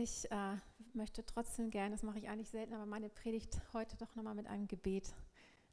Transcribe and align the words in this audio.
Ich 0.00 0.30
äh, 0.30 0.54
möchte 0.94 1.26
trotzdem 1.26 1.72
gerne, 1.72 1.90
das 1.90 2.04
mache 2.04 2.18
ich 2.18 2.28
eigentlich 2.28 2.50
selten, 2.50 2.72
aber 2.72 2.86
meine 2.86 3.08
Predigt 3.08 3.60
heute 3.72 3.96
doch 3.96 4.14
nochmal 4.14 4.36
mit 4.36 4.46
einem 4.46 4.68
Gebet 4.68 5.12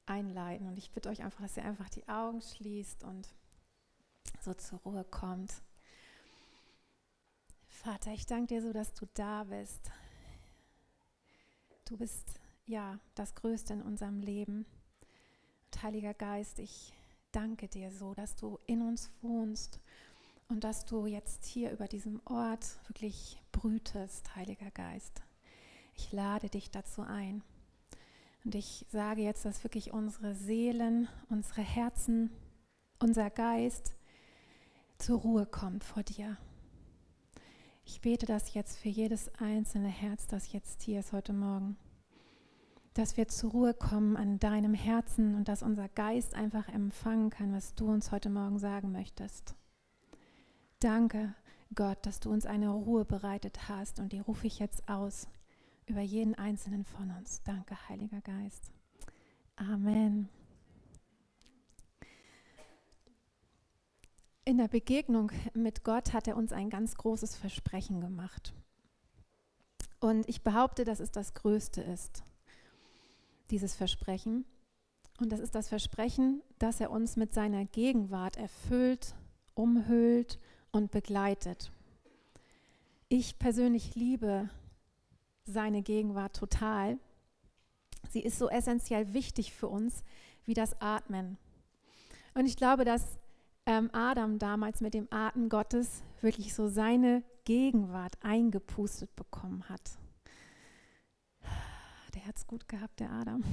einleiten. 0.08 0.68
Und 0.68 0.80
ich 0.80 0.90
bitte 0.90 1.10
euch 1.10 1.22
einfach, 1.22 1.42
dass 1.42 1.58
ihr 1.58 1.64
einfach 1.64 1.90
die 1.90 2.08
Augen 2.08 2.42
schließt 2.42 3.04
und 3.04 3.30
so 4.42 4.56
zur 4.56 4.80
Ruhe 4.80 5.04
kommt. 5.04 5.54
Vater, 7.68 8.14
ich 8.14 8.26
danke 8.26 8.56
dir 8.56 8.64
so, 8.64 8.74
dass 8.74 8.96
du 8.96 9.06
da 9.14 9.44
bist. 9.44 9.92
Du 11.88 11.96
bist 11.96 12.40
ja 12.66 12.98
das 13.14 13.36
Größte 13.36 13.74
in 13.74 13.84
unserem 13.84 14.22
Leben. 14.22 14.66
Und 15.66 15.84
Heiliger 15.84 16.16
Geist, 16.16 16.58
ich 16.58 16.94
danke 17.32 17.68
dir 17.68 17.92
so, 17.92 18.16
dass 18.16 18.36
du 18.36 18.58
in 18.66 18.82
uns 18.82 19.12
wohnst 19.22 19.80
und 20.48 20.64
dass 20.64 20.86
du 20.86 21.06
jetzt 21.06 21.46
hier 21.46 21.72
über 21.72 21.88
diesem 21.88 22.22
Ort 22.26 22.78
wirklich 22.88 23.42
brütest, 23.52 24.36
Heiliger 24.36 24.72
Geist. 24.72 25.24
Ich 25.96 26.12
lade 26.12 26.50
dich 26.50 26.72
dazu 26.72 27.02
ein. 27.02 27.44
Und 28.44 28.54
ich 28.54 28.86
sage 28.90 29.22
jetzt, 29.22 29.46
dass 29.46 29.64
wirklich 29.64 29.92
unsere 29.92 30.36
Seelen, 30.36 31.08
unsere 31.30 31.62
Herzen, 31.62 32.30
unser 33.00 33.30
Geist 33.30 33.96
zur 35.00 35.20
Ruhe 35.20 35.46
kommt 35.46 35.84
vor 35.84 36.04
dir. 36.04 36.38
Ich 37.84 38.02
bete 38.02 38.26
das 38.26 38.54
jetzt 38.54 38.78
für 38.78 38.90
jedes 38.90 39.34
einzelne 39.36 39.90
Herz, 39.90 40.28
das 40.28 40.52
jetzt 40.52 40.84
hier 40.84 41.00
ist 41.00 41.12
heute 41.12 41.34
Morgen. 41.34 41.76
Dass 42.94 43.18
wir 43.18 43.28
zur 43.28 43.52
Ruhe 43.52 43.74
kommen 43.74 44.16
an 44.16 44.40
deinem 44.40 44.74
Herzen 44.74 45.36
und 45.36 45.48
dass 45.48 45.64
unser 45.64 45.90
Geist 45.90 46.36
einfach 46.36 46.70
empfangen 46.70 47.30
kann, 47.30 47.52
was 47.52 47.74
du 47.76 47.88
uns 47.88 48.12
heute 48.12 48.30
Morgen 48.30 48.60
sagen 48.60 48.92
möchtest. 48.92 49.56
Danke, 50.86 51.34
Gott, 51.74 52.06
dass 52.06 52.20
du 52.20 52.30
uns 52.30 52.46
eine 52.46 52.70
Ruhe 52.70 53.06
bereitet 53.06 53.70
hast 53.70 54.00
und 54.00 54.14
die 54.14 54.20
rufe 54.20 54.46
ich 54.46 54.60
jetzt 54.60 54.88
aus 54.88 55.28
über 55.88 56.02
jeden 56.02 56.36
einzelnen 56.36 56.86
von 56.86 57.10
uns. 57.10 57.42
Danke, 57.42 57.76
Heiliger 57.90 58.22
Geist. 58.22 58.72
Amen. 59.56 60.30
In 64.44 64.60
der 64.60 64.68
Begegnung 64.68 65.32
mit 65.56 65.84
Gott 65.84 66.14
hat 66.14 66.28
er 66.28 66.38
uns 66.38 66.54
ein 66.54 66.70
ganz 66.70 66.94
großes 66.94 67.36
Versprechen 67.36 68.00
gemacht. 68.00 68.54
Und 70.00 70.30
ich 70.30 70.44
behaupte, 70.44 70.84
dass 70.84 71.00
es 71.00 71.10
das 71.10 71.34
Größte 71.34 71.82
ist, 71.82 72.24
dieses 73.50 73.74
Versprechen. 73.74 74.46
Und 75.20 75.32
das 75.32 75.40
ist 75.40 75.56
das 75.56 75.68
Versprechen, 75.68 76.44
dass 76.60 76.80
er 76.80 76.92
uns 76.92 77.16
mit 77.16 77.34
seiner 77.34 77.66
Gegenwart 77.66 78.38
erfüllt, 78.38 79.16
umhüllt 79.56 80.38
und 80.76 80.92
begleitet. 80.92 81.72
Ich 83.08 83.40
persönlich 83.40 83.96
liebe 83.96 84.50
seine 85.46 85.82
Gegenwart 85.82 86.36
total. 86.36 87.00
Sie 88.10 88.20
ist 88.20 88.38
so 88.38 88.50
essentiell 88.50 89.14
wichtig 89.14 89.54
für 89.54 89.70
uns 89.70 90.04
wie 90.44 90.54
das 90.54 90.80
Atmen. 90.82 91.38
Und 92.34 92.46
ich 92.46 92.58
glaube, 92.58 92.84
dass 92.84 93.18
ähm, 93.66 93.90
Adam 93.94 94.38
damals 94.38 94.82
mit 94.82 94.94
dem 94.94 95.08
Atem 95.12 95.48
Gottes 95.48 96.04
wirklich 96.20 96.54
so 96.54 96.68
seine 96.68 97.24
Gegenwart 97.46 98.18
eingepustet 98.22 99.16
bekommen 99.16 99.70
hat. 99.70 99.98
Der 102.16 102.26
hat 102.26 102.36
es 102.36 102.48
gut 102.48 102.68
gehabt, 102.68 103.00
der 103.00 103.12
Adam. 103.12 103.44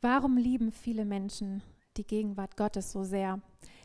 Warum 0.00 0.36
lieben 0.36 0.72
viele 0.72 1.04
Menschen 1.04 1.62
die 1.96 2.06
Gegenwart 2.06 2.56
Gottes 2.56 2.92
so 2.92 3.04
sehr. 3.04 3.40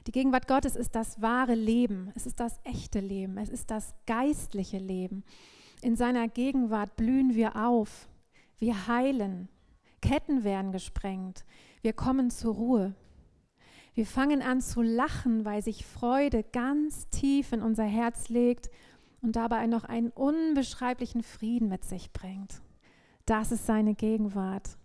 Die 0.08 0.12
Gegenwart 0.12 0.48
Gottes 0.48 0.76
ist 0.76 0.96
das 0.96 1.22
wahre 1.22 1.56
Leben, 1.56 2.12
es 2.16 2.26
ist 2.26 2.40
das 2.40 2.60
echte 2.64 3.00
Leben, 3.00 3.38
es 3.38 3.50
ist 3.50 3.70
das 3.70 3.94
geistliche 4.06 4.78
Leben. 4.78 5.24
In 5.82 5.96
seiner 5.96 6.28
Gegenwart 6.28 6.96
blühen 6.96 7.36
wir 7.36 7.56
auf, 7.56 8.10
wir 8.58 8.88
heilen, 8.88 9.50
Ketten 10.02 10.44
werden 10.44 10.72
gesprengt, 10.72 11.46
wir 11.82 11.94
kommen 11.94 12.30
zur 12.30 12.56
Ruhe. 12.56 12.96
Wir 13.94 14.06
fangen 14.06 14.42
an 14.42 14.62
zu 14.62 14.82
lachen, 14.82 15.46
weil 15.46 15.62
sich 15.62 15.86
Freude 15.86 16.44
ganz 16.44 17.10
tief 17.10 17.52
in 17.52 17.62
unser 17.62 17.84
Herz 17.84 18.30
legt 18.30 18.70
und 19.22 19.36
dabei 19.36 19.68
noch 19.68 19.84
einen 19.84 20.10
unbeschreiblichen 20.10 21.22
Frieden 21.22 21.68
mit 21.68 21.84
sich 21.84 22.14
bringt. 22.14 22.62
Das 23.26 23.52
ist 23.52 23.66
seine 23.66 23.96
Gegenwart. 23.96 24.79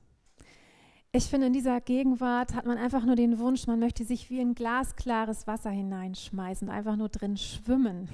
Ich 1.16 1.26
finde, 1.26 1.46
in 1.46 1.52
dieser 1.52 1.80
Gegenwart 1.80 2.56
hat 2.56 2.66
man 2.66 2.76
einfach 2.76 3.04
nur 3.04 3.14
den 3.14 3.38
Wunsch, 3.38 3.68
man 3.68 3.78
möchte 3.78 4.04
sich 4.04 4.30
wie 4.30 4.40
in 4.40 4.56
glasklares 4.56 5.46
Wasser 5.46 5.70
hineinschmeißen, 5.70 6.68
einfach 6.68 6.96
nur 6.96 7.08
drin 7.08 7.36
schwimmen. 7.36 8.08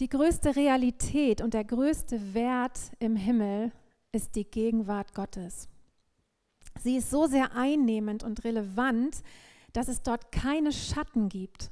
Die 0.00 0.08
größte 0.08 0.56
Realität 0.56 1.42
und 1.42 1.54
der 1.54 1.62
größte 1.62 2.34
Wert 2.34 2.80
im 2.98 3.14
Himmel 3.14 3.70
ist 4.10 4.34
die 4.34 4.50
Gegenwart 4.50 5.14
Gottes. 5.14 5.68
Sie 6.80 6.96
ist 6.96 7.10
so 7.10 7.26
sehr 7.26 7.54
einnehmend 7.54 8.24
und 8.24 8.42
relevant, 8.42 9.22
dass 9.72 9.86
es 9.86 10.02
dort 10.02 10.32
keine 10.32 10.72
Schatten 10.72 11.28
gibt, 11.28 11.70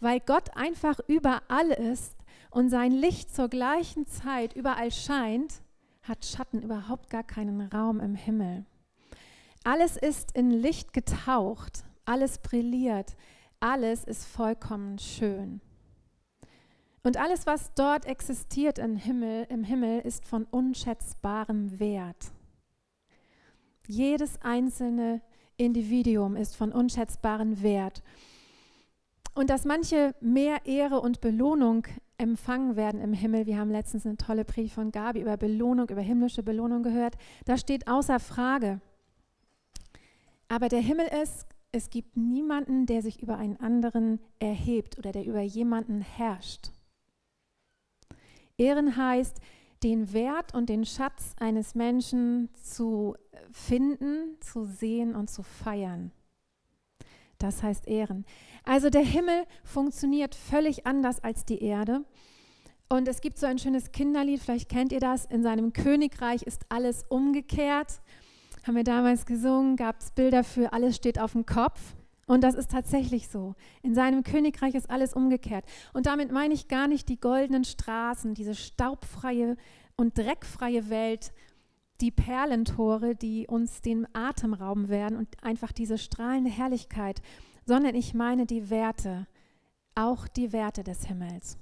weil 0.00 0.18
Gott 0.18 0.56
einfach 0.56 0.98
überall 1.06 1.70
ist 1.70 2.16
und 2.50 2.70
sein 2.70 2.90
Licht 2.90 3.32
zur 3.32 3.46
gleichen 3.46 4.04
Zeit 4.08 4.56
überall 4.56 4.90
scheint 4.90 5.62
hat 6.08 6.24
Schatten 6.24 6.62
überhaupt 6.62 7.10
gar 7.10 7.24
keinen 7.24 7.60
Raum 7.60 8.00
im 8.00 8.14
Himmel. 8.14 8.64
Alles 9.64 9.96
ist 9.96 10.32
in 10.36 10.50
Licht 10.50 10.92
getaucht, 10.92 11.84
alles 12.04 12.38
brilliert, 12.38 13.16
alles 13.60 14.04
ist 14.04 14.26
vollkommen 14.26 14.98
schön. 14.98 15.60
Und 17.02 17.16
alles, 17.16 17.46
was 17.46 17.72
dort 17.74 18.04
existiert 18.04 18.78
im 18.78 18.96
Himmel, 18.96 19.46
im 19.48 19.62
Himmel, 19.62 20.00
ist 20.00 20.24
von 20.24 20.44
unschätzbarem 20.44 21.78
Wert. 21.78 22.32
Jedes 23.86 24.40
einzelne 24.42 25.20
Individuum 25.56 26.34
ist 26.34 26.56
von 26.56 26.72
unschätzbarem 26.72 27.62
Wert. 27.62 28.02
Und 29.36 29.50
dass 29.50 29.66
manche 29.66 30.14
mehr 30.22 30.64
Ehre 30.64 31.02
und 31.02 31.20
Belohnung 31.20 31.86
empfangen 32.16 32.74
werden 32.74 33.02
im 33.02 33.12
Himmel, 33.12 33.44
wir 33.44 33.58
haben 33.58 33.70
letztens 33.70 34.06
eine 34.06 34.16
tolle 34.16 34.46
Predigt 34.46 34.74
von 34.74 34.90
Gabi 34.90 35.20
über 35.20 35.36
Belohnung, 35.36 35.90
über 35.90 36.00
himmlische 36.00 36.42
Belohnung 36.42 36.82
gehört, 36.82 37.16
das 37.44 37.60
steht 37.60 37.86
außer 37.86 38.18
Frage. 38.18 38.80
Aber 40.48 40.70
der 40.70 40.80
Himmel 40.80 41.06
ist, 41.22 41.46
es 41.70 41.90
gibt 41.90 42.16
niemanden, 42.16 42.86
der 42.86 43.02
sich 43.02 43.20
über 43.20 43.36
einen 43.36 43.58
anderen 43.58 44.20
erhebt 44.38 44.96
oder 44.96 45.12
der 45.12 45.26
über 45.26 45.42
jemanden 45.42 46.00
herrscht. 46.00 46.70
Ehren 48.56 48.96
heißt, 48.96 49.38
den 49.82 50.14
Wert 50.14 50.54
und 50.54 50.70
den 50.70 50.86
Schatz 50.86 51.34
eines 51.38 51.74
Menschen 51.74 52.48
zu 52.54 53.16
finden, 53.52 54.40
zu 54.40 54.64
sehen 54.64 55.14
und 55.14 55.28
zu 55.28 55.42
feiern. 55.42 56.10
Das 57.38 57.62
heißt 57.62 57.86
Ehren. 57.86 58.24
Also 58.64 58.90
der 58.90 59.02
Himmel 59.02 59.44
funktioniert 59.64 60.34
völlig 60.34 60.86
anders 60.86 61.22
als 61.22 61.44
die 61.44 61.62
Erde. 61.62 62.04
Und 62.88 63.08
es 63.08 63.20
gibt 63.20 63.38
so 63.38 63.46
ein 63.46 63.58
schönes 63.58 63.90
Kinderlied, 63.90 64.40
vielleicht 64.40 64.68
kennt 64.68 64.92
ihr 64.92 65.00
das. 65.00 65.24
In 65.26 65.42
seinem 65.42 65.72
Königreich 65.72 66.42
ist 66.42 66.66
alles 66.68 67.04
umgekehrt. 67.08 68.00
Haben 68.64 68.76
wir 68.76 68.84
damals 68.84 69.26
gesungen, 69.26 69.76
gab 69.76 70.00
es 70.00 70.12
Bilder 70.12 70.44
für 70.44 70.72
alles 70.72 70.96
steht 70.96 71.20
auf 71.20 71.32
dem 71.32 71.46
Kopf. 71.46 71.80
Und 72.26 72.42
das 72.42 72.54
ist 72.54 72.72
tatsächlich 72.72 73.28
so. 73.28 73.54
In 73.82 73.94
seinem 73.94 74.24
Königreich 74.24 74.74
ist 74.74 74.90
alles 74.90 75.14
umgekehrt. 75.14 75.64
Und 75.94 76.06
damit 76.06 76.32
meine 76.32 76.54
ich 76.54 76.66
gar 76.66 76.88
nicht 76.88 77.08
die 77.08 77.20
goldenen 77.20 77.64
Straßen, 77.64 78.34
diese 78.34 78.54
staubfreie 78.54 79.56
und 79.96 80.18
dreckfreie 80.18 80.90
Welt, 80.90 81.32
die 82.00 82.10
Perlentore, 82.10 83.14
die 83.14 83.46
uns 83.46 83.80
den 83.80 84.06
Atem 84.14 84.54
rauben 84.54 84.88
werden 84.88 85.16
und 85.16 85.28
einfach 85.42 85.72
diese 85.72 85.98
strahlende 85.98 86.50
Herrlichkeit, 86.50 87.22
sondern 87.64 87.94
ich 87.94 88.14
meine 88.14 88.46
die 88.46 88.70
Werte, 88.70 89.26
auch 89.94 90.28
die 90.28 90.52
Werte 90.52 90.84
des 90.84 91.06
Himmels. 91.06 91.58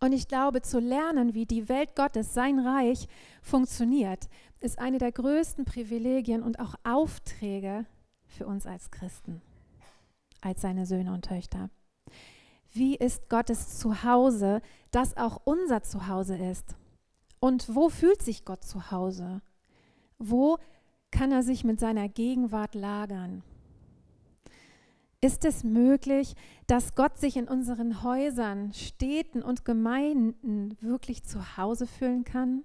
Und 0.00 0.12
ich 0.12 0.26
glaube, 0.26 0.62
zu 0.62 0.80
lernen, 0.80 1.32
wie 1.32 1.46
die 1.46 1.68
Welt 1.68 1.94
Gottes, 1.94 2.34
sein 2.34 2.58
Reich 2.58 3.06
funktioniert, 3.40 4.28
ist 4.58 4.80
eine 4.80 4.98
der 4.98 5.12
größten 5.12 5.64
Privilegien 5.64 6.42
und 6.42 6.58
auch 6.58 6.74
Aufträge 6.82 7.86
für 8.26 8.46
uns 8.46 8.66
als 8.66 8.90
Christen, 8.90 9.42
als 10.40 10.60
seine 10.60 10.86
Söhne 10.86 11.12
und 11.12 11.24
Töchter. 11.24 11.70
Wie 12.72 12.96
ist 12.96 13.28
Gottes 13.28 13.78
Zuhause, 13.78 14.60
das 14.90 15.16
auch 15.16 15.40
unser 15.44 15.82
Zuhause 15.82 16.36
ist? 16.36 16.74
Und 17.42 17.74
wo 17.74 17.88
fühlt 17.88 18.22
sich 18.22 18.44
Gott 18.44 18.62
zu 18.62 18.92
Hause? 18.92 19.42
Wo 20.20 20.58
kann 21.10 21.32
er 21.32 21.42
sich 21.42 21.64
mit 21.64 21.80
seiner 21.80 22.08
Gegenwart 22.08 22.76
lagern? 22.76 23.42
Ist 25.20 25.44
es 25.44 25.64
möglich, 25.64 26.36
dass 26.68 26.94
Gott 26.94 27.18
sich 27.18 27.36
in 27.36 27.48
unseren 27.48 28.04
Häusern, 28.04 28.72
Städten 28.72 29.42
und 29.42 29.64
Gemeinden 29.64 30.76
wirklich 30.80 31.24
zu 31.24 31.56
Hause 31.56 31.88
fühlen 31.88 32.22
kann? 32.22 32.62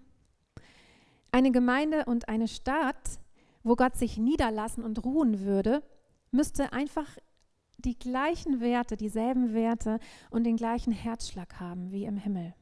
Eine 1.31 1.51
Gemeinde 1.51 2.05
und 2.05 2.29
eine 2.29 2.47
Stadt, 2.47 3.19
wo 3.63 3.75
Gott 3.75 3.95
sich 3.95 4.19
niederlassen 4.19 4.83
und 4.83 5.03
ruhen 5.03 5.39
würde, 5.39 5.81
müsste 6.29 6.71
einfach 6.71 7.17
die 7.79 7.97
gleichen 7.97 8.59
Werte, 8.59 8.95
dieselben 8.95 9.55
Werte 9.55 9.97
und 10.29 10.43
den 10.43 10.55
gleichen 10.55 10.93
Herzschlag 10.93 11.59
haben 11.59 11.91
wie 11.91 12.05
im 12.05 12.17
Himmel. 12.17 12.53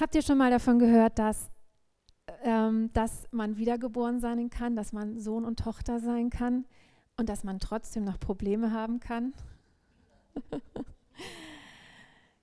Habt 0.00 0.14
ihr 0.14 0.22
schon 0.22 0.38
mal 0.38 0.50
davon 0.50 0.78
gehört, 0.78 1.18
dass, 1.18 1.50
ähm, 2.42 2.90
dass 2.92 3.26
man 3.30 3.56
wiedergeboren 3.56 4.20
sein 4.20 4.48
kann, 4.50 4.74
dass 4.74 4.92
man 4.92 5.18
Sohn 5.20 5.44
und 5.44 5.58
Tochter 5.58 6.00
sein 6.00 6.30
kann 6.30 6.64
und 7.16 7.28
dass 7.28 7.44
man 7.44 7.58
trotzdem 7.58 8.04
noch 8.04 8.18
Probleme 8.18 8.72
haben 8.72 9.00
kann? 9.00 9.34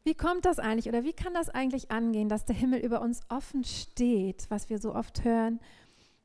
wie 0.04 0.14
kommt 0.14 0.46
das 0.46 0.60
eigentlich 0.60 0.88
oder 0.88 1.04
wie 1.04 1.14
kann 1.14 1.34
das 1.34 1.50
eigentlich 1.50 1.92
angehen, 1.92 2.30
dass 2.30 2.46
der 2.46 2.56
Himmel 2.56 2.80
über 2.82 3.02
uns 3.02 3.22
offen 3.30 3.64
steht, 3.64 4.46
was 4.50 4.70
wir 4.70 4.80
so 4.80 4.94
oft 4.94 5.24
hören 5.24 5.60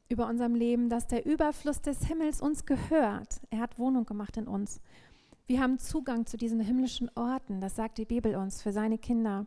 über 0.09 0.29
unserem 0.29 0.55
Leben, 0.55 0.91
dass 0.91 1.07
der 1.07 1.25
Überfluss 1.25 1.81
des 1.81 2.05
Himmels 2.07 2.41
uns 2.41 2.67
gehört. 2.67 3.41
Er 3.51 3.61
hat 3.61 3.79
Wohnung 3.79 4.05
gemacht 4.05 4.37
in 4.37 4.47
uns. 4.47 4.81
Wir 5.47 5.61
haben 5.61 5.79
Zugang 5.79 6.27
zu 6.27 6.37
diesen 6.37 6.61
himmlischen 6.61 7.11
Orten, 7.17 7.61
das 7.61 7.77
sagt 7.77 7.99
die 7.99 8.05
Bibel 8.05 8.37
uns 8.37 8.63
für 8.63 8.73
seine 8.73 8.99
Kinder. 8.99 9.47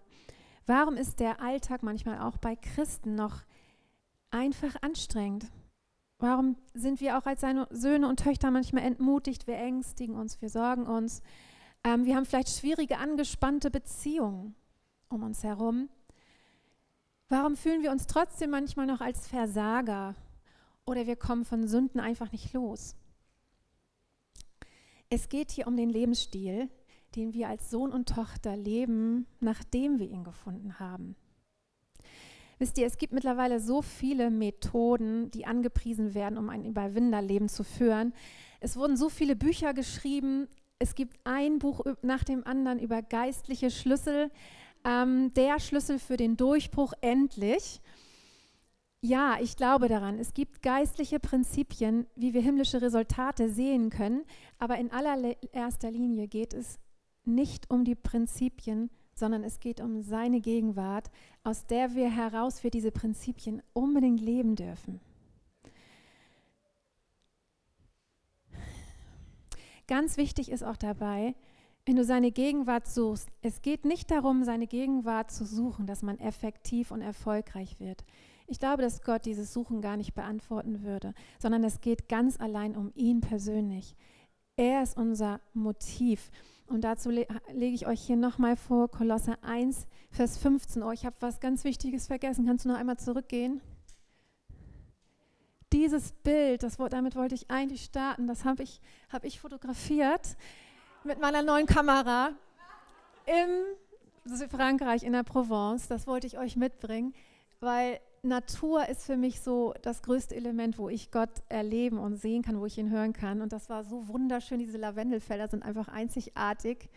Warum 0.68 0.96
ist 0.96 1.20
der 1.20 1.42
Alltag 1.42 1.82
manchmal 1.82 2.20
auch 2.20 2.38
bei 2.38 2.56
Christen 2.56 3.16
noch 3.16 3.42
einfach 4.30 4.76
anstrengend? 4.82 5.48
Warum 6.20 6.58
sind 6.74 7.02
wir 7.02 7.18
auch 7.18 7.26
als 7.26 7.42
seine 7.42 7.68
Söhne 7.72 8.08
und 8.08 8.20
Töchter 8.20 8.52
manchmal 8.52 8.84
entmutigt? 8.84 9.48
Wir 9.48 9.58
ängstigen 9.58 10.16
uns, 10.16 10.42
wir 10.42 10.50
sorgen 10.50 10.86
uns. 10.86 11.24
Ähm, 11.84 12.06
wir 12.06 12.16
haben 12.16 12.26
vielleicht 12.26 12.50
schwierige, 12.50 12.98
angespannte 12.98 13.72
Beziehungen 13.72 14.56
um 15.10 15.24
uns 15.24 15.44
herum. 15.44 15.90
Warum 17.30 17.56
fühlen 17.56 17.82
wir 17.82 17.92
uns 17.92 18.06
trotzdem 18.06 18.52
manchmal 18.52 18.86
noch 18.86 19.02
als 19.02 19.28
Versager 19.28 20.16
oder 20.88 21.06
wir 21.06 21.18
kommen 21.18 21.46
von 21.46 21.68
Sünden 21.68 22.00
einfach 22.00 22.32
nicht 22.32 22.54
los. 22.54 22.96
Es 25.10 25.30
geht 25.30 25.52
hier 25.52 25.68
um 25.68 25.76
den 25.76 25.90
Lebensstil, 25.90 26.70
den 27.18 27.34
wir 27.34 27.50
als 27.50 27.70
Sohn 27.70 27.92
und 27.92 28.08
Tochter 28.08 28.56
leben, 28.56 29.26
nachdem 29.40 30.00
wir 30.00 30.08
ihn 30.10 30.24
gefunden 30.24 30.80
haben. 30.80 31.16
Wisst 32.60 32.78
ihr, 32.78 32.88
es 32.88 32.98
gibt 32.98 33.14
mittlerweile 33.14 33.60
so 33.60 33.82
viele 33.82 34.32
Methoden, 34.32 35.30
die 35.32 35.46
angepriesen 35.46 36.14
werden, 36.14 36.38
um 36.38 36.50
ein 36.50 36.66
Überwinderleben 36.66 37.50
zu 37.50 37.64
führen. 37.64 38.14
Es 38.60 38.78
wurden 38.78 38.98
so 38.98 39.10
viele 39.10 39.36
Bücher 39.36 39.74
geschrieben. 39.74 40.48
Es 40.80 40.96
gibt 40.96 41.20
ein 41.24 41.60
Buch 41.60 41.86
nach 42.02 42.24
dem 42.24 42.46
anderen 42.46 42.80
über 42.80 43.02
geistliche 43.02 43.70
Schlüssel. 43.70 44.32
Ähm, 44.84 45.34
der 45.36 45.60
Schlüssel 45.60 46.00
für 46.00 46.18
den 46.18 46.38
Durchbruch 46.38 46.94
endlich. 47.02 47.82
Ja, 49.02 49.38
ich 49.40 49.56
glaube 49.56 49.88
daran. 49.88 50.18
Es 50.18 50.34
gibt 50.34 50.64
geistliche 50.64 51.20
Prinzipien, 51.20 52.08
wie 52.16 52.34
wir 52.34 52.42
himmlische 52.42 52.82
Resultate 52.82 53.50
sehen 53.50 53.92
können, 53.92 54.24
aber 54.58 54.78
in 54.78 54.92
allererster 54.92 55.92
Linie 55.92 56.28
geht 56.28 56.54
es 56.56 56.80
nicht 57.28 57.70
um 57.70 57.84
die 57.84 57.96
Prinzipien, 57.96 58.90
sondern 59.14 59.44
es 59.44 59.60
geht 59.60 59.82
um 59.82 60.02
seine 60.02 60.42
Gegenwart, 60.42 61.10
aus 61.44 61.66
der 61.66 61.96
wir 61.96 62.10
heraus 62.10 62.60
für 62.60 62.70
diese 62.70 62.92
Prinzipien 62.92 63.62
unbedingt 63.74 64.22
leben 64.22 64.56
dürfen. 64.56 65.00
Ganz 69.88 70.18
wichtig 70.18 70.52
ist 70.52 70.64
auch 70.64 70.76
dabei, 70.76 71.34
wenn 71.86 71.96
du 71.96 72.04
seine 72.04 72.32
Gegenwart 72.32 72.86
suchst, 72.86 73.30
es 73.42 73.62
geht 73.62 73.86
nicht 73.86 74.12
darum, 74.12 74.44
seine 74.44 74.68
Gegenwart 74.68 75.32
zu 75.32 75.46
suchen, 75.46 75.88
dass 75.88 76.04
man 76.04 76.20
effektiv 76.20 76.92
und 76.92 77.02
erfolgreich 77.02 77.80
wird. 77.80 78.04
Ich 78.46 78.60
glaube, 78.60 78.82
dass 78.82 79.02
Gott 79.02 79.26
dieses 79.26 79.54
Suchen 79.54 79.82
gar 79.82 79.96
nicht 79.96 80.14
beantworten 80.14 80.84
würde, 80.84 81.14
sondern 81.40 81.64
es 81.64 81.80
geht 81.80 82.10
ganz 82.10 82.40
allein 82.40 82.76
um 82.76 82.92
ihn 82.96 83.22
persönlich. 83.22 83.96
Er 84.58 84.84
ist 84.84 84.98
unser 84.98 85.40
Motiv. 85.54 86.30
Und 86.68 86.82
dazu 86.82 87.10
le 87.10 87.26
lege 87.54 87.76
ich 87.76 87.88
euch 87.88 88.02
hier 88.02 88.18
nochmal 88.18 88.58
vor, 88.58 88.92
Kolosse 88.92 89.42
1, 89.42 89.88
Vers 90.12 90.38
15. 90.38 90.84
Oh, 90.84 90.92
ich 90.92 91.06
habe 91.06 91.16
was 91.22 91.40
ganz 91.40 91.64
Wichtiges 91.64 92.08
vergessen. 92.08 92.46
Kannst 92.46 92.66
du 92.66 92.70
noch 92.70 92.78
einmal 92.78 92.98
zurückgehen? 92.98 93.62
Dieses 95.72 96.12
Bild, 96.12 96.64
das, 96.64 96.78
damit 96.78 97.16
wollte 97.16 97.36
ich 97.36 97.50
eigentlich 97.50 97.84
starten, 97.84 98.28
das 98.28 98.46
habe 98.46 98.64
ich, 98.64 98.82
hab 99.10 99.26
ich 99.26 99.40
fotografiert 99.40 100.38
mit 101.04 101.20
meiner 101.20 101.42
neuen 101.42 101.66
Kamera 101.66 102.32
im 103.26 104.50
Frankreich, 104.50 105.04
in 105.04 105.14
der 105.14 105.24
Provence. 105.24 105.88
Das 105.88 106.08
wollte 106.08 106.28
ich 106.28 106.38
euch 106.38 106.56
mitbringen, 106.56 107.14
weil 107.60 108.00
Natur 108.24 108.88
ist 108.90 109.04
für 109.04 109.18
mich 109.18 109.42
so 109.42 109.74
das 109.82 110.02
größte 110.02 110.36
Element, 110.36 110.78
wo 110.78 110.90
ich 110.90 111.12
Gott 111.12 111.30
erleben 111.50 111.98
und 111.98 112.18
sehen 112.18 112.42
kann, 112.42 112.60
wo 112.60 112.66
ich 112.66 112.78
ihn 112.78 112.90
hören 112.90 113.14
kann. 113.14 113.42
Und 113.42 113.54
das 113.54 113.70
war 113.70 113.84
so 113.84 114.08
wunderschön. 114.08 114.60
Diese 114.60 114.78
Lavendelfelder 114.78 115.48
sind 115.48 115.64
einfach 115.64 115.88
einzigartig. 115.88 116.90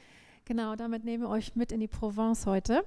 Genau, 0.44 0.76
damit 0.76 1.05
nehmen 1.05 1.25
wir 1.25 1.31
euch 1.31 1.55
mit 1.56 1.72
in 1.72 1.81
die 1.81 1.88
Provence 1.88 2.46
heute. 2.46 2.84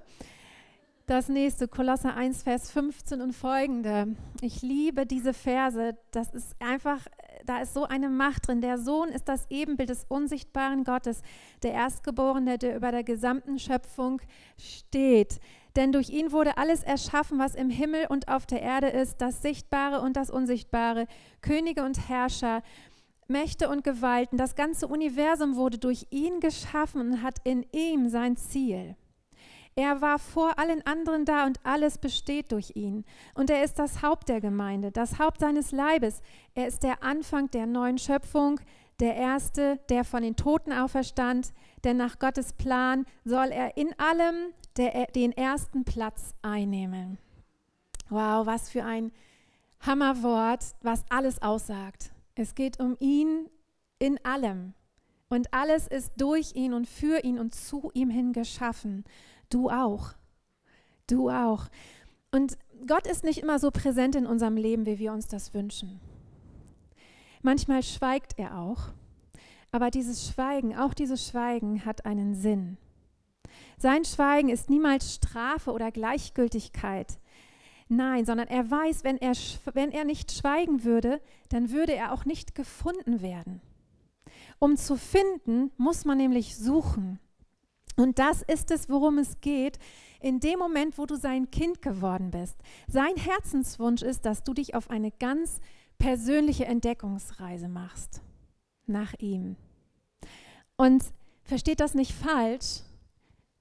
Das 1.06 1.28
nächste, 1.28 1.68
Kolosser 1.68 2.16
1, 2.16 2.44
Vers 2.44 2.72
15 2.72 3.22
und 3.22 3.34
folgende. 3.34 4.16
Ich 4.40 4.62
liebe 4.62 5.06
diese 5.06 5.34
Verse. 5.34 5.98
Das 6.12 6.34
ist 6.34 6.56
einfach, 6.60 7.06
da 7.46 7.62
ist 7.62 7.74
so 7.74 7.84
eine 7.84 8.08
Macht 8.08 8.48
drin. 8.48 8.62
Der 8.62 8.78
Sohn 8.78 9.10
ist 9.10 9.28
das 9.28 9.46
Ebenbild 9.50 9.90
des 9.90 10.06
unsichtbaren 10.08 10.86
Gottes, 10.86 11.22
der 11.62 11.74
Erstgeborene, 11.74 12.58
der 12.58 12.78
über 12.78 12.92
der 12.92 13.04
gesamten 13.04 13.60
Schöpfung 13.60 14.22
steht. 14.58 15.42
Denn 15.76 15.92
durch 15.92 16.10
ihn 16.10 16.32
wurde 16.32 16.58
alles 16.58 16.84
erschaffen, 16.84 17.40
was 17.40 17.56
im 17.56 17.70
Himmel 17.70 18.06
und 18.08 18.28
auf 18.28 18.46
der 18.46 18.62
Erde 18.62 18.88
ist, 18.88 19.22
das 19.22 19.42
Sichtbare 19.42 20.02
und 20.02 20.16
das 20.16 20.30
Unsichtbare, 20.30 21.08
Könige 21.42 21.84
und 21.84 22.10
Herrscher, 22.10 22.62
Mächte 23.28 23.70
und 23.70 23.84
Gewalten. 23.84 24.38
Das 24.38 24.56
ganze 24.56 24.88
Universum 24.88 25.56
wurde 25.56 25.80
durch 25.80 26.06
ihn 26.12 26.40
geschaffen 26.40 27.02
und 27.02 27.24
hat 27.24 27.38
in 27.44 27.66
ihm 27.72 28.10
sein 28.10 28.38
Ziel. 28.38 28.96
Er 29.76 30.02
war 30.02 30.20
vor 30.20 30.60
allen 30.60 30.86
anderen 30.86 31.26
da 31.26 31.46
und 31.46 31.60
alles 31.64 31.98
besteht 31.98 32.52
durch 32.52 32.76
ihn. 32.76 33.06
Und 33.34 33.50
er 33.50 33.64
ist 33.64 33.80
das 33.80 34.04
Haupt 34.04 34.30
der 34.30 34.40
Gemeinde, 34.40 34.92
das 34.92 35.18
Haupt 35.18 35.40
seines 35.40 35.72
Leibes. 35.72 36.22
Er 36.54 36.68
ist 36.68 36.84
der 36.84 37.04
Anfang 37.04 37.50
der 37.50 37.66
neuen 37.66 37.98
Schöpfung, 37.98 38.60
der 39.00 39.16
Erste, 39.16 39.80
der 39.90 40.04
von 40.04 40.22
den 40.22 40.36
Toten 40.36 40.72
auferstand, 40.72 41.54
denn 41.84 41.98
nach 41.98 42.20
Gottes 42.20 42.54
Plan 42.54 43.06
soll 43.26 43.48
er 43.52 43.78
in 43.78 43.98
allem 44.00 44.54
der, 44.78 45.08
den 45.08 45.32
ersten 45.32 45.84
Platz 45.84 46.34
einnehmen. 46.42 47.18
Wow, 48.10 48.46
was 48.46 48.70
für 48.70 48.84
ein 48.84 49.12
Hammerwort, 49.80 50.76
was 50.82 51.04
alles 51.10 51.42
aussagt. 51.42 52.12
Es 52.36 52.56
geht 52.56 52.80
um 52.80 52.96
ihn 53.00 53.50
in 54.00 54.24
allem. 54.26 54.74
Und 55.30 55.54
alles 55.54 55.88
ist 55.88 56.14
durch 56.18 56.56
ihn 56.56 56.74
und 56.74 56.88
für 56.88 57.24
ihn 57.24 57.40
und 57.40 57.56
zu 57.56 57.92
ihm 57.94 58.10
hin 58.10 58.34
geschaffen. 58.34 59.04
Du 59.50 59.70
auch. 59.70 60.14
Du 61.08 61.30
auch. 61.30 61.68
Und 62.32 62.58
Gott 62.88 63.08
ist 63.08 63.24
nicht 63.24 63.40
immer 63.40 63.60
so 63.60 63.72
präsent 63.72 64.16
in 64.16 64.26
unserem 64.26 64.58
Leben, 64.58 64.86
wie 64.86 65.00
wir 65.00 65.12
uns 65.12 65.28
das 65.28 65.54
wünschen. 65.54 66.00
Manchmal 67.42 67.84
schweigt 67.84 68.38
er 68.38 68.58
auch. 68.58 68.94
Aber 69.74 69.90
dieses 69.90 70.28
Schweigen, 70.28 70.78
auch 70.78 70.94
dieses 70.94 71.28
Schweigen 71.28 71.84
hat 71.84 72.06
einen 72.06 72.36
Sinn. 72.36 72.78
Sein 73.80 74.06
Schweigen 74.06 74.50
ist 74.50 74.70
niemals 74.70 75.16
Strafe 75.16 75.72
oder 75.72 75.92
Gleichgültigkeit. 75.92 77.18
Nein, 77.90 78.24
sondern 78.24 78.48
er 78.48 78.70
weiß, 78.70 79.04
wenn 79.04 79.18
er, 79.18 79.34
wenn 79.74 79.92
er 79.92 80.06
nicht 80.06 80.32
schweigen 80.32 80.84
würde, 80.84 81.20
dann 81.50 81.72
würde 81.72 81.96
er 81.96 82.14
auch 82.14 82.24
nicht 82.24 82.54
gefunden 82.54 83.24
werden. 83.24 83.62
Um 84.60 84.78
zu 84.78 84.96
finden, 84.96 85.72
muss 85.78 86.06
man 86.06 86.20
nämlich 86.20 86.56
suchen. 86.56 87.20
Und 87.96 88.20
das 88.20 88.44
ist 88.44 88.70
es, 88.70 88.90
worum 88.90 89.18
es 89.18 89.42
geht, 89.42 89.80
in 90.22 90.40
dem 90.40 90.60
Moment, 90.60 91.00
wo 91.00 91.08
du 91.08 91.16
sein 91.16 91.50
Kind 91.50 91.82
geworden 91.82 92.30
bist. 92.30 92.58
Sein 92.88 93.16
Herzenswunsch 93.16 94.04
ist, 94.04 94.24
dass 94.28 94.44
du 94.44 94.54
dich 94.54 94.76
auf 94.76 94.92
eine 94.92 95.10
ganz 95.10 95.60
persönliche 95.98 96.66
Entdeckungsreise 96.66 97.68
machst 97.68 98.22
nach 98.86 99.14
ihm. 99.20 99.56
Und 100.76 101.04
versteht 101.44 101.80
das 101.80 101.94
nicht 101.94 102.14
falsch, 102.14 102.82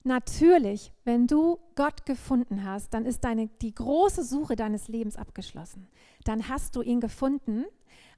Natürlich, 0.05 0.93
wenn 1.05 1.29
du 1.29 1.61
Gott 1.77 2.07
gefunden 2.07 2.65
hast, 2.65 2.93
dann 2.93 3.07
ist 3.07 3.23
deine, 3.23 3.49
die 3.61 3.73
große 3.73 4.25
Suche 4.25 4.57
deines 4.57 4.89
Lebens 4.89 5.17
abgeschlossen. 5.17 5.87
Dann 6.25 6.49
hast 6.49 6.75
du 6.75 6.83
ihn 6.83 7.01
gefunden. 7.01 7.65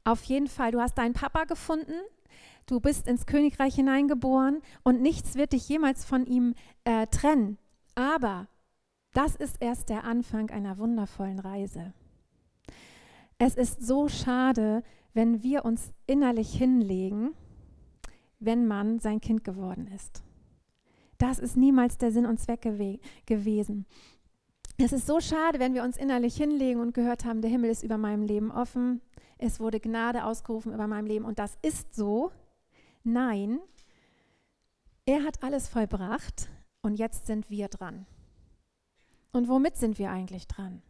Auf 0.03 0.25
jeden 0.25 0.47
Fall, 0.49 0.71
du 0.71 0.81
hast 0.81 0.97
deinen 0.97 1.13
Papa 1.13 1.45
gefunden, 1.45 1.95
du 2.67 2.81
bist 2.81 3.07
ins 3.07 3.27
Königreich 3.27 3.75
hineingeboren 3.75 4.63
und 4.83 5.03
nichts 5.03 5.35
wird 5.35 5.53
dich 5.53 5.69
jemals 5.69 6.05
von 6.05 6.27
ihm 6.27 6.55
äh, 6.85 7.07
trennen. 7.07 7.59
Aber 7.95 8.49
das 9.13 9.37
ist 9.37 9.57
erst 9.61 9.91
der 9.91 10.05
Anfang 10.05 10.51
einer 10.51 10.79
wundervollen 10.79 11.39
Reise. 11.39 11.93
Es 13.39 13.57
ist 13.57 13.85
so 13.85 14.09
schade, 14.09 14.83
wenn 15.15 15.43
wir 15.43 15.65
uns 15.65 15.93
innerlich 16.07 16.53
hinlegen, 16.53 17.35
wenn 18.41 18.67
man 18.67 18.99
sein 18.99 19.21
Kind 19.21 19.45
geworden 19.45 19.87
ist. 19.95 20.23
Das 21.19 21.39
ist 21.39 21.57
niemals 21.57 21.97
der 21.97 22.13
Sinn 22.13 22.27
und 22.27 22.39
Zweck 22.39 22.63
gew 22.63 22.99
gewesen. 23.25 23.87
Es 24.77 24.93
ist 24.93 25.07
so 25.07 25.21
schade, 25.21 25.61
wenn 25.61 25.73
wir 25.73 25.85
uns 25.85 25.97
innerlich 25.97 26.37
hinlegen 26.37 26.81
und 26.81 26.95
gehört 26.95 27.25
haben, 27.25 27.41
der 27.41 27.51
Himmel 27.51 27.71
ist 27.71 27.85
über 27.85 27.97
meinem 27.97 28.23
Leben 28.23 28.51
offen. 28.51 29.01
Es 29.39 29.61
wurde 29.61 29.79
Gnade 29.79 30.25
ausgerufen 30.25 30.75
über 30.75 30.89
meinem 30.89 31.07
Leben 31.07 31.25
und 31.25 31.39
das 31.39 31.57
ist 31.63 31.95
so. 31.95 32.33
Nein, 33.05 33.61
er 35.07 35.23
hat 35.23 35.43
alles 35.43 35.69
vollbracht 35.69 36.49
und 36.83 36.99
jetzt 36.99 37.27
sind 37.27 37.51
wir 37.51 37.69
dran. 37.69 38.07
Und 39.33 39.49
womit 39.49 39.77
sind 39.77 39.99
wir 39.99 40.11
eigentlich 40.11 40.49
dran? 40.49 40.83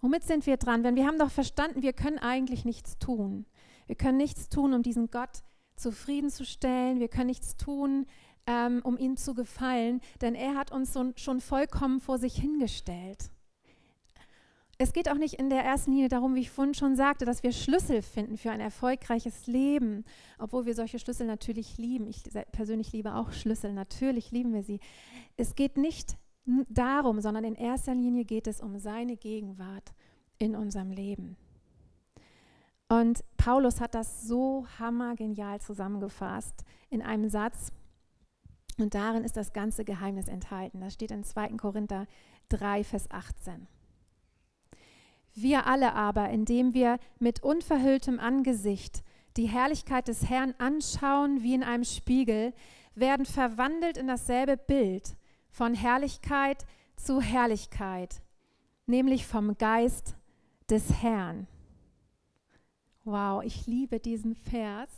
Womit 0.00 0.24
sind 0.24 0.46
wir 0.46 0.56
dran? 0.56 0.82
Denn 0.82 0.96
wir 0.96 1.06
haben 1.06 1.18
doch 1.18 1.30
verstanden, 1.30 1.82
wir 1.82 1.92
können 1.92 2.18
eigentlich 2.18 2.64
nichts 2.64 2.98
tun. 2.98 3.46
Wir 3.86 3.96
können 3.96 4.18
nichts 4.18 4.48
tun, 4.48 4.74
um 4.74 4.82
diesen 4.82 5.10
Gott 5.10 5.42
zufriedenzustellen. 5.76 7.00
Wir 7.00 7.08
können 7.08 7.28
nichts 7.28 7.56
tun, 7.56 8.06
ähm, 8.46 8.80
um 8.84 8.96
ihm 8.96 9.16
zu 9.16 9.34
gefallen, 9.34 10.00
denn 10.20 10.34
er 10.34 10.54
hat 10.54 10.72
uns 10.72 10.92
so, 10.92 11.12
schon 11.16 11.40
vollkommen 11.40 12.00
vor 12.00 12.18
sich 12.18 12.36
hingestellt. 12.36 13.30
Es 14.78 14.92
geht 14.92 15.08
auch 15.10 15.16
nicht 15.16 15.34
in 15.34 15.48
der 15.48 15.64
ersten 15.64 15.92
Linie 15.92 16.10
darum, 16.10 16.34
wie 16.34 16.40
ich 16.40 16.50
vorhin 16.50 16.74
schon 16.74 16.96
sagte, 16.96 17.24
dass 17.24 17.42
wir 17.42 17.52
Schlüssel 17.52 18.02
finden 18.02 18.36
für 18.36 18.50
ein 18.50 18.60
erfolgreiches 18.60 19.46
Leben, 19.46 20.04
obwohl 20.38 20.66
wir 20.66 20.74
solche 20.74 20.98
Schlüssel 20.98 21.26
natürlich 21.26 21.78
lieben. 21.78 22.06
Ich 22.06 22.22
persönlich 22.52 22.92
liebe 22.92 23.14
auch 23.14 23.32
Schlüssel, 23.32 23.72
natürlich 23.72 24.32
lieben 24.32 24.52
wir 24.52 24.62
sie. 24.62 24.80
Es 25.38 25.54
geht 25.54 25.78
nicht 25.78 26.18
darum, 26.68 27.20
sondern 27.20 27.44
in 27.44 27.54
erster 27.54 27.94
Linie 27.94 28.24
geht 28.24 28.46
es 28.46 28.60
um 28.60 28.78
seine 28.78 29.16
Gegenwart 29.16 29.92
in 30.38 30.54
unserem 30.54 30.90
Leben. 30.90 31.36
Und 32.88 33.24
Paulus 33.36 33.80
hat 33.80 33.94
das 33.94 34.22
so 34.22 34.66
hammergenial 34.78 35.60
zusammengefasst 35.60 36.64
in 36.88 37.02
einem 37.02 37.28
Satz. 37.28 37.72
Und 38.78 38.94
darin 38.94 39.24
ist 39.24 39.36
das 39.36 39.52
ganze 39.52 39.84
Geheimnis 39.84 40.28
enthalten. 40.28 40.80
Das 40.80 40.94
steht 40.94 41.10
in 41.10 41.24
2. 41.24 41.48
Korinther 41.56 42.06
3, 42.50 42.84
Vers 42.84 43.10
18. 43.10 43.66
Wir 45.34 45.66
alle 45.66 45.94
aber, 45.94 46.30
indem 46.30 46.74
wir 46.74 46.98
mit 47.18 47.42
unverhülltem 47.42 48.20
Angesicht 48.20 49.02
die 49.36 49.48
Herrlichkeit 49.48 50.08
des 50.08 50.30
Herrn 50.30 50.54
anschauen 50.58 51.42
wie 51.42 51.54
in 51.54 51.62
einem 51.62 51.84
Spiegel, 51.84 52.54
werden 52.94 53.26
verwandelt 53.26 53.98
in 53.98 54.06
dasselbe 54.06 54.56
Bild 54.56 55.16
von 55.56 55.72
Herrlichkeit 55.72 56.66
zu 56.96 57.22
Herrlichkeit, 57.22 58.20
nämlich 58.84 59.26
vom 59.26 59.56
Geist 59.56 60.14
des 60.68 61.02
Herrn. 61.02 61.46
Wow, 63.04 63.42
ich 63.42 63.66
liebe 63.66 63.98
diesen 63.98 64.34
Vers. 64.34 64.90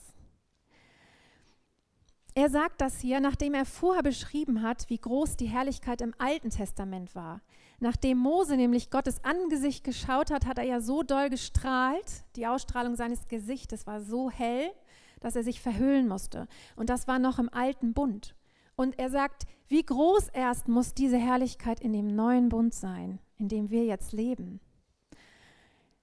Er 2.35 2.50
sagt 2.50 2.81
das 2.81 3.00
hier, 3.00 3.21
nachdem 3.21 3.55
er 3.55 3.67
vorher 3.67 4.03
beschrieben 4.03 4.62
hat, 4.62 4.91
wie 4.91 4.99
groß 4.99 5.37
die 5.37 5.47
Herrlichkeit 5.47 6.00
im 6.00 6.12
Alten 6.19 6.50
Testament 6.50 7.15
war. 7.15 7.41
Nachdem 7.79 8.19
Mose 8.19 8.57
nämlich 8.57 8.91
Gottes 8.91 9.23
Angesicht 9.23 9.85
geschaut 9.85 10.33
hat, 10.33 10.45
hat 10.45 10.59
er 10.59 10.65
ja 10.65 10.81
so 10.81 11.05
doll 11.05 11.31
gestrahlt. 11.31 12.25
Die 12.35 12.49
Ausstrahlung 12.49 12.97
seines 12.97 13.29
Gesichtes 13.29 13.87
war 13.87 14.00
so 14.00 14.29
hell, 14.29 14.73
dass 15.21 15.37
er 15.37 15.45
sich 15.45 15.61
verhüllen 15.61 16.09
musste. 16.09 16.49
Und 16.75 16.91
das 16.91 17.07
war 17.07 17.21
noch 17.21 17.38
im 17.38 17.49
alten 17.49 17.95
Bund. 17.95 18.35
Und 18.75 18.99
er 18.99 19.11
sagt, 19.11 19.47
wie 19.69 19.83
groß 19.83 20.29
erst 20.29 20.69
muss 20.69 20.95
diese 20.95 21.19
Herrlichkeit 21.19 21.81
in 21.81 21.93
dem 21.93 22.07
neuen 22.07 22.49
Bund 22.49 22.75
sein, 22.75 23.19
in 23.37 23.49
dem 23.49 23.71
wir 23.71 23.85
jetzt 23.85 24.13
leben. 24.13 24.61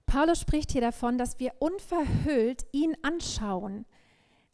Paulus 0.05 0.39
spricht 0.39 0.71
hier 0.71 0.81
davon, 0.81 1.17
dass 1.17 1.39
wir 1.39 1.53
unverhüllt 1.59 2.65
ihn 2.71 2.95
anschauen, 3.01 3.85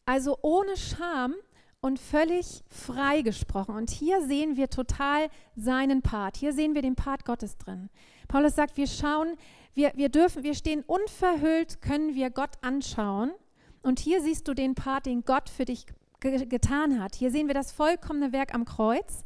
also 0.05 0.37
ohne 0.41 0.77
Scham 0.77 1.35
und 1.81 1.99
völlig 1.99 2.63
frei 2.69 3.21
gesprochen. 3.21 3.75
Und 3.75 3.89
hier 3.89 4.21
sehen 4.25 4.55
wir 4.55 4.69
total 4.69 5.29
seinen 5.55 6.01
Part. 6.01 6.37
Hier 6.37 6.53
sehen 6.53 6.75
wir 6.75 6.81
den 6.81 6.95
Part 6.95 7.25
Gottes 7.25 7.57
drin. 7.57 7.89
Paulus 8.27 8.55
sagt, 8.55 8.77
wir 8.77 8.87
schauen, 8.87 9.35
wir, 9.73 9.91
wir 9.95 10.09
dürfen, 10.09 10.43
wir 10.43 10.53
stehen 10.53 10.83
unverhüllt, 10.83 11.81
können 11.81 12.15
wir 12.15 12.29
Gott 12.29 12.55
anschauen. 12.61 13.31
Und 13.81 13.99
hier 13.99 14.21
siehst 14.21 14.47
du 14.47 14.53
den 14.53 14.75
Part, 14.75 15.07
den 15.07 15.23
Gott 15.25 15.49
für 15.49 15.65
dich 15.65 15.85
ge 16.21 16.45
getan 16.45 17.01
hat. 17.01 17.15
Hier 17.15 17.31
sehen 17.31 17.47
wir 17.47 17.53
das 17.53 17.71
vollkommene 17.71 18.31
Werk 18.31 18.53
am 18.53 18.65
Kreuz. 18.65 19.25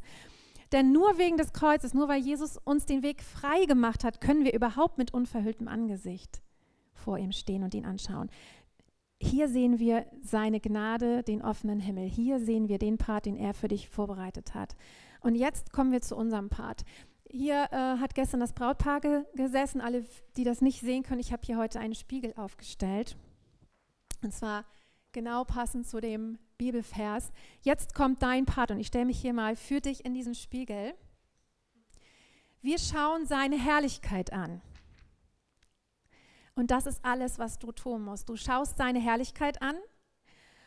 Denn 0.72 0.90
nur 0.90 1.16
wegen 1.18 1.36
des 1.36 1.52
Kreuzes, 1.52 1.94
nur 1.94 2.08
weil 2.08 2.20
Jesus 2.20 2.56
uns 2.56 2.86
den 2.86 3.02
Weg 3.02 3.22
frei 3.22 3.66
gemacht 3.66 4.02
hat, 4.02 4.20
können 4.20 4.44
wir 4.44 4.52
überhaupt 4.52 4.98
mit 4.98 5.14
unverhülltem 5.14 5.68
Angesicht 5.68 6.42
vor 6.92 7.18
ihm 7.18 7.30
stehen 7.30 7.62
und 7.62 7.74
ihn 7.74 7.84
anschauen. 7.84 8.30
Hier 9.20 9.48
sehen 9.48 9.78
wir 9.78 10.06
seine 10.22 10.60
Gnade, 10.60 11.22
den 11.22 11.40
offenen 11.40 11.80
Himmel. 11.80 12.08
Hier 12.08 12.40
sehen 12.40 12.68
wir 12.68 12.78
den 12.78 12.98
Part, 12.98 13.26
den 13.26 13.36
er 13.36 13.54
für 13.54 13.68
dich 13.68 13.88
vorbereitet 13.88 14.54
hat. 14.54 14.76
Und 15.20 15.36
jetzt 15.36 15.72
kommen 15.72 15.92
wir 15.92 16.02
zu 16.02 16.16
unserem 16.16 16.48
Part. 16.48 16.84
Hier 17.28 17.68
äh, 17.70 17.98
hat 17.98 18.14
gestern 18.14 18.40
das 18.40 18.52
Brautpaar 18.52 19.00
ge 19.00 19.24
gesessen. 19.34 19.80
Alle, 19.80 20.04
die 20.36 20.44
das 20.44 20.60
nicht 20.60 20.80
sehen 20.80 21.02
können, 21.02 21.20
ich 21.20 21.32
habe 21.32 21.42
hier 21.44 21.56
heute 21.56 21.80
einen 21.80 21.94
Spiegel 21.94 22.34
aufgestellt. 22.36 23.16
Und 24.22 24.32
zwar 24.32 24.64
genau 25.16 25.44
passend 25.44 25.86
zu 25.86 25.98
dem 25.98 26.38
Bibelvers. 26.58 27.32
Jetzt 27.62 27.94
kommt 27.94 28.22
dein 28.22 28.44
Part 28.44 28.70
und 28.70 28.78
ich 28.78 28.88
stelle 28.88 29.06
mich 29.06 29.18
hier 29.18 29.32
mal 29.32 29.56
für 29.56 29.80
dich 29.80 30.04
in 30.04 30.12
diesen 30.12 30.34
Spiegel. 30.34 30.92
Wir 32.60 32.78
schauen 32.78 33.24
seine 33.24 33.58
Herrlichkeit 33.58 34.34
an. 34.34 34.60
Und 36.54 36.70
das 36.70 36.84
ist 36.84 37.02
alles, 37.02 37.38
was 37.38 37.58
du 37.58 37.72
tun 37.72 38.02
musst. 38.02 38.28
Du 38.28 38.36
schaust 38.36 38.76
seine 38.76 39.00
Herrlichkeit 39.00 39.62
an 39.62 39.76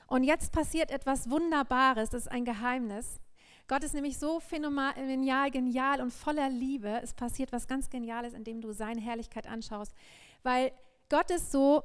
und 0.07 0.23
jetzt 0.23 0.51
passiert 0.51 0.89
etwas 0.89 1.29
Wunderbares, 1.29 2.09
das 2.09 2.23
ist 2.23 2.31
ein 2.31 2.43
Geheimnis. 2.43 3.21
Gott 3.67 3.83
ist 3.83 3.93
nämlich 3.93 4.17
so 4.17 4.39
phänomenal, 4.39 5.51
genial 5.51 6.01
und 6.01 6.11
voller 6.11 6.49
Liebe. 6.49 6.99
Es 7.03 7.13
passiert 7.13 7.51
was 7.51 7.67
ganz 7.67 7.91
Geniales, 7.91 8.33
indem 8.33 8.61
du 8.61 8.71
seine 8.71 8.99
Herrlichkeit 8.99 9.45
anschaust. 9.45 9.93
Weil 10.41 10.71
Gott 11.07 11.29
ist 11.29 11.51
so 11.51 11.83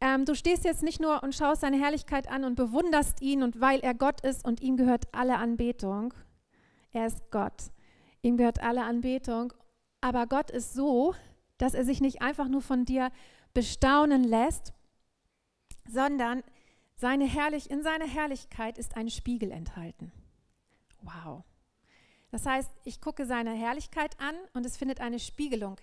ähm, 0.00 0.24
du 0.24 0.34
stehst 0.34 0.64
jetzt 0.64 0.82
nicht 0.82 1.00
nur 1.00 1.22
und 1.22 1.34
schaust 1.34 1.62
seine 1.62 1.78
Herrlichkeit 1.78 2.28
an 2.28 2.44
und 2.44 2.54
bewunderst 2.54 3.22
ihn 3.22 3.42
und 3.42 3.60
weil 3.60 3.80
er 3.80 3.94
Gott 3.94 4.20
ist 4.20 4.44
und 4.44 4.60
ihm 4.60 4.76
gehört 4.76 5.04
alle 5.12 5.38
Anbetung. 5.38 6.12
Er 6.92 7.06
ist 7.06 7.30
Gott. 7.30 7.70
Ihm 8.22 8.36
gehört 8.36 8.62
alle 8.62 8.84
Anbetung. 8.84 9.52
Aber 10.00 10.26
Gott 10.26 10.50
ist 10.50 10.74
so, 10.74 11.14
dass 11.58 11.74
er 11.74 11.84
sich 11.84 12.00
nicht 12.00 12.20
einfach 12.20 12.48
nur 12.48 12.62
von 12.62 12.84
dir 12.84 13.10
bestaunen 13.54 14.24
lässt, 14.24 14.74
sondern 15.88 16.42
seine 16.96 17.24
Herrlich, 17.26 17.70
in 17.70 17.82
seiner 17.82 18.06
Herrlichkeit 18.06 18.78
ist 18.78 18.96
ein 18.96 19.10
Spiegel 19.10 19.50
enthalten. 19.50 20.12
Wow. 21.02 21.44
Das 22.30 22.44
heißt, 22.44 22.70
ich 22.84 23.00
gucke 23.00 23.24
seine 23.24 23.52
Herrlichkeit 23.52 24.18
an 24.20 24.34
und 24.52 24.66
es 24.66 24.76
findet 24.76 25.00
eine 25.00 25.18
Spiegelung 25.18 25.76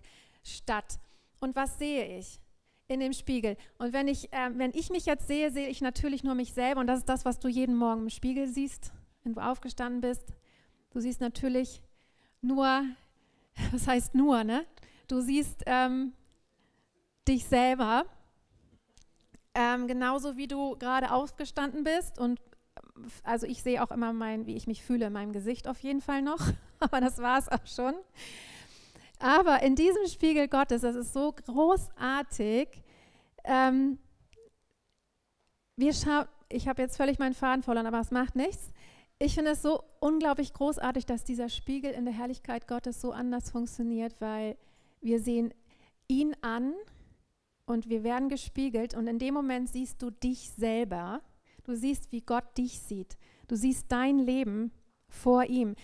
statt. 0.43 1.00
Und 1.39 1.55
was 1.55 1.79
sehe 1.79 2.17
ich? 2.20 2.39
In 2.88 3.00
dem 3.00 3.13
Spiegel. 3.13 3.58
Und 3.78 3.94
wenn 3.94 4.08
ich, 4.08 4.32
äh, 4.34 4.50
wenn 4.54 4.72
ich 4.74 4.90
mich 4.90 5.06
jetzt 5.06 5.28
sehe, 5.28 5.52
sehe 5.52 5.68
ich 5.68 5.82
natürlich 5.82 6.24
nur 6.24 6.36
mich 6.36 6.54
selber. 6.54 6.82
Und 6.82 6.88
das 6.88 7.00
ist 7.00 7.10
das, 7.10 7.25
was 7.25 7.40
du 7.40 7.48
jeden 7.48 7.75
Morgen 7.75 8.04
im 8.04 8.10
Spiegel 8.10 8.48
siehst, 8.48 8.92
wenn 9.24 9.34
du 9.34 9.42
aufgestanden 9.42 10.02
bist. 10.02 10.34
Du 10.92 11.00
siehst 11.00 11.22
natürlich 11.22 11.82
nur, 12.42 12.84
was 13.72 13.88
heißt 13.88 14.16
nur, 14.16 14.44
ne? 14.44 14.66
Du 15.08 15.22
siehst 15.22 15.63
ähm, 15.66 16.13
dich 17.28 17.46
selber, 17.46 18.06
ähm, 19.54 19.88
genauso 19.88 20.38
wie 20.38 20.48
du 20.48 20.78
gerade 20.78 21.12
aufgestanden 21.12 21.84
bist. 21.84 22.20
Und 22.20 22.40
also 23.24 23.46
ich 23.48 23.62
sehe 23.63 23.84
auch 23.84 23.92
immer 23.92 24.13
mein, 24.13 24.46
wie 24.46 24.56
ich 24.56 24.68
mich 24.68 24.84
fühle 24.84 25.08
in 25.08 25.13
meinem 25.13 25.34
Gesicht 25.34 25.68
auf 25.68 25.80
jeden 25.80 26.02
Fall 26.02 26.22
noch. 26.22 26.40
Aber 26.80 27.02
das 27.02 27.18
war 27.20 27.40
es 27.40 27.50
auch 27.50 27.66
schon. 27.66 27.96
Aber 29.24 29.63
in 29.63 29.77
diesem 29.77 30.06
Spiegel 30.08 30.50
Gottes, 30.50 30.82
das 30.82 30.98
ist 30.98 31.13
so 31.13 31.32
großartig. 31.32 32.68
Ähm, 33.46 33.98
wir 35.77 35.94
schauen, 35.94 36.25
ich 36.50 36.68
habe 36.68 36.82
jetzt 36.82 36.98
völlig 36.98 37.20
meinen 37.20 37.34
Faden 37.34 37.63
verloren, 37.63 37.86
aber 37.86 38.01
es 38.01 38.12
macht 38.12 38.36
nichts. 38.36 38.74
Ich 39.20 39.36
finde 39.36 39.51
es 39.51 39.62
so 39.62 39.82
unglaublich 40.01 40.51
großartig, 40.51 41.06
dass 41.06 41.24
dieser 41.24 41.48
Spiegel 41.48 41.92
in 41.92 42.03
der 42.03 42.13
Herrlichkeit 42.13 42.68
Gottes 42.68 43.00
so 43.00 43.13
anders 43.13 43.50
funktioniert, 43.50 44.20
weil 44.20 44.58
wir 45.00 45.22
sehen 45.22 45.53
ihn 46.10 46.36
an 46.42 46.74
und 47.65 47.88
wir 47.88 48.03
werden 48.03 48.27
gespiegelt 48.27 48.94
und 48.94 49.08
in 49.08 49.20
dem 49.20 49.36
Moment 49.36 49.70
siehst 49.70 50.01
du 50.01 50.10
dich 50.10 50.50
selber. 50.50 51.22
Du 51.63 51.75
siehst, 51.75 52.12
wie 52.12 52.20
Gott 52.20 52.58
dich 52.58 52.82
sieht. 52.82 53.18
Du 53.48 53.56
siehst 53.56 53.89
dein 53.89 54.20
Leben 54.20 54.74
vor 55.08 55.46
ihm. 55.46 55.75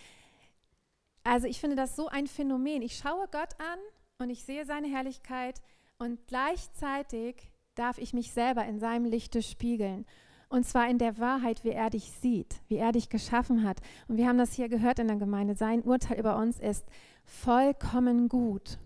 Also 1.24 1.48
ich 1.48 1.60
finde 1.60 1.76
das 1.76 1.96
so 1.96 2.08
ein 2.08 2.28
Phänomen. 2.28 2.82
Ich 2.82 2.98
schaue 2.98 3.28
Gott 3.32 3.54
an 3.60 3.80
und 4.20 4.30
ich 4.30 4.44
sehe 4.44 4.66
seine 4.66 4.88
Herrlichkeit 4.88 5.62
und 5.98 6.20
gleichzeitig 6.28 7.52
darf 7.76 7.98
ich 7.98 8.14
mich 8.14 8.32
selber 8.32 8.66
in 8.66 8.80
seinem 8.80 9.06
Lichte 9.06 9.42
spiegeln. 9.42 10.06
Und 10.50 10.66
zwar 10.66 10.90
in 10.90 10.98
der 10.98 11.20
Wahrheit, 11.20 11.64
wie 11.64 11.70
er 11.70 11.92
dich 11.92 12.12
sieht, 12.12 12.62
wie 12.68 12.78
er 12.78 12.92
dich 12.92 13.10
geschaffen 13.10 13.64
hat. 13.64 13.82
Und 14.08 14.18
wir 14.18 14.28
haben 14.28 14.40
das 14.40 14.54
hier 14.54 14.68
gehört 14.68 14.98
in 14.98 15.08
der 15.08 15.18
Gemeinde. 15.18 15.56
Sein 15.56 15.84
Urteil 15.84 16.20
über 16.20 16.38
uns 16.38 16.60
ist 16.60 16.86
vollkommen 17.24 18.30
gut. 18.30 18.80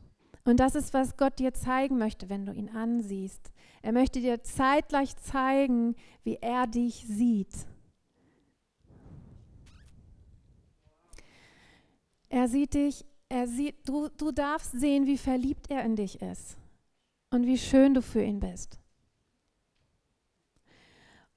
Und 0.43 0.59
das 0.59 0.75
ist, 0.75 0.93
was 0.93 1.15
Gott 1.15 1.39
dir 1.39 1.53
zeigen 1.53 1.97
möchte, 1.97 2.29
wenn 2.29 2.45
du 2.45 2.51
ihn 2.51 2.69
ansiehst. 2.69 3.53
Er 3.81 3.93
möchte 3.93 4.19
dir 4.19 4.43
zeitgleich 4.43 5.15
zeigen, 5.15 5.95
wie 6.23 6.37
er 6.41 6.67
dich 6.67 7.05
sieht. 7.07 7.53
Er 12.33 12.47
sieht 12.47 12.73
dich, 12.73 13.05
er 13.29 13.47
sieht, 13.47 13.87
du, 13.87 14.09
du 14.09 14.31
darfst 14.31 14.71
sehen, 14.71 15.05
wie 15.05 15.19
verliebt 15.19 15.69
er 15.69 15.83
in 15.83 15.95
dich 15.95 16.19
ist 16.19 16.57
und 17.29 17.45
wie 17.45 17.59
schön 17.59 17.93
du 17.93 18.01
für 18.01 18.23
ihn 18.23 18.39
bist. 18.39 18.79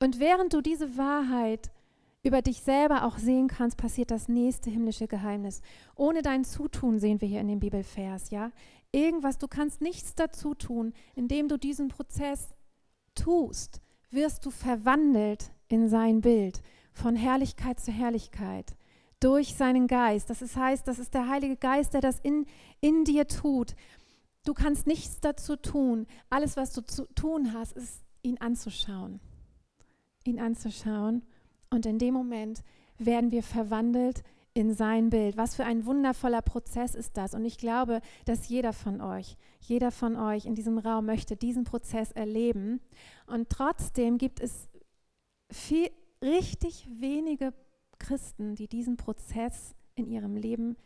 Und 0.01 0.21
während 0.21 0.55
du 0.55 0.63
diese 0.63 0.97
Wahrheit 0.97 1.71
über 2.23 2.41
dich 2.41 2.63
selber 2.63 3.05
auch 3.05 3.19
sehen 3.19 3.47
kannst, 3.47 3.77
passiert 3.77 4.11
das 4.11 4.29
nächste 4.29 4.71
himmlische 4.71 5.07
Geheimnis. 5.07 5.61
Ohne 5.97 6.23
dein 6.23 6.45
Zutun 6.45 6.99
sehen 6.99 7.21
wir 7.21 7.29
hier 7.29 7.43
in 7.43 7.49
dem 7.49 7.61
Bibelvers, 7.61 8.31
ja? 8.31 8.51
Irgendwas, 8.91 9.37
du 9.37 9.49
kannst 9.49 9.83
nichts 9.83 10.15
dazu 10.15 10.55
tun, 10.55 10.95
indem 11.15 11.49
du 11.49 11.59
diesen 11.59 11.89
Prozess 11.89 12.55
tust, 13.15 13.83
wirst 14.09 14.47
du 14.47 14.51
verwandelt 14.51 15.51
in 15.69 15.91
sein 15.91 16.23
Bild, 16.23 16.63
von 16.95 17.17
Herrlichkeit 17.17 17.81
zu 17.81 17.93
Herrlichkeit, 17.93 18.79
durch 19.21 19.55
seinen 19.55 19.87
Geist. 19.87 20.31
Das 20.31 20.43
ist, 20.43 20.57
heißt, 20.57 20.87
das 20.87 20.99
ist 20.99 21.15
der 21.15 21.29
Heilige 21.29 21.57
Geist, 21.57 21.95
der 21.95 22.01
das 22.01 22.21
in, 22.21 22.47
in 22.81 23.05
dir 23.05 23.27
tut. 23.27 23.75
Du 24.45 24.55
kannst 24.55 24.87
nichts 24.87 25.21
dazu 25.21 25.57
tun. 25.57 26.07
Alles, 26.31 26.57
was 26.57 26.73
du 26.73 26.83
zu 26.83 27.07
tun 27.15 27.53
hast, 27.53 27.73
ist, 27.73 28.03
ihn 28.23 28.39
anzuschauen. 28.39 29.21
Ihn 30.25 30.39
anzuschauen. 30.39 31.23
Und 31.71 31.87
in 31.87 31.99
dem 31.99 32.15
Moment 32.15 32.63
werden 32.99 33.31
wir 33.31 33.43
verwandelt 33.43 34.23
in 34.55 34.73
sein 34.73 35.11
Bild. 35.11 35.37
Was 35.37 35.55
für 35.55 35.65
ein 35.65 35.85
wundervoller 35.85 36.43
Prozess 36.43 36.95
ist 36.95 37.17
das. 37.17 37.35
Und 37.35 37.45
ich 37.45 37.59
glaube, 37.59 38.01
dass 38.25 38.49
jeder 38.49 38.73
von 38.73 39.01
euch, 39.01 39.37
jeder 39.61 39.91
von 39.91 40.17
euch 40.17 40.47
in 40.47 40.55
diesem 40.55 40.79
Raum 40.79 41.07
möchte 41.07 41.37
diesen 41.37 41.65
Prozess 41.65 42.13
erleben. 42.13 42.81
Und 43.27 43.51
trotzdem 43.51 44.17
gibt 44.17 44.41
es 44.41 44.69
viel, 45.51 45.91
richtig 46.23 46.89
wenige 46.91 47.53
Christen, 47.99 48.55
die 48.55 48.69
diesen 48.69 48.97
Prozess 48.97 49.75
in 49.95 50.07
ihrem 50.07 50.37
Leben 50.37 50.77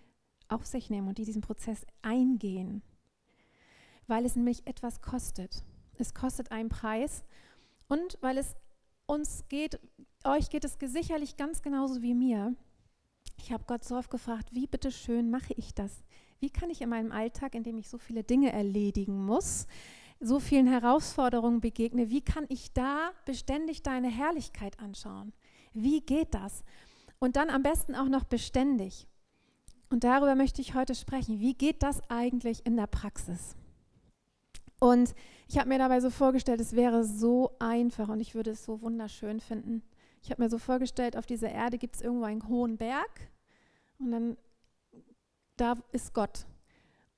auf 0.48 0.66
sich 0.66 0.90
nehmen 0.90 1.08
und 1.08 1.18
die 1.18 1.24
diesen 1.24 1.42
Prozess 1.42 1.86
eingehen, 2.02 2.82
weil 4.06 4.24
es 4.24 4.36
nämlich 4.36 4.66
etwas 4.66 5.00
kostet. 5.00 5.64
Es 5.98 6.14
kostet 6.14 6.50
einen 6.50 6.68
Preis 6.68 7.24
und 7.88 8.18
weil 8.20 8.38
es 8.38 8.56
uns 9.06 9.44
geht, 9.48 9.78
euch 10.24 10.50
geht 10.50 10.64
es 10.64 10.78
sicherlich 10.80 11.36
ganz 11.36 11.62
genauso 11.62 12.02
wie 12.02 12.14
mir. 12.14 12.54
Ich 13.38 13.52
habe 13.52 13.64
Gott 13.66 13.84
so 13.84 13.96
oft 13.96 14.10
gefragt, 14.10 14.48
wie 14.52 14.66
bitteschön 14.66 15.30
mache 15.30 15.52
ich 15.54 15.74
das? 15.74 16.02
Wie 16.38 16.50
kann 16.50 16.70
ich 16.70 16.80
in 16.80 16.88
meinem 16.88 17.12
Alltag, 17.12 17.54
in 17.54 17.62
dem 17.62 17.78
ich 17.78 17.88
so 17.88 17.98
viele 17.98 18.24
Dinge 18.24 18.52
erledigen 18.52 19.24
muss, 19.24 19.66
so 20.20 20.38
vielen 20.38 20.66
Herausforderungen 20.66 21.60
begegne, 21.60 22.10
wie 22.10 22.20
kann 22.20 22.44
ich 22.48 22.72
da 22.72 23.12
beständig 23.24 23.82
deine 23.82 24.08
Herrlichkeit 24.08 24.78
anschauen? 24.78 25.32
Wie 25.72 26.00
geht 26.00 26.34
das? 26.34 26.62
Und 27.20 27.36
dann 27.36 27.50
am 27.50 27.62
besten 27.62 27.94
auch 27.94 28.08
noch 28.08 28.24
beständig. 28.24 29.06
Und 29.90 30.04
darüber 30.04 30.34
möchte 30.34 30.60
ich 30.60 30.74
heute 30.74 30.94
sprechen. 30.94 31.38
Wie 31.38 31.54
geht 31.54 31.82
das 31.82 32.00
eigentlich 32.08 32.64
in 32.66 32.76
der 32.76 32.86
Praxis? 32.86 33.56
Und 34.80 35.14
ich 35.46 35.58
habe 35.58 35.68
mir 35.68 35.78
dabei 35.78 36.00
so 36.00 36.08
vorgestellt, 36.08 36.60
es 36.60 36.74
wäre 36.74 37.04
so 37.04 37.54
einfach 37.58 38.08
und 38.08 38.20
ich 38.20 38.34
würde 38.34 38.52
es 38.52 38.64
so 38.64 38.80
wunderschön 38.80 39.40
finden. 39.40 39.82
Ich 40.22 40.30
habe 40.30 40.42
mir 40.42 40.48
so 40.48 40.58
vorgestellt, 40.58 41.16
auf 41.16 41.26
dieser 41.26 41.50
Erde 41.50 41.76
gibt 41.76 41.96
es 41.96 42.02
irgendwo 42.02 42.24
einen 42.24 42.48
hohen 42.48 42.78
Berg 42.78 43.30
und 43.98 44.10
dann 44.10 44.36
da 45.56 45.74
ist 45.92 46.14
Gott. 46.14 46.46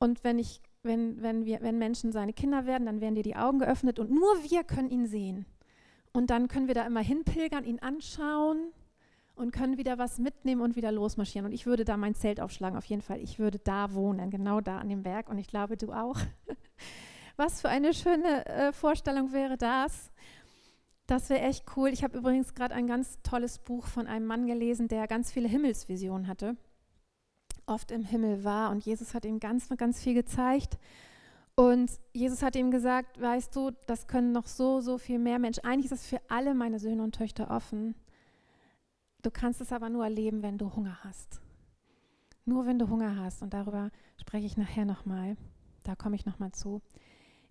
Und 0.00 0.24
wenn 0.24 0.40
ich 0.40 0.60
wenn, 0.82 1.22
wenn, 1.22 1.44
wir, 1.44 1.62
wenn 1.62 1.78
Menschen 1.78 2.10
seine 2.10 2.32
Kinder 2.32 2.66
werden, 2.66 2.86
dann 2.86 3.00
werden 3.00 3.14
dir 3.14 3.22
die 3.22 3.36
Augen 3.36 3.60
geöffnet 3.60 4.00
und 4.00 4.10
nur 4.10 4.42
wir 4.42 4.64
können 4.64 4.90
ihn 4.90 5.06
sehen. 5.06 5.46
Und 6.12 6.30
dann 6.30 6.48
können 6.48 6.66
wir 6.66 6.74
da 6.74 6.84
immer 6.84 7.00
hinpilgern, 7.00 7.64
ihn 7.64 7.78
anschauen 7.78 8.72
und 9.34 9.52
können 9.52 9.78
wieder 9.78 9.98
was 9.98 10.18
mitnehmen 10.18 10.60
und 10.60 10.76
wieder 10.76 10.92
losmarschieren. 10.92 11.46
Und 11.46 11.52
ich 11.52 11.66
würde 11.66 11.84
da 11.84 11.96
mein 11.96 12.14
Zelt 12.14 12.40
aufschlagen, 12.40 12.76
auf 12.76 12.84
jeden 12.84 13.02
Fall. 13.02 13.20
Ich 13.20 13.38
würde 13.38 13.58
da 13.58 13.94
wohnen, 13.94 14.30
genau 14.30 14.60
da 14.60 14.78
an 14.78 14.88
dem 14.88 15.02
Berg. 15.02 15.28
Und 15.28 15.38
ich 15.38 15.48
glaube, 15.48 15.76
du 15.76 15.92
auch. 15.92 16.16
Was 17.36 17.60
für 17.60 17.68
eine 17.68 17.94
schöne 17.94 18.46
äh, 18.46 18.72
Vorstellung 18.72 19.32
wäre 19.32 19.56
das. 19.56 20.10
Das 21.06 21.30
wäre 21.30 21.40
echt 21.40 21.64
cool. 21.76 21.88
Ich 21.88 22.04
habe 22.04 22.18
übrigens 22.18 22.54
gerade 22.54 22.74
ein 22.74 22.86
ganz 22.86 23.18
tolles 23.22 23.58
Buch 23.58 23.86
von 23.86 24.06
einem 24.06 24.26
Mann 24.26 24.46
gelesen, 24.46 24.88
der 24.88 25.06
ganz 25.08 25.32
viele 25.32 25.48
Himmelsvisionen 25.48 26.28
hatte 26.28 26.56
oft 27.66 27.90
im 27.90 28.04
Himmel 28.04 28.44
war 28.44 28.70
und 28.70 28.84
Jesus 28.84 29.14
hat 29.14 29.24
ihm 29.24 29.40
ganz, 29.40 29.68
ganz 29.76 30.00
viel 30.00 30.14
gezeigt. 30.14 30.78
Und 31.54 31.90
Jesus 32.12 32.42
hat 32.42 32.56
ihm 32.56 32.70
gesagt, 32.70 33.20
weißt 33.20 33.54
du, 33.54 33.72
das 33.86 34.06
können 34.06 34.32
noch 34.32 34.46
so, 34.46 34.80
so 34.80 34.96
viel 34.96 35.18
mehr 35.18 35.38
Menschen. 35.38 35.64
Eigentlich 35.64 35.92
ist 35.92 36.00
es 36.00 36.06
für 36.06 36.20
alle 36.28 36.54
meine 36.54 36.78
Söhne 36.78 37.02
und 37.02 37.14
Töchter 37.14 37.50
offen. 37.50 37.94
Du 39.22 39.30
kannst 39.30 39.60
es 39.60 39.72
aber 39.72 39.88
nur 39.88 40.04
erleben, 40.04 40.42
wenn 40.42 40.58
du 40.58 40.74
Hunger 40.74 40.98
hast. 41.04 41.40
Nur 42.44 42.66
wenn 42.66 42.78
du 42.78 42.88
Hunger 42.88 43.16
hast. 43.16 43.42
Und 43.42 43.54
darüber 43.54 43.90
spreche 44.20 44.46
ich 44.46 44.56
nachher 44.56 44.84
nochmal. 44.84 45.36
Da 45.84 45.94
komme 45.94 46.16
ich 46.16 46.26
nochmal 46.26 46.52
zu. 46.52 46.82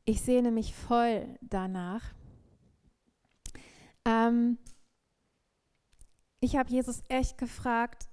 Ich 0.04 0.22
sehne 0.22 0.52
mich 0.52 0.76
voll 0.76 1.38
danach. 1.42 2.14
Ähm, 4.06 4.58
ich 6.42 6.56
habe 6.56 6.72
Jesus 6.72 7.04
echt 7.08 7.38
gefragt, 7.38 8.10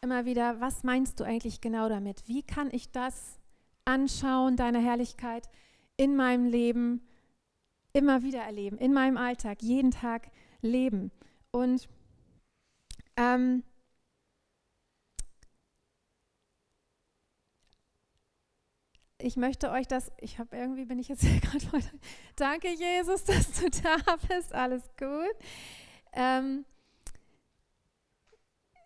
immer 0.00 0.24
wieder, 0.24 0.60
was 0.60 0.84
meinst 0.84 1.20
du 1.20 1.24
eigentlich 1.24 1.60
genau 1.60 1.88
damit? 1.88 2.26
Wie 2.26 2.42
kann 2.42 2.70
ich 2.70 2.92
das 2.92 3.38
anschauen, 3.84 4.56
deine 4.56 4.78
Herrlichkeit 4.78 5.48
in 5.96 6.14
meinem 6.14 6.46
Leben 6.46 7.02
immer 7.92 8.22
wieder 8.22 8.40
erleben, 8.40 8.78
in 8.78 8.92
meinem 8.92 9.16
Alltag, 9.16 9.60
jeden 9.60 9.90
Tag 9.90 10.30
leben? 10.62 11.10
Und 11.50 11.88
ähm, 13.18 13.64
ich 19.20 19.36
möchte 19.36 19.70
euch 19.70 19.88
das, 19.88 20.12
ich 20.20 20.38
habe 20.38 20.56
irgendwie, 20.56 20.84
bin 20.84 20.98
ich 20.98 21.08
jetzt 21.08 21.22
gerade 21.42 21.72
heute, 21.72 21.90
danke 22.36 22.68
Jesus, 22.68 23.24
dass 23.24 23.52
du 23.52 23.68
da 23.82 23.96
bist, 24.28 24.52
alles 24.54 24.82
gut. 24.96 25.36
Ähm, 26.12 26.64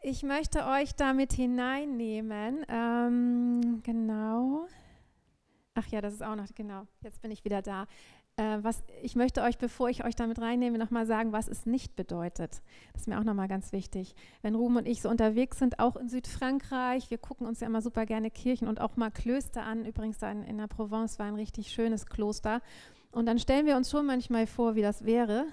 ich 0.03 0.23
möchte 0.23 0.67
euch 0.67 0.95
damit 0.97 1.35
hineinnehmen. 1.35 2.65
Ähm, 2.69 3.83
genau. 3.85 4.67
Ach 5.75 5.87
ja, 5.89 6.01
das 6.01 6.15
ist 6.15 6.23
auch 6.23 6.35
noch, 6.35 6.47
genau. 6.55 6.87
Jetzt 7.03 7.23
bin 7.23 7.31
ich 7.31 7.45
wieder 7.45 7.63
da. 7.63 7.87
Äh, 8.37 8.59
was, 8.63 8.83
ich 9.03 9.15
möchte 9.15 9.43
euch, 9.43 9.59
bevor 9.59 9.91
ich 9.91 10.05
euch 10.05 10.15
damit 10.15 10.41
reinnehme, 10.41 10.79
nochmal 10.79 11.05
sagen, 11.05 11.33
was 11.33 11.49
es 11.49 11.67
nicht 11.67 11.97
bedeutet. 11.97 12.63
Das 12.93 13.03
ist 13.03 13.09
mir 13.09 13.19
auch 13.19 13.25
nochmal 13.25 13.49
ganz 13.49 13.73
wichtig. 13.73 14.15
Wenn 14.41 14.55
Ruben 14.55 14.77
und 14.79 14.89
ich 14.89 15.03
so 15.03 15.11
unterwegs 15.11 15.59
sind, 15.59 15.79
auch 15.79 15.97
in 15.97 16.09
Südfrankreich, 16.09 17.11
wir 17.11 17.19
gucken 17.19 17.47
uns 17.47 17.61
ja 17.61 17.67
immer 17.67 17.83
super 17.83 18.07
gerne 18.07 18.31
Kirchen 18.31 18.69
und 18.69 18.81
auch 18.81 18.97
mal 18.97 19.11
Klöster 19.11 19.65
an. 19.65 19.85
Übrigens 19.85 20.23
in, 20.23 20.45
in 20.45 20.57
der 20.57 20.67
Provence 20.67 21.19
war 21.19 21.27
ein 21.27 21.35
richtig 21.35 21.73
schönes 21.73 22.07
Kloster. 22.07 22.63
Und 23.11 23.27
dann 23.27 23.39
stellen 23.39 23.67
wir 23.67 23.77
uns 23.77 23.91
schon 23.91 24.07
manchmal 24.07 24.47
vor, 24.47 24.75
wie 24.75 24.83
das 24.83 25.05
wäre, 25.05 25.45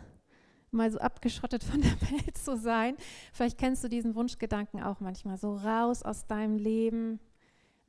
mal 0.72 0.90
so 0.90 1.00
abgeschottet 1.00 1.66
von 1.66 1.82
der 1.82 1.92
Welt 2.12 2.38
zu 2.38 2.56
sein. 2.56 2.96
Vielleicht 3.34 3.58
kennst 3.58 3.84
du 3.84 3.90
diesen 3.90 4.16
Wunschgedanken 4.16 4.82
auch 4.82 5.02
manchmal, 5.02 5.38
so 5.38 5.54
raus 5.56 6.04
aus 6.04 6.28
deinem 6.28 6.58
Leben. 6.58 7.20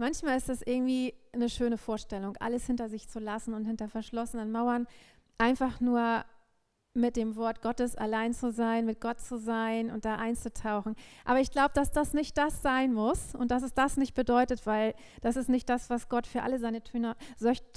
Manchmal 0.01 0.39
ist 0.39 0.49
das 0.49 0.63
irgendwie 0.63 1.13
eine 1.35 1.51
schöne 1.51 1.77
Vorstellung, 1.77 2.35
alles 2.39 2.65
hinter 2.65 2.89
sich 2.89 3.11
zu 3.11 3.19
lassen 3.19 3.53
und 3.53 3.67
hinter 3.67 3.87
verschlossenen 3.87 4.51
Mauern 4.51 4.87
einfach 5.37 5.79
nur 5.79 6.25
mit 6.95 7.17
dem 7.17 7.37
Wort 7.37 7.61
Gottes 7.61 7.97
allein 7.97 8.33
zu 8.33 8.51
sein, 8.51 8.87
mit 8.87 9.03
Gott 9.03 9.21
zu 9.21 9.39
sein 9.39 9.91
und 9.91 10.07
da 10.07 10.17
einzutauchen. 10.17 10.97
Aber 11.27 11.41
ich 11.41 11.51
glaube, 11.51 11.73
dass 11.75 11.93
das 11.93 12.15
nicht 12.15 12.39
das 12.39 12.63
sein 12.63 12.95
muss 12.95 13.35
und 13.35 13.51
dass 13.51 13.63
es 13.63 13.75
das 13.75 13.99
nicht 13.99 14.15
bedeutet, 14.15 14.65
weil 14.65 14.95
das 15.21 15.37
ist 15.37 15.51
nicht 15.51 15.69
das, 15.69 15.91
was 15.91 16.09
Gott 16.09 16.27
für 16.27 16.45
alle 16.45 16.59
seine 16.59 16.83
Töne, 16.83 17.15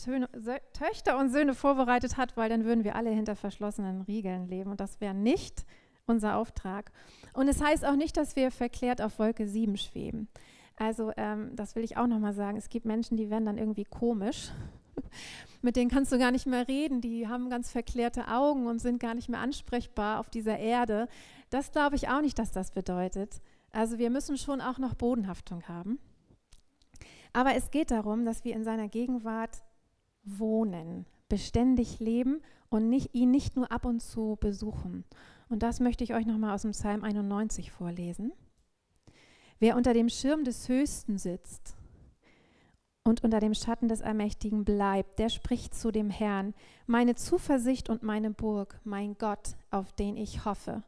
Töne, 0.01 0.29
Töchter 0.71 1.17
und 1.17 1.29
Söhne 1.29 1.53
vorbereitet 1.53 2.15
hat, 2.15 2.37
weil 2.37 2.47
dann 2.47 2.63
würden 2.63 2.85
wir 2.85 2.95
alle 2.95 3.09
hinter 3.09 3.35
verschlossenen 3.35 4.01
Riegeln 4.03 4.47
leben 4.47 4.71
und 4.71 4.79
das 4.79 5.01
wäre 5.01 5.13
nicht 5.13 5.65
unser 6.05 6.37
Auftrag. 6.37 6.93
Und 7.33 7.49
es 7.49 7.61
heißt 7.61 7.83
auch 7.83 7.97
nicht, 7.97 8.15
dass 8.15 8.37
wir 8.37 8.49
verklärt 8.49 9.01
auf 9.01 9.19
Wolke 9.19 9.45
7 9.45 9.75
schweben. 9.75 10.29
Also 10.75 11.11
ähm, 11.17 11.55
das 11.55 11.75
will 11.75 11.83
ich 11.83 11.97
auch 11.97 12.07
nochmal 12.07 12.33
sagen. 12.33 12.57
Es 12.57 12.69
gibt 12.69 12.85
Menschen, 12.85 13.17
die 13.17 13.29
werden 13.29 13.45
dann 13.45 13.57
irgendwie 13.57 13.85
komisch 13.85 14.51
mit 15.61 15.75
denen 15.75 15.89
kannst 15.89 16.11
du 16.11 16.17
gar 16.17 16.31
nicht 16.31 16.45
mehr 16.45 16.67
reden, 16.67 17.01
die 17.01 17.27
haben 17.27 17.49
ganz 17.49 17.71
verklärte 17.71 18.27
Augen 18.27 18.67
und 18.67 18.79
sind 18.79 18.99
gar 18.99 19.13
nicht 19.13 19.29
mehr 19.29 19.39
ansprechbar 19.39 20.19
auf 20.19 20.29
dieser 20.29 20.57
Erde. 20.57 21.07
Das 21.49 21.71
glaube 21.71 21.95
ich 21.95 22.09
auch 22.09 22.21
nicht, 22.21 22.39
dass 22.39 22.51
das 22.51 22.71
bedeutet. 22.71 23.41
Also 23.71 23.97
wir 23.97 24.09
müssen 24.09 24.37
schon 24.37 24.61
auch 24.61 24.77
noch 24.77 24.93
Bodenhaftung 24.93 25.63
haben. 25.67 25.99
Aber 27.33 27.55
es 27.55 27.71
geht 27.71 27.91
darum, 27.91 28.25
dass 28.25 28.43
wir 28.43 28.53
in 28.53 28.63
seiner 28.63 28.87
Gegenwart 28.87 29.63
wohnen, 30.23 31.05
beständig 31.29 31.99
leben 31.99 32.41
und 32.69 32.89
nicht, 32.89 33.13
ihn 33.15 33.31
nicht 33.31 33.55
nur 33.55 33.71
ab 33.71 33.85
und 33.85 34.01
zu 34.01 34.37
besuchen. 34.39 35.03
Und 35.49 35.63
das 35.63 35.79
möchte 35.79 36.03
ich 36.03 36.13
euch 36.13 36.25
nochmal 36.25 36.53
aus 36.53 36.61
dem 36.61 36.71
Psalm 36.71 37.03
91 37.03 37.71
vorlesen. 37.71 38.31
Wer 39.63 39.77
unter 39.77 39.93
dem 39.93 40.09
Schirm 40.09 40.43
des 40.43 40.67
Höchsten 40.67 41.17
sitzt 41.17 41.77
und 43.05 43.23
unter 43.23 43.39
dem 43.39 43.53
Schatten 43.53 43.87
des 43.87 44.01
Allmächtigen 44.01 44.65
bleibt, 44.65 45.19
der 45.19 45.29
spricht 45.29 45.73
zu 45.73 45.89
dem 45.89 46.09
Herrn, 46.09 46.53
meine 46.85 47.15
Zuversicht 47.15 47.87
und 47.87 48.03
meine 48.03 48.31
Burg, 48.31 48.77
mein 48.83 49.17
Gott, 49.17 49.55
auf 49.71 49.93
den 49.93 50.17
ich 50.17 50.43
hoffe. 50.43 50.83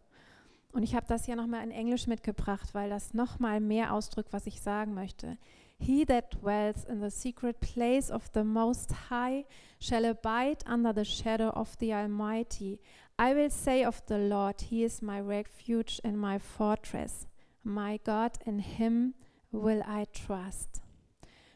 Und 0.73 0.83
ich 0.83 0.93
habe 0.93 1.05
das 1.07 1.23
hier 1.23 1.37
nochmal 1.37 1.63
in 1.63 1.71
Englisch 1.71 2.05
mitgebracht, 2.05 2.73
weil 2.73 2.89
das 2.89 3.13
nochmal 3.13 3.61
mehr 3.61 3.93
ausdrückt, 3.93 4.33
was 4.33 4.45
ich 4.45 4.59
sagen 4.59 4.93
möchte. 4.93 5.37
He 5.79 6.05
that 6.07 6.33
dwells 6.41 6.83
in 6.83 6.99
the 6.99 7.09
secret 7.09 7.57
place 7.61 8.11
of 8.11 8.29
the 8.33 8.43
Most 8.43 9.09
High 9.09 9.45
shall 9.79 10.03
abide 10.03 10.69
under 10.69 10.93
the 10.93 11.05
shadow 11.05 11.47
of 11.51 11.77
the 11.79 11.93
Almighty. 11.93 12.81
I 13.17 13.33
will 13.35 13.51
say 13.51 13.85
of 13.85 14.03
the 14.09 14.17
Lord, 14.17 14.59
He 14.59 14.83
is 14.83 15.01
my 15.01 15.21
refuge 15.21 16.01
and 16.03 16.17
my 16.17 16.39
fortress. 16.39 17.25
My 17.65 17.99
God, 18.03 18.31
in 18.45 18.59
Him 18.59 19.15
will 19.51 19.81
I 19.87 20.05
trust. 20.05 20.83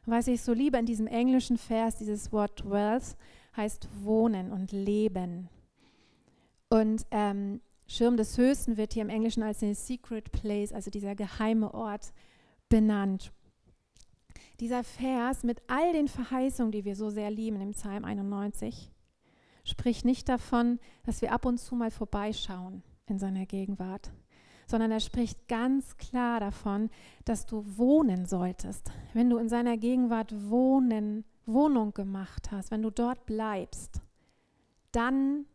Was 0.08 0.28
ich 0.28 0.42
so 0.42 0.54
liebe 0.54 0.78
in 0.78 0.88
diesem 0.88 1.06
englischen 1.06 1.58
Vers, 1.58 1.98
dieses 1.98 2.32
Wort 2.32 2.64
dwells, 2.64 3.16
heißt 3.56 3.88
wohnen 4.04 4.52
und 4.52 4.72
leben. 4.72 5.50
Und 6.68 7.06
ähm, 7.12 7.62
Schirm 7.86 8.18
des 8.18 8.38
Höchsten 8.40 8.76
wird 8.76 8.94
hier 8.94 9.04
im 9.04 9.10
Englischen 9.10 9.44
als 9.44 9.62
ein 9.62 9.76
Secret 9.76 10.32
Place, 10.32 10.74
also 10.74 10.90
dieser 10.90 11.14
geheime 11.14 11.76
Ort, 11.76 12.12
benannt. 12.70 13.32
Dieser 14.60 14.84
Vers 14.84 15.44
mit 15.44 15.62
all 15.68 15.94
den 15.94 16.08
Verheißungen, 16.08 16.72
die 16.72 16.86
wir 16.86 16.96
so 16.96 17.12
sehr 17.12 17.30
lieben 17.30 17.62
im 17.62 17.72
Psalm 17.72 18.04
91, 18.04 18.92
spricht 19.64 20.06
nicht 20.06 20.28
davon, 20.28 20.80
dass 21.04 21.22
wir 21.22 21.32
ab 21.32 21.46
und 21.46 21.60
zu 21.60 21.76
mal 21.76 21.92
vorbeischauen 21.92 22.82
in 23.06 23.20
seiner 23.20 23.46
Gegenwart, 23.46 24.12
sondern 24.70 24.92
er 24.92 25.00
spricht 25.00 25.48
ganz 25.48 25.98
klar 25.98 26.40
davon, 26.40 26.90
dass 27.26 27.46
du 27.46 27.66
wohnen 27.78 28.26
solltest. 28.26 28.92
Wenn 29.14 29.30
du 29.30 29.38
in 29.38 29.50
seiner 29.50 29.78
Gegenwart 29.78 30.34
wohnen, 30.50 31.26
Wohnung 31.46 31.94
gemacht 31.94 32.52
hast, 32.52 32.70
wenn 32.70 32.84
du 32.84 32.92
dort 32.92 33.26
bleibst, 33.26 34.02
dann 34.92 35.46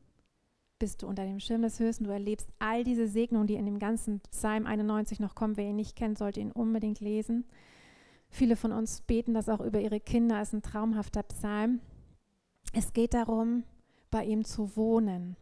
bist 0.81 1.03
du 1.03 1.07
unter 1.07 1.25
dem 1.25 1.39
Schirm 1.39 1.63
des 1.63 1.79
Höchsten, 1.79 2.05
du 2.05 2.11
erlebst 2.11 2.49
all 2.59 2.83
diese 2.83 3.07
Segnungen, 3.07 3.47
die 3.47 3.55
in 3.55 3.67
dem 3.67 3.79
ganzen 3.79 4.21
Psalm 4.31 4.67
91 4.67 5.21
noch 5.21 5.37
kommen. 5.37 5.57
Wer 5.57 5.71
ihn 5.71 5.77
nicht 5.77 5.97
kennt, 5.97 6.19
sollte 6.19 6.41
ihn 6.41 6.53
unbedingt 6.53 7.01
lesen. 7.01 7.45
Viele 8.29 8.57
von 8.57 8.73
uns 8.73 9.01
beten 9.03 9.33
das 9.33 9.49
auch 9.49 9.61
über 9.61 9.81
ihre 9.81 10.01
Kinder, 10.01 10.43
ist 10.43 10.53
ein 10.53 10.63
traumhafter 10.63 11.23
Psalm. 11.23 11.81
Es 12.73 12.93
geht 12.93 13.15
darum, 13.15 13.63
bei 14.11 14.25
ihm 14.25 14.45
zu 14.45 14.77
wohnen. 14.77 15.37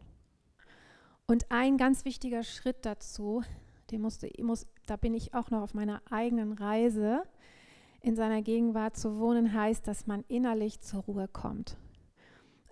Und 1.32 1.50
ein 1.50 1.78
ganz 1.78 2.04
wichtiger 2.04 2.42
Schritt 2.42 2.84
dazu, 2.84 3.42
den 3.90 4.02
musste, 4.02 4.30
muss, 4.42 4.66
da 4.84 4.96
bin 4.96 5.14
ich 5.14 5.32
auch 5.32 5.48
noch 5.48 5.62
auf 5.62 5.72
meiner 5.72 6.02
eigenen 6.10 6.52
Reise, 6.52 7.22
in 8.02 8.16
seiner 8.16 8.42
Gegenwart 8.42 8.98
zu 8.98 9.18
wohnen, 9.18 9.54
heißt, 9.54 9.88
dass 9.88 10.06
man 10.06 10.26
innerlich 10.28 10.82
zur 10.82 11.04
Ruhe 11.04 11.28
kommt. 11.28 11.78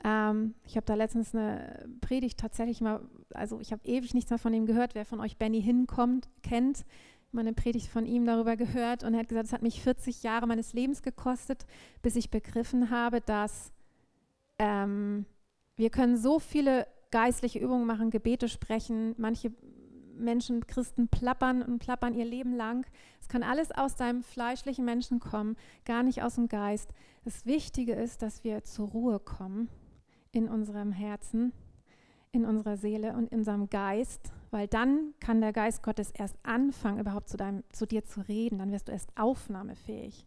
Ähm, 0.05 0.53
ich 0.67 0.77
habe 0.77 0.85
da 0.85 0.93
letztens 0.93 1.35
eine 1.35 1.89
Predigt 2.03 2.39
tatsächlich 2.39 2.83
mal, 2.83 3.01
also 3.33 3.61
ich 3.61 3.73
habe 3.73 3.81
ewig 3.87 4.13
nichts 4.13 4.29
mehr 4.29 4.39
von 4.39 4.53
ihm 4.53 4.67
gehört. 4.67 4.95
Wer 4.95 5.07
von 5.07 5.21
euch 5.21 5.39
Benny 5.39 5.63
hinkommt, 5.63 6.29
kennt, 6.43 6.85
mal 7.33 7.41
eine 7.41 7.55
Predigt 7.55 7.87
von 7.87 8.05
ihm 8.05 8.27
darüber 8.27 8.59
gehört 8.59 9.05
und 9.05 9.15
er 9.15 9.21
hat 9.21 9.29
gesagt, 9.29 9.47
es 9.47 9.55
hat 9.55 9.63
mich 9.63 9.81
40 9.81 10.23
Jahre 10.23 10.47
meines 10.47 10.75
Lebens 10.75 11.01
gekostet, 11.01 11.65
bis 12.03 12.15
ich 12.15 12.31
begriffen 12.31 12.91
habe, 12.91 13.23
dass 13.23 13.73
ähm, 14.59 15.25
wir 15.77 15.89
können 15.89 16.19
so 16.19 16.39
viele 16.39 16.87
geistliche 17.11 17.59
Übungen 17.59 17.87
machen, 17.87 18.11
Gebete 18.11 18.49
sprechen, 18.49 19.15
manche 19.19 19.53
Menschen, 20.17 20.67
Christen 20.67 21.09
plappern 21.09 21.63
und 21.63 21.79
plappern 21.79 22.15
ihr 22.15 22.25
Leben 22.25 22.55
lang. 22.55 22.87
Es 23.21 23.29
kann 23.29 23.43
alles 23.43 23.73
aus 23.73 23.97
deinem 23.97 24.23
fleischlichen 24.23 24.85
Menschen 24.85 25.19
kommen, 25.19 25.57
gar 25.85 26.03
nicht 26.03 26.23
aus 26.23 26.35
dem 26.35 26.49
Geist. 26.49 26.91
Das 27.25 27.47
Wichtige 27.47 27.95
ist, 27.95 28.23
dass 28.23 28.45
wir 28.45 28.65
zur 28.65 28.89
Ruhe 28.89 29.19
kommen 29.19 29.69
in 30.33 30.49
unserem 30.49 30.93
Herzen, 30.93 31.53
in 32.33 32.45
unserer 32.45 32.77
Seele 32.77 33.15
und 33.15 33.33
in 33.33 33.39
unserem 33.39 33.71
Geist 33.71 34.33
weil 34.51 34.67
dann 34.67 35.15
kann 35.21 35.41
der 35.41 35.53
Geist 35.53 35.83
Gottes 35.83 36.11
erst 36.11 36.37
anfangen, 36.43 36.99
überhaupt 36.99 37.29
zu, 37.29 37.37
deinem, 37.37 37.63
zu 37.71 37.87
dir 37.87 38.05
zu 38.05 38.21
reden. 38.27 38.59
Dann 38.59 38.73
wirst 38.73 38.89
du 38.89 38.93
erst 38.93 39.17
aufnahmefähig. 39.17 40.27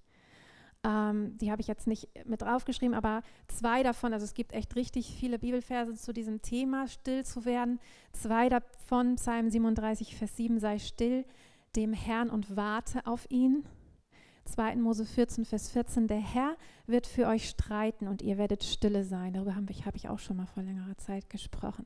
Ähm, 0.85 1.37
die 1.37 1.51
habe 1.51 1.61
ich 1.61 1.67
jetzt 1.67 1.87
nicht 1.87 2.09
mit 2.25 2.41
draufgeschrieben, 2.41 2.93
aber 2.93 3.23
zwei 3.47 3.83
davon, 3.83 4.13
also 4.13 4.25
es 4.25 4.33
gibt 4.33 4.53
echt 4.53 4.75
richtig 4.75 5.15
viele 5.17 5.39
Bibelverse 5.39 5.93
zu 5.93 6.11
diesem 6.11 6.41
Thema, 6.41 6.87
still 6.87 7.25
zu 7.25 7.45
werden. 7.45 7.79
Zwei 8.11 8.49
davon, 8.49 9.15
Psalm 9.15 9.49
37, 9.49 10.15
Vers 10.15 10.35
7, 10.35 10.59
sei 10.59 10.79
still 10.79 11.25
dem 11.75 11.93
Herrn 11.93 12.29
und 12.29 12.55
warte 12.55 13.05
auf 13.07 13.25
ihn. 13.29 13.65
2. 14.45 14.75
Mose 14.75 15.05
14, 15.05 15.45
Vers 15.45 15.69
14, 15.71 16.07
der 16.07 16.19
Herr 16.19 16.57
wird 16.85 17.07
für 17.07 17.27
euch 17.27 17.49
streiten 17.49 18.07
und 18.07 18.21
ihr 18.21 18.37
werdet 18.37 18.63
stille 18.63 19.03
sein. 19.03 19.33
Darüber 19.33 19.55
habe 19.55 19.71
ich, 19.71 19.85
hab 19.85 19.95
ich 19.95 20.09
auch 20.09 20.19
schon 20.19 20.37
mal 20.37 20.45
vor 20.45 20.63
längerer 20.63 20.97
Zeit 20.97 21.29
gesprochen. 21.29 21.85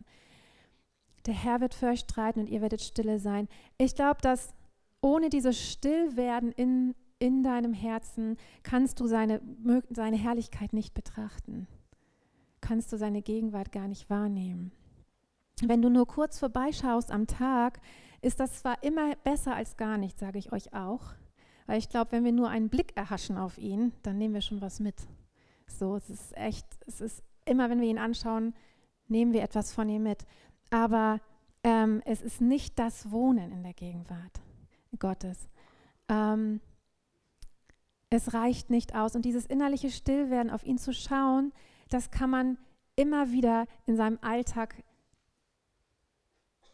Der 1.27 1.35
Herr 1.35 1.61
wird 1.61 1.73
für 1.73 1.87
euch 1.87 1.99
streiten 1.99 2.39
und 2.39 2.49
ihr 2.49 2.61
werdet 2.61 2.81
stille 2.81 3.19
sein. 3.19 3.47
Ich 3.77 3.95
glaube, 3.95 4.21
dass 4.21 4.53
ohne 5.01 5.29
dieses 5.29 5.59
Stillwerden 5.59 6.51
in, 6.51 6.95
in 7.19 7.43
deinem 7.43 7.73
Herzen 7.73 8.37
kannst 8.63 8.99
du 8.99 9.07
seine, 9.07 9.41
seine 9.89 10.17
Herrlichkeit 10.17 10.73
nicht 10.73 10.93
betrachten. 10.93 11.67
Kannst 12.61 12.91
du 12.91 12.97
seine 12.97 13.21
Gegenwart 13.21 13.71
gar 13.71 13.87
nicht 13.87 14.09
wahrnehmen. 14.09 14.71
Wenn 15.63 15.81
du 15.81 15.89
nur 15.89 16.05
kurz 16.05 16.39
vorbeischaust 16.39 17.11
am 17.11 17.27
Tag, 17.27 17.79
ist 18.21 18.39
das 18.39 18.59
zwar 18.59 18.83
immer 18.83 19.15
besser 19.23 19.55
als 19.55 19.77
gar 19.77 19.97
nichts, 19.97 20.19
sage 20.19 20.37
ich 20.37 20.51
euch 20.51 20.73
auch. 20.73 21.13
Weil 21.65 21.79
ich 21.79 21.89
glaube, 21.89 22.11
wenn 22.11 22.23
wir 22.23 22.31
nur 22.31 22.49
einen 22.49 22.69
Blick 22.69 22.95
erhaschen 22.95 23.37
auf 23.37 23.57
ihn, 23.57 23.93
dann 24.03 24.17
nehmen 24.17 24.33
wir 24.33 24.41
schon 24.41 24.61
was 24.61 24.79
mit. 24.79 24.95
So, 25.67 25.95
es 25.95 26.09
ist 26.09 26.37
echt, 26.37 26.65
es 26.85 27.01
ist 27.01 27.23
immer, 27.45 27.69
wenn 27.69 27.81
wir 27.81 27.89
ihn 27.89 27.97
anschauen, 27.97 28.53
nehmen 29.07 29.33
wir 29.33 29.41
etwas 29.41 29.73
von 29.73 29.89
ihm 29.89 30.03
mit 30.03 30.25
aber 30.69 31.19
ähm, 31.63 32.01
es 32.05 32.21
ist 32.21 32.41
nicht 32.41 32.77
das 32.79 33.11
Wohnen 33.11 33.51
in 33.51 33.63
der 33.63 33.73
Gegenwart 33.73 34.41
Gottes. 34.99 35.49
Ähm, 36.09 36.61
es 38.09 38.33
reicht 38.33 38.69
nicht 38.69 38.95
aus. 38.95 39.15
Und 39.15 39.25
dieses 39.25 39.45
innerliche 39.45 39.89
Stillwerden, 39.89 40.51
auf 40.51 40.63
ihn 40.63 40.77
zu 40.77 40.93
schauen, 40.93 41.51
das 41.89 42.11
kann 42.11 42.29
man 42.29 42.57
immer 42.95 43.31
wieder 43.31 43.65
in 43.85 43.95
seinem 43.95 44.17
Alltag 44.21 44.83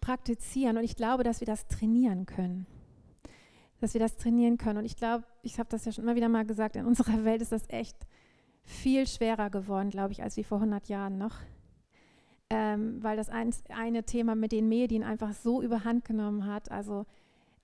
praktizieren. 0.01 0.77
Und 0.77 0.83
ich 0.83 0.95
glaube, 0.95 1.23
dass 1.23 1.39
wir 1.39 1.47
das 1.47 1.67
trainieren 1.67 2.25
können. 2.25 2.65
Dass 3.79 3.93
wir 3.93 3.99
das 3.99 4.15
trainieren 4.15 4.57
können. 4.57 4.79
Und 4.79 4.85
ich 4.85 4.95
glaube, 4.95 5.25
ich 5.41 5.59
habe 5.59 5.69
das 5.69 5.85
ja 5.85 5.91
schon 5.91 6.03
immer 6.03 6.15
wieder 6.15 6.29
mal 6.29 6.45
gesagt, 6.45 6.75
in 6.75 6.85
unserer 6.85 7.23
Welt 7.25 7.41
ist 7.41 7.51
das 7.51 7.69
echt 7.69 7.97
viel 8.63 9.07
schwerer 9.07 9.49
geworden, 9.49 9.89
glaube 9.89 10.13
ich, 10.13 10.23
als 10.23 10.37
wie 10.37 10.43
vor 10.43 10.59
100 10.59 10.87
Jahren 10.87 11.17
noch 11.17 11.39
ähm, 12.53 13.01
weil 13.01 13.17
das 13.17 13.29
ein, 13.29 13.53
eine 13.69 14.03
Thema 14.03 14.35
mit 14.35 14.51
den 14.51 14.69
Medien 14.69 15.03
einfach 15.03 15.33
so 15.33 15.61
überhand 15.61 16.05
genommen 16.05 16.45
hat. 16.45 16.71
Also 16.71 17.05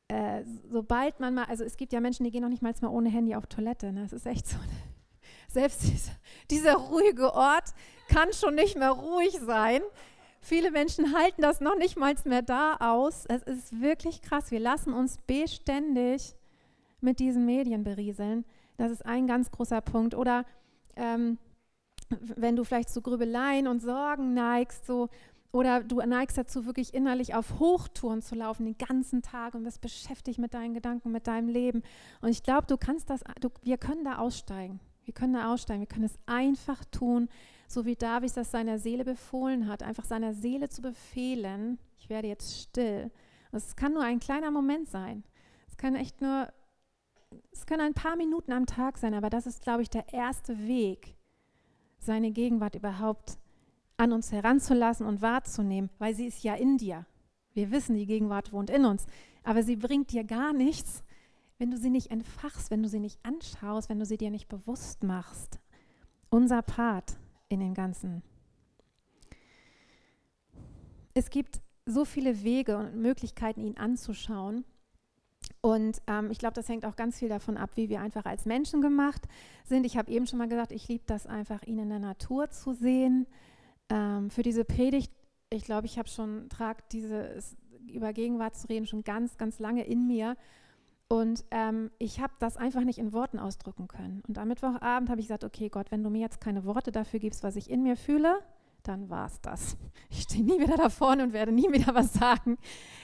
äh, 0.10 0.44
sobald 0.72 1.20
man 1.20 1.36
mal, 1.36 1.46
also 1.46 1.64
es 1.64 1.78
gibt 1.78 1.94
ja 1.94 2.02
Menschen, 2.02 2.24
die 2.24 2.32
gehen 2.32 2.42
noch 2.42 2.50
nicht 2.50 2.64
mal 2.64 2.74
ohne 2.90 3.10
Handy 3.10 3.36
auf 3.36 3.46
Toilette. 3.46 3.94
Ne? 3.94 4.02
Das 4.02 4.14
ist 4.14 4.26
echt 4.26 4.48
so. 4.48 4.58
Selbst 5.48 5.84
dieser, 5.84 6.12
dieser 6.52 6.76
ruhige 6.76 7.34
Ort 7.34 7.74
kann 8.08 8.34
schon 8.34 8.56
nicht 8.56 8.78
mehr 8.78 8.92
ruhig 8.92 9.40
sein. 9.40 9.82
Viele 10.42 10.72
Menschen 10.72 11.16
halten 11.16 11.42
das 11.42 11.62
noch 11.62 11.78
nicht 11.78 11.98
mal 11.98 12.16
mehr 12.26 12.42
da 12.42 12.78
aus. 12.80 13.26
Es 13.28 13.44
ist 13.44 13.82
wirklich 13.82 14.22
krass. 14.22 14.52
Wir 14.52 14.60
lassen 14.60 14.94
uns 14.94 15.18
beständig 15.28 16.36
mit 17.02 17.20
diesen 17.20 17.46
Medien 17.46 17.84
berieseln. 17.84 18.46
Das 18.78 18.92
ist 18.92 19.06
ein 19.06 19.28
ganz 19.28 19.52
großer 19.52 19.82
Punkt. 19.82 20.16
Oder 20.16 20.46
ähm, 20.96 21.38
wenn 22.10 22.56
du 22.56 22.64
vielleicht 22.64 22.90
zu 22.90 23.02
Grübeleien 23.02 23.68
und 23.68 23.82
Sorgen 23.82 24.34
neigst, 24.34 24.86
so, 24.86 25.10
oder 25.52 25.84
du 25.84 25.98
neigst 25.98 26.38
dazu, 26.38 26.66
wirklich 26.66 26.94
innerlich 26.94 27.34
auf 27.34 27.60
Hochtouren 27.60 28.22
zu 28.22 28.36
laufen, 28.36 28.66
den 28.66 28.78
ganzen 28.78 29.22
Tag 29.22 29.56
und 29.56 29.64
bist 29.64 29.82
beschäftigt 29.82 30.38
mit 30.38 30.54
deinen 30.54 30.76
Gedanken, 30.76 31.12
mit 31.12 31.26
deinem 31.26 31.50
Leben. 31.50 31.82
Und 32.22 32.30
ich 32.30 32.44
glaube, 32.44 32.68
du 32.68 32.78
kannst 32.78 33.10
das, 33.10 33.24
du, 33.42 33.50
wir 33.64 33.78
können 33.78 34.04
da 34.04 34.20
aussteigen. 34.20 34.80
Wir 35.06 35.14
können 35.14 35.34
da 35.34 35.52
aussteigen. 35.52 35.82
Wir 35.82 35.88
können 35.88 36.06
es 36.06 36.20
einfach 36.28 36.86
tun, 36.86 37.30
so 37.68 37.86
wie 37.86 37.96
David 37.96 38.38
das 38.38 38.52
seiner 38.52 38.78
Seele 38.78 39.04
befohlen 39.04 39.68
hat, 39.68 39.82
einfach 39.82 40.06
seiner 40.06 40.36
Seele 40.36 40.70
zu 40.70 40.84
befehlen, 40.84 41.80
ich 41.98 42.10
werde 42.10 42.28
jetzt 42.28 42.62
still. 42.62 43.12
Es 43.52 43.76
kann 43.76 43.94
nur 43.94 44.04
ein 44.04 44.20
kleiner 44.20 44.52
Moment 44.52 44.88
sein. 44.88 45.24
Es 45.68 45.78
kann 45.78 45.96
echt 45.96 46.22
nur, 46.22 46.48
es 47.52 47.66
können 47.66 47.82
ein 47.82 47.94
paar 47.96 48.16
Minuten 48.16 48.52
am 48.52 48.68
Tag 48.68 49.00
sein, 49.00 49.16
aber 49.16 49.32
das 49.32 49.48
ist, 49.48 49.64
glaube 49.64 49.82
ich, 49.82 49.90
der 49.90 50.14
erste 50.14 50.68
Weg, 50.68 51.16
seine 51.98 52.32
Gegenwart 52.32 52.76
überhaupt 52.76 53.39
an 54.00 54.14
uns 54.14 54.32
heranzulassen 54.32 55.06
und 55.06 55.22
wahrzunehmen, 55.22 55.90
weil 56.00 56.16
sie 56.16 56.26
ist 56.26 56.44
ja 56.44 56.56
in 56.56 56.78
dir. 56.78 57.06
Wir 57.54 57.72
wissen, 57.72 57.96
die 57.96 58.06
Gegenwart 58.06 58.54
wohnt 58.54 58.70
in 58.70 58.86
uns, 58.86 59.06
aber 59.44 59.64
sie 59.64 59.76
bringt 59.76 60.12
dir 60.12 60.24
gar 60.24 60.54
nichts, 60.54 61.04
wenn 61.58 61.72
du 61.72 61.78
sie 61.78 61.90
nicht 61.90 62.10
entfachst, 62.10 62.72
wenn 62.72 62.82
du 62.82 62.88
sie 62.88 63.00
nicht 63.00 63.20
anschaust, 63.24 63.90
wenn 63.90 64.00
du 64.00 64.06
sie 64.06 64.18
dir 64.18 64.32
nicht 64.32 64.48
bewusst 64.48 65.04
machst. 65.04 65.60
Unser 66.30 66.62
Part 66.62 67.18
in 67.50 67.60
den 67.60 67.74
Ganzen. 67.74 68.24
Es 71.14 71.30
gibt 71.30 71.60
so 71.86 72.06
viele 72.06 72.44
Wege 72.44 72.78
und 72.78 72.96
Möglichkeiten, 72.96 73.62
ihn 73.62 73.78
anzuschauen. 73.78 74.64
Und 75.60 76.02
ähm, 76.08 76.32
ich 76.32 76.38
glaube, 76.38 76.54
das 76.54 76.70
hängt 76.70 76.86
auch 76.86 76.96
ganz 76.96 77.20
viel 77.20 77.28
davon 77.28 77.58
ab, 77.58 77.72
wie 77.76 77.90
wir 77.90 78.00
einfach 78.00 78.26
als 78.26 78.46
Menschen 78.46 78.82
gemacht 78.82 79.28
sind. 79.66 79.86
Ich 79.86 79.98
habe 79.98 80.12
eben 80.12 80.28
schon 80.28 80.40
mal 80.40 80.48
gesagt, 80.48 80.72
ich 80.72 80.88
liebe 80.88 81.04
das 81.08 81.28
einfach, 81.28 81.64
ihn 81.64 81.80
in 81.80 81.90
der 81.90 82.00
Natur 82.00 82.50
zu 82.50 82.72
sehen. 82.72 83.28
Ähm, 83.90 84.30
für 84.30 84.44
diese 84.44 84.66
Predigt, 84.66 85.12
ich 85.50 85.64
glaube, 85.64 85.88
ich 85.88 85.98
habe 85.98 86.08
schon, 86.08 86.50
trage 86.50 86.84
diese, 86.92 87.40
über 87.88 88.14
Gegenwart 88.14 88.56
zu 88.56 88.68
reden, 88.68 88.86
schon 88.86 89.04
ganz, 89.04 89.38
ganz 89.38 89.60
lange 89.60 89.84
in 89.86 90.08
mir. 90.08 90.36
Und 91.08 91.44
ähm, 91.50 91.90
ich 91.98 92.20
habe 92.20 92.34
das 92.40 92.56
einfach 92.56 92.84
nicht 92.84 93.00
in 93.00 93.14
Worten 93.14 93.40
ausdrücken 93.40 93.88
können. 93.88 94.22
Und 94.28 94.38
am 94.38 94.48
Mittwochabend 94.48 95.10
habe 95.10 95.20
ich 95.20 95.28
gesagt, 95.28 95.44
okay 95.44 95.70
Gott, 95.70 95.90
wenn 95.92 96.04
du 96.04 96.12
mir 96.12 96.22
jetzt 96.22 96.40
keine 96.40 96.66
Worte 96.66 96.92
dafür 96.92 97.20
gibst, 97.20 97.42
was 97.42 97.56
ich 97.56 97.70
in 97.70 97.82
mir 97.82 97.98
fühle, 97.98 98.40
dann 98.84 99.10
war 99.10 99.26
es 99.26 99.42
das. 99.42 99.78
Ich 100.12 100.22
stehe 100.22 100.44
nie 100.44 100.60
wieder 100.60 100.76
da 100.76 100.90
vorne 100.90 101.24
und 101.24 101.34
werde 101.34 101.52
nie 101.52 101.72
wieder 101.72 101.94
was 101.94 102.14
sagen. 102.14 102.58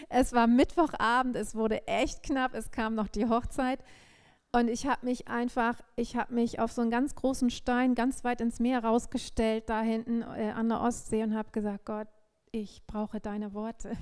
Es 0.09 0.33
war 0.33 0.47
Mittwochabend, 0.47 1.35
es 1.35 1.53
wurde 1.53 1.87
echt 1.87 2.23
knapp, 2.23 2.55
es 2.55 2.71
kam 2.71 2.95
noch 2.95 3.07
die 3.07 3.27
Hochzeit. 3.27 3.79
Und 4.55 4.69
ich 4.69 4.87
habe 4.87 5.05
mich 5.05 5.27
einfach, 5.27 5.81
ich 5.97 6.15
habe 6.15 6.33
mich 6.33 6.61
auf 6.61 6.71
so 6.71 6.81
einen 6.81 6.89
ganz 6.89 7.13
großen 7.13 7.49
Stein 7.49 7.93
ganz 7.93 8.23
weit 8.23 8.39
ins 8.39 8.61
Meer 8.61 8.85
rausgestellt, 8.85 9.67
da 9.67 9.81
hinten 9.81 10.21
äh, 10.21 10.53
an 10.55 10.69
der 10.69 10.79
Ostsee 10.79 11.23
und 11.23 11.35
habe 11.35 11.51
gesagt, 11.51 11.83
Gott, 11.83 12.07
ich 12.51 12.81
brauche 12.87 13.19
deine 13.19 13.53
Worte. 13.53 13.97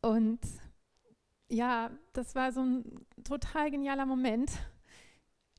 Und 0.00 0.38
ja, 1.48 1.90
das 2.12 2.36
war 2.36 2.52
so 2.52 2.60
ein 2.60 3.04
total 3.24 3.72
genialer 3.72 4.06
Moment. 4.06 4.52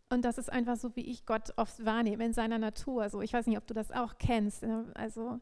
Und 0.09 0.23
das 0.23 0.37
ist 0.37 0.49
einfach 0.49 0.77
so, 0.77 0.95
wie 0.95 1.11
ich 1.11 1.25
Gott 1.25 1.51
oft 1.57 1.83
wahrnehme 1.83 2.23
in 2.23 2.31
seiner 2.31 2.57
Natur. 2.57 3.03
Also 3.03 3.21
ich 3.21 3.33
weiß 3.33 3.47
nicht, 3.47 3.57
ob 3.57 3.67
du 3.67 3.73
das 3.73 3.91
auch 3.91 4.17
kennst. 4.17 4.63
Ne? 4.63 4.89
Also 4.93 5.41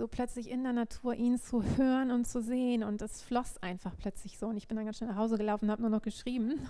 so 0.00 0.08
plötzlich 0.08 0.50
in 0.50 0.64
der 0.64 0.72
Natur 0.72 1.14
ihn 1.14 1.38
zu 1.38 1.62
hören 1.76 2.10
und 2.10 2.26
zu 2.26 2.40
sehen. 2.40 2.82
Und 2.82 3.02
das 3.02 3.22
floss 3.22 3.62
einfach 3.62 3.96
plötzlich 3.98 4.38
so. 4.38 4.46
Und 4.46 4.56
ich 4.56 4.66
bin 4.66 4.76
dann 4.76 4.86
ganz 4.86 4.96
schnell 4.96 5.10
nach 5.10 5.18
Hause 5.18 5.36
gelaufen 5.36 5.66
und 5.66 5.70
habe 5.70 5.82
nur 5.82 5.90
noch 5.90 6.02
geschrieben. 6.02 6.58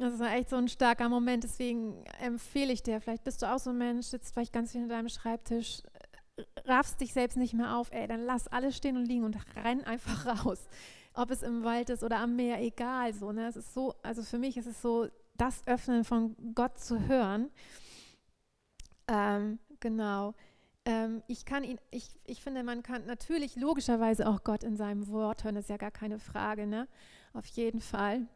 Das 0.00 0.20
war 0.20 0.32
echt 0.32 0.48
so 0.48 0.54
ein 0.54 0.68
starker 0.68 1.08
Moment. 1.08 1.42
Deswegen 1.42 2.04
empfehle 2.22 2.72
ich 2.72 2.84
dir, 2.84 3.00
vielleicht 3.00 3.24
bist 3.24 3.42
du 3.42 3.52
auch 3.52 3.58
so 3.58 3.70
ein 3.70 3.78
Mensch, 3.78 4.06
sitzt 4.06 4.32
vielleicht 4.32 4.52
ganz 4.52 4.70
viel 4.70 4.82
in 4.82 4.88
deinem 4.88 5.08
Schreibtisch, 5.08 5.82
raffst 6.66 7.00
dich 7.00 7.12
selbst 7.12 7.36
nicht 7.36 7.52
mehr 7.52 7.74
auf, 7.74 7.90
ey, 7.90 8.06
dann 8.06 8.20
lass 8.20 8.46
alles 8.46 8.76
stehen 8.76 8.96
und 8.96 9.06
liegen 9.06 9.24
und 9.24 9.36
renn 9.56 9.82
einfach 9.82 10.24
raus. 10.46 10.68
Ob 11.14 11.32
es 11.32 11.42
im 11.42 11.64
Wald 11.64 11.90
ist 11.90 12.04
oder 12.04 12.18
am 12.18 12.36
Meer, 12.36 12.62
egal 12.62 13.12
so. 13.12 13.32
Ne? 13.32 13.48
Es 13.48 13.56
ist 13.56 13.74
so, 13.74 13.92
also 14.04 14.22
für 14.22 14.38
mich 14.38 14.56
ist 14.56 14.66
es 14.66 14.80
so, 14.80 15.08
das 15.36 15.66
Öffnen 15.66 16.04
von 16.04 16.36
Gott 16.54 16.78
zu 16.78 17.08
hören. 17.08 17.50
Ähm, 19.08 19.58
genau. 19.80 20.32
Ähm, 20.88 21.22
ich 21.26 21.44
kann 21.44 21.64
ihn, 21.64 21.78
ich, 21.90 22.08
ich 22.24 22.40
finde, 22.40 22.62
man 22.62 22.82
kann 22.82 23.04
natürlich 23.04 23.56
logischerweise 23.56 24.26
auch 24.26 24.42
Gott 24.42 24.64
in 24.64 24.74
seinem 24.78 25.08
Wort 25.08 25.44
hören, 25.44 25.54
das 25.54 25.64
ist 25.64 25.70
ja 25.70 25.76
gar 25.76 25.90
keine 25.90 26.18
Frage, 26.18 26.66
ne? 26.66 26.88
Auf 27.34 27.44
jeden 27.44 27.82
Fall. 27.82 28.26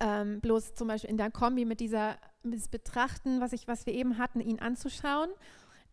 Ähm, 0.00 0.40
bloß 0.40 0.74
zum 0.74 0.88
Beispiel 0.88 1.10
in 1.10 1.18
der 1.18 1.30
Kombi 1.30 1.66
mit 1.66 1.80
dieser 1.80 2.16
mit 2.42 2.70
Betrachten, 2.70 3.42
was, 3.42 3.52
ich, 3.52 3.68
was 3.68 3.84
wir 3.84 3.92
eben 3.92 4.16
hatten, 4.16 4.40
ihn 4.40 4.60
anzuschauen, 4.60 5.28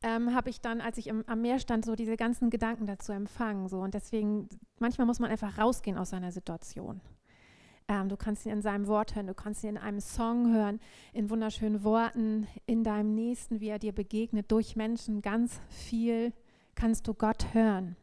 ähm, 0.01 0.34
habe 0.34 0.49
ich 0.49 0.62
dann, 0.62 0.79
als 0.79 0.97
ich 0.97 1.08
im, 1.08 1.25
am 1.27 1.41
Meer 1.41 1.60
stand, 1.60 1.84
so 1.84 1.95
diese 1.95 2.15
ganzen 2.15 2.49
Gedanken 2.49 2.86
dazu 2.86 3.12
empfangen. 3.12 3.67
So. 3.67 3.82
Und 3.82 3.95
deswegen, 3.95 4.47
manchmal 4.79 5.08
muss 5.08 5.19
man 5.19 5.29
einfach 5.29 5.58
rausgehen 5.58 5.97
aus 5.97 6.12
seiner 6.12 6.32
Situation. 6.32 7.01
Ähm, 7.93 8.10
du 8.10 8.17
kannst 8.17 8.45
ihn 8.47 8.51
in 8.51 8.62
seinem 8.63 8.88
Wort 8.88 9.13
hören, 9.13 9.27
du 9.27 9.36
kannst 9.36 9.63
ihn 9.63 9.71
in 9.71 9.77
einem 9.77 9.99
Song 9.99 10.51
hören, 10.51 10.79
in 11.13 11.29
wunderschönen 11.29 11.84
Worten, 11.84 12.47
in 12.65 12.84
deinem 12.84 13.13
Nächsten, 13.13 13.60
wie 13.60 13.67
er 13.67 13.77
dir 13.77 13.93
begegnet, 13.93 14.51
durch 14.51 14.75
Menschen. 14.75 15.21
Ganz 15.21 15.62
viel 15.69 16.34
kannst 16.73 17.08
du 17.08 17.13
Gott 17.13 17.53
hören. 17.53 17.95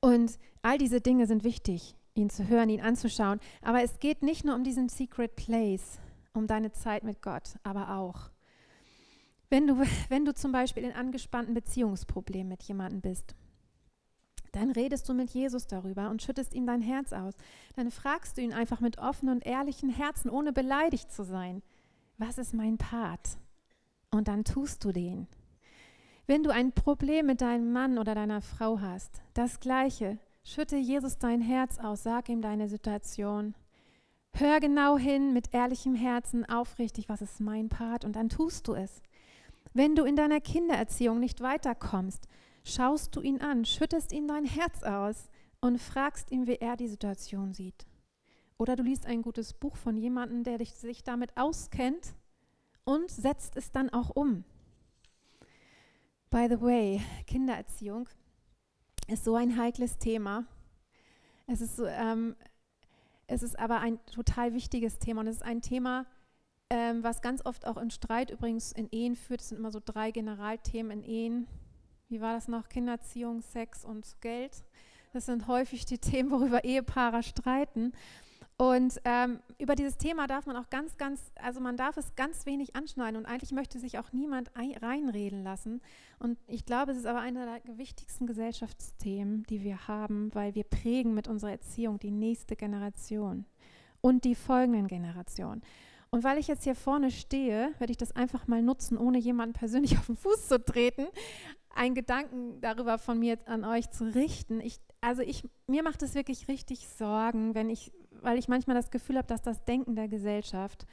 Und 0.00 0.38
all 0.62 0.78
diese 0.78 1.02
Dinge 1.02 1.26
sind 1.26 1.44
wichtig, 1.44 1.94
ihn 2.14 2.30
zu 2.30 2.48
hören, 2.48 2.70
ihn 2.70 2.80
anzuschauen. 2.80 3.40
Aber 3.60 3.82
es 3.82 3.98
geht 3.98 4.22
nicht 4.22 4.46
nur 4.46 4.54
um 4.54 4.64
diesen 4.64 4.88
Secret 4.88 5.36
Place, 5.36 6.00
um 6.32 6.46
deine 6.46 6.72
Zeit 6.72 7.04
mit 7.04 7.20
Gott, 7.20 7.56
aber 7.62 7.94
auch. 7.96 8.30
Wenn 9.50 9.66
du, 9.66 9.84
wenn 10.08 10.24
du 10.24 10.32
zum 10.32 10.50
Beispiel 10.50 10.84
in 10.84 10.92
angespannten 10.92 11.52
Beziehungsproblemen 11.52 12.48
mit 12.48 12.62
jemandem 12.62 13.02
bist 13.02 13.34
dann 14.52 14.70
redest 14.70 15.08
du 15.08 15.14
mit 15.14 15.30
Jesus 15.30 15.66
darüber 15.66 16.10
und 16.10 16.22
schüttest 16.22 16.54
ihm 16.54 16.66
dein 16.66 16.82
Herz 16.82 17.12
aus. 17.12 17.34
Dann 17.76 17.90
fragst 17.90 18.36
du 18.36 18.42
ihn 18.42 18.52
einfach 18.52 18.80
mit 18.80 18.98
offenen 18.98 19.36
und 19.36 19.46
ehrlichen 19.46 19.90
Herzen, 19.90 20.30
ohne 20.30 20.52
beleidigt 20.52 21.12
zu 21.12 21.24
sein, 21.24 21.62
was 22.18 22.38
ist 22.38 22.54
mein 22.54 22.76
Part? 22.76 23.38
Und 24.10 24.28
dann 24.28 24.44
tust 24.44 24.84
du 24.84 24.92
den. 24.92 25.26
Wenn 26.26 26.42
du 26.42 26.50
ein 26.50 26.72
Problem 26.72 27.26
mit 27.26 27.40
deinem 27.40 27.72
Mann 27.72 27.98
oder 27.98 28.14
deiner 28.14 28.40
Frau 28.42 28.80
hast, 28.80 29.22
das 29.34 29.58
gleiche, 29.58 30.18
schütte 30.44 30.76
Jesus 30.76 31.18
dein 31.18 31.40
Herz 31.40 31.78
aus, 31.78 32.02
sag 32.02 32.28
ihm 32.28 32.42
deine 32.42 32.68
Situation. 32.68 33.54
Hör 34.32 34.60
genau 34.60 34.96
hin 34.96 35.32
mit 35.32 35.52
ehrlichem 35.54 35.94
Herzen, 35.94 36.48
aufrichtig, 36.48 37.08
was 37.08 37.20
ist 37.20 37.40
mein 37.40 37.68
Part 37.68 38.04
und 38.04 38.16
dann 38.16 38.28
tust 38.28 38.68
du 38.68 38.74
es. 38.74 39.02
Wenn 39.72 39.94
du 39.96 40.04
in 40.04 40.16
deiner 40.16 40.40
Kindererziehung 40.40 41.20
nicht 41.20 41.40
weiterkommst, 41.40 42.26
schaust 42.64 43.14
du 43.16 43.20
ihn 43.20 43.40
an, 43.40 43.64
schüttest 43.64 44.12
ihm 44.12 44.28
dein 44.28 44.44
Herz 44.44 44.82
aus 44.82 45.30
und 45.60 45.78
fragst 45.80 46.30
ihn, 46.30 46.46
wie 46.46 46.56
er 46.56 46.76
die 46.76 46.88
Situation 46.88 47.52
sieht. 47.52 47.86
Oder 48.58 48.76
du 48.76 48.82
liest 48.82 49.06
ein 49.06 49.22
gutes 49.22 49.54
Buch 49.54 49.76
von 49.76 49.96
jemandem, 49.96 50.44
der 50.44 50.58
dich, 50.58 50.74
sich 50.74 51.02
damit 51.02 51.36
auskennt 51.36 52.14
und 52.84 53.10
setzt 53.10 53.56
es 53.56 53.72
dann 53.72 53.90
auch 53.90 54.10
um. 54.10 54.44
By 56.28 56.46
the 56.48 56.60
way, 56.60 57.00
Kindererziehung 57.26 58.08
ist 59.08 59.24
so 59.24 59.34
ein 59.34 59.56
heikles 59.56 59.98
Thema. 59.98 60.44
Es 61.46 61.60
ist, 61.60 61.80
ähm, 61.84 62.36
es 63.26 63.42
ist 63.42 63.58
aber 63.58 63.80
ein 63.80 63.98
total 64.06 64.54
wichtiges 64.54 64.98
Thema 64.98 65.22
und 65.22 65.26
es 65.26 65.36
ist 65.36 65.42
ein 65.42 65.62
Thema, 65.62 66.06
ähm, 66.68 67.02
was 67.02 67.20
ganz 67.22 67.44
oft 67.44 67.66
auch 67.66 67.76
in 67.76 67.90
Streit 67.90 68.30
übrigens 68.30 68.72
in 68.72 68.88
Ehen 68.92 69.16
führt. 69.16 69.40
Es 69.40 69.48
sind 69.48 69.58
immer 69.58 69.72
so 69.72 69.80
drei 69.84 70.12
Generalthemen 70.12 71.02
in 71.02 71.02
Ehen 71.02 71.46
wie 72.10 72.20
war 72.20 72.34
das 72.34 72.48
noch, 72.48 72.68
Kindererziehung, 72.68 73.40
Sex 73.40 73.84
und 73.84 74.20
Geld. 74.20 74.64
Das 75.12 75.26
sind 75.26 75.46
häufig 75.46 75.86
die 75.86 75.98
Themen, 75.98 76.30
worüber 76.30 76.64
Ehepaare 76.64 77.22
streiten. 77.22 77.92
Und 78.56 79.00
ähm, 79.04 79.40
über 79.58 79.74
dieses 79.74 79.96
Thema 79.96 80.26
darf 80.26 80.44
man 80.44 80.54
auch 80.56 80.68
ganz, 80.68 80.98
ganz, 80.98 81.32
also 81.36 81.60
man 81.60 81.78
darf 81.78 81.96
es 81.96 82.14
ganz 82.14 82.44
wenig 82.44 82.76
anschneiden 82.76 83.16
und 83.16 83.24
eigentlich 83.24 83.52
möchte 83.52 83.78
sich 83.78 83.98
auch 83.98 84.12
niemand 84.12 84.50
reinreden 84.54 85.42
lassen. 85.42 85.80
Und 86.18 86.36
ich 86.46 86.66
glaube, 86.66 86.92
es 86.92 86.98
ist 86.98 87.06
aber 87.06 87.20
einer 87.20 87.46
der 87.46 87.78
wichtigsten 87.78 88.26
Gesellschaftsthemen, 88.26 89.44
die 89.44 89.62
wir 89.62 89.88
haben, 89.88 90.34
weil 90.34 90.54
wir 90.54 90.64
prägen 90.64 91.14
mit 91.14 91.26
unserer 91.26 91.52
Erziehung 91.52 91.98
die 91.98 92.10
nächste 92.10 92.54
Generation 92.54 93.46
und 94.02 94.24
die 94.24 94.34
folgenden 94.34 94.88
Generationen. 94.88 95.62
Und 96.10 96.24
weil 96.24 96.38
ich 96.38 96.48
jetzt 96.48 96.64
hier 96.64 96.74
vorne 96.74 97.10
stehe, 97.12 97.72
werde 97.78 97.92
ich 97.92 97.96
das 97.96 98.14
einfach 98.14 98.48
mal 98.48 98.62
nutzen, 98.62 98.98
ohne 98.98 99.18
jemanden 99.18 99.54
persönlich 99.54 99.96
auf 99.98 100.06
den 100.06 100.16
Fuß 100.16 100.48
zu 100.48 100.62
treten, 100.62 101.06
einen 101.74 101.94
Gedanken 101.94 102.60
darüber 102.60 102.98
von 102.98 103.18
mir 103.18 103.38
an 103.46 103.64
euch 103.64 103.90
zu 103.90 104.04
richten. 104.14 104.60
Ich, 104.60 104.80
also 105.00 105.22
ich, 105.22 105.48
mir 105.66 105.82
macht 105.82 106.02
es 106.02 106.14
wirklich 106.14 106.48
richtig 106.48 106.88
Sorgen, 106.88 107.54
wenn 107.54 107.70
ich, 107.70 107.92
weil 108.10 108.38
ich 108.38 108.48
manchmal 108.48 108.76
das 108.76 108.90
Gefühl 108.90 109.16
habe, 109.16 109.28
dass 109.28 109.42
das 109.42 109.64
Denken 109.64 109.94
der 109.94 110.08
Gesellschaft 110.08 110.86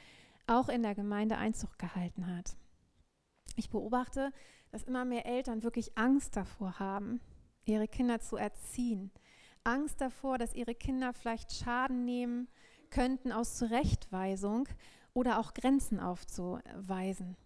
auch 0.46 0.68
in 0.68 0.82
der 0.82 0.94
Gemeinde 0.94 1.36
Einzug 1.36 1.78
gehalten 1.78 2.26
hat. 2.26 2.56
Ich 3.56 3.70
beobachte, 3.70 4.32
dass 4.70 4.84
immer 4.84 5.04
mehr 5.04 5.26
Eltern 5.26 5.62
wirklich 5.62 5.96
Angst 5.98 6.36
davor 6.36 6.78
haben, 6.78 7.20
ihre 7.64 7.88
Kinder 7.88 8.20
zu 8.20 8.36
erziehen. 8.36 9.10
Angst 9.64 10.00
davor, 10.00 10.38
dass 10.38 10.54
ihre 10.54 10.74
Kinder 10.74 11.12
vielleicht 11.12 11.52
Schaden 11.52 12.04
nehmen 12.04 12.48
könnten 12.90 13.32
aus 13.32 13.58
Zurechtweisung 13.58 14.68
oder 15.12 15.38
auch 15.38 15.52
Grenzen 15.52 16.00
aufzuweisen. 16.00 17.36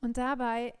Und 0.00 0.18
dabei 0.18 0.74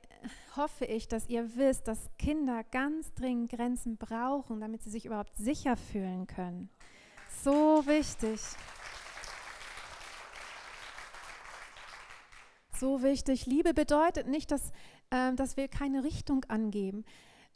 hoffe 0.56 0.84
ich, 0.84 1.08
dass 1.08 1.28
ihr 1.28 1.56
wisst, 1.56 1.88
dass 1.88 2.10
Kinder 2.18 2.64
ganz 2.64 3.12
dringend 3.14 3.50
Grenzen 3.50 3.96
brauchen, 3.96 4.60
damit 4.60 4.82
sie 4.82 4.90
sich 4.90 5.06
überhaupt 5.06 5.36
sicher 5.36 5.76
fühlen 5.76 6.26
können. 6.26 6.70
So 7.42 7.86
wichtig. 7.86 8.40
So 12.78 13.02
wichtig. 13.02 13.46
Liebe 13.46 13.72
bedeutet 13.72 14.26
nicht, 14.26 14.50
dass, 14.50 14.70
äh, 15.10 15.32
dass 15.34 15.56
wir 15.56 15.68
keine 15.68 16.04
Richtung 16.04 16.44
angeben, 16.48 17.04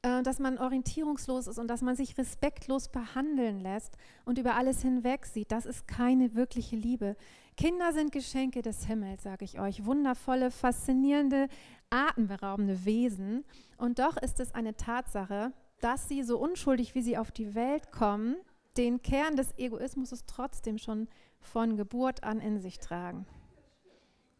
äh, 0.02 0.22
dass 0.22 0.38
man 0.38 0.58
orientierungslos 0.58 1.46
ist 1.46 1.58
und 1.58 1.68
dass 1.68 1.82
man 1.82 1.94
sich 1.94 2.16
respektlos 2.16 2.88
behandeln 2.88 3.60
lässt 3.60 3.96
und 4.24 4.38
über 4.38 4.54
alles 4.54 4.80
hinweg 4.80 5.26
sieht. 5.26 5.52
Das 5.52 5.66
ist 5.66 5.86
keine 5.86 6.34
wirkliche 6.34 6.76
Liebe. 6.76 7.16
Kinder 7.56 7.92
sind 7.92 8.12
Geschenke 8.12 8.62
des 8.62 8.86
Himmels, 8.86 9.24
sage 9.24 9.44
ich 9.44 9.60
euch. 9.60 9.84
Wundervolle, 9.84 10.50
faszinierende, 10.50 11.48
atemberaubende 11.90 12.84
Wesen. 12.84 13.44
Und 13.76 13.98
doch 13.98 14.16
ist 14.16 14.40
es 14.40 14.54
eine 14.54 14.76
Tatsache, 14.76 15.52
dass 15.80 16.08
sie, 16.08 16.22
so 16.22 16.38
unschuldig 16.38 16.94
wie 16.94 17.02
sie 17.02 17.18
auf 17.18 17.30
die 17.30 17.54
Welt 17.54 17.90
kommen, 17.90 18.36
den 18.76 19.02
Kern 19.02 19.36
des 19.36 19.56
Egoismus 19.58 20.14
trotzdem 20.26 20.78
schon 20.78 21.08
von 21.40 21.76
Geburt 21.76 22.22
an 22.22 22.40
in 22.40 22.60
sich 22.60 22.78
tragen. 22.78 23.26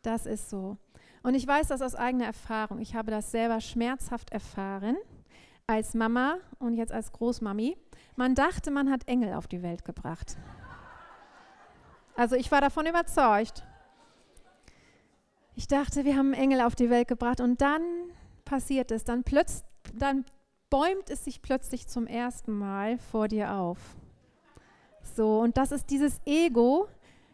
Das 0.02 0.26
ist 0.26 0.48
so. 0.48 0.76
Und 1.22 1.34
ich 1.34 1.46
weiß 1.46 1.68
das 1.68 1.82
aus 1.82 1.94
eigener 1.94 2.26
Erfahrung. 2.26 2.80
Ich 2.80 2.94
habe 2.94 3.10
das 3.10 3.30
selber 3.30 3.60
schmerzhaft 3.60 4.30
erfahren 4.30 4.96
als 5.66 5.94
Mama 5.94 6.38
und 6.58 6.74
jetzt 6.74 6.92
als 6.92 7.12
Großmami. 7.12 7.76
Man 8.16 8.34
dachte, 8.34 8.70
man 8.70 8.90
hat 8.90 9.06
Engel 9.08 9.34
auf 9.34 9.46
die 9.46 9.62
Welt 9.62 9.84
gebracht. 9.84 10.36
Also 12.16 12.36
ich 12.36 12.50
war 12.50 12.60
davon 12.60 12.86
überzeugt. 12.86 13.64
Ich 15.54 15.68
dachte, 15.68 16.04
wir 16.04 16.16
haben 16.16 16.32
einen 16.32 16.42
Engel 16.42 16.60
auf 16.62 16.74
die 16.74 16.90
Welt 16.90 17.08
gebracht 17.08 17.40
und 17.40 17.60
dann 17.60 17.82
passiert 18.44 18.90
es, 18.90 19.04
dann, 19.04 19.24
plötz, 19.24 19.64
dann 19.94 20.24
bäumt 20.70 21.10
es 21.10 21.24
sich 21.24 21.42
plötzlich 21.42 21.88
zum 21.88 22.06
ersten 22.06 22.52
Mal 22.52 22.98
vor 22.98 23.28
dir 23.28 23.54
auf. 23.54 23.78
So, 25.02 25.40
und 25.40 25.56
das 25.56 25.72
ist 25.72 25.90
dieses 25.90 26.20
Ego, 26.24 26.88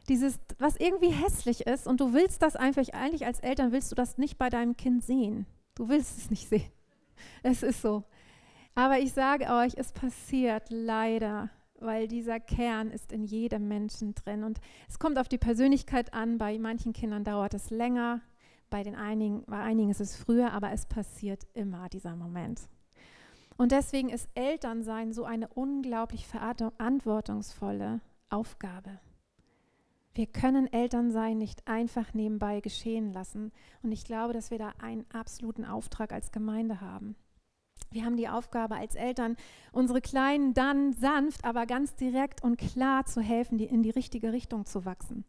dieses, 0.09 0.39
was 0.59 0.77
irgendwie 0.77 1.11
hässlich 1.11 1.67
ist 1.67 1.87
und 1.87 2.01
du 2.01 2.13
willst 2.13 2.43
das 2.43 2.57
einfach, 2.57 2.83
eigentlich 2.93 3.27
als 3.27 3.41
Eltern 3.41 3.73
willst 3.73 3.91
du 3.91 3.95
das 3.95 4.19
nicht 4.19 4.39
bei 4.39 4.49
deinem 4.49 4.77
Kind 4.77 5.05
sehen. 5.05 5.47
Du 5.75 5.89
willst 5.89 6.19
es 6.19 6.31
nicht 6.31 6.49
sehen. 6.49 6.71
Es 7.43 7.63
ist 7.63 7.81
so. 7.81 8.05
Aber 8.75 8.99
ich 8.99 9.13
sage 9.13 9.47
euch, 9.47 9.73
es 9.77 9.93
passiert 9.93 10.65
leider, 10.69 11.49
weil 11.81 12.09
dieser 12.09 12.41
Kern 12.41 12.91
ist 12.91 13.13
in 13.13 13.25
jedem 13.25 13.69
Menschen 13.69 14.15
drin. 14.15 14.45
Und 14.45 14.61
es 14.89 14.99
kommt 14.99 15.19
auf 15.19 15.29
die 15.29 15.39
Persönlichkeit 15.39 16.15
an. 16.15 16.39
Bei 16.39 16.59
manchen 16.59 16.93
Kindern 16.93 17.25
dauert 17.25 17.55
es 17.55 17.71
länger, 17.71 18.21
bei, 18.71 18.83
den 18.83 18.95
einigen, 18.95 19.45
bei 19.47 19.61
einigen 19.61 19.91
ist 19.91 20.01
es 20.01 20.17
früher, 20.17 20.53
aber 20.53 20.73
es 20.73 20.87
passiert 20.87 21.47
immer, 21.55 21.89
dieser 21.89 22.17
Moment. 22.17 22.69
Und 23.57 23.73
deswegen 23.73 24.11
ist 24.11 24.29
Elternsein 24.35 25.13
so 25.13 25.25
eine 25.25 25.49
unglaublich 25.49 26.27
verantwortungsvolle 26.27 28.01
Aufgabe. 28.29 28.99
Wir 30.15 30.27
können 30.27 30.73
Elternsein 30.73 31.39
nicht 31.39 31.69
einfach 31.69 32.15
nebenbei 32.15 32.61
geschehen 32.61 33.13
lassen. 33.13 33.53
Und 33.83 33.93
ich 33.93 34.05
glaube, 34.05 34.33
dass 34.33 34.51
wir 34.51 34.59
da 34.59 34.73
einen 34.81 35.05
absoluten 35.13 35.65
Auftrag 35.65 36.13
als 36.13 36.33
Gemeinde 36.33 36.81
haben. 36.81 37.17
Wir 37.91 38.05
haben 38.05 38.17
die 38.17 38.29
Aufgabe 38.29 38.77
als 38.77 38.95
Eltern, 38.95 39.37
unsere 39.73 40.01
Kleinen 40.01 40.55
dann 40.55 40.93
sanft, 40.93 41.45
aber 41.45 41.67
ganz 41.67 41.95
direkt 41.95 42.43
und 42.43 42.59
klar 42.59 43.05
zu 43.07 43.21
helfen, 43.21 43.59
die 43.59 43.65
in 43.67 43.83
die 43.83 43.91
richtige 43.91 44.33
Richtung 44.33 44.67
zu 44.67 44.85
wachsen. 44.85 45.25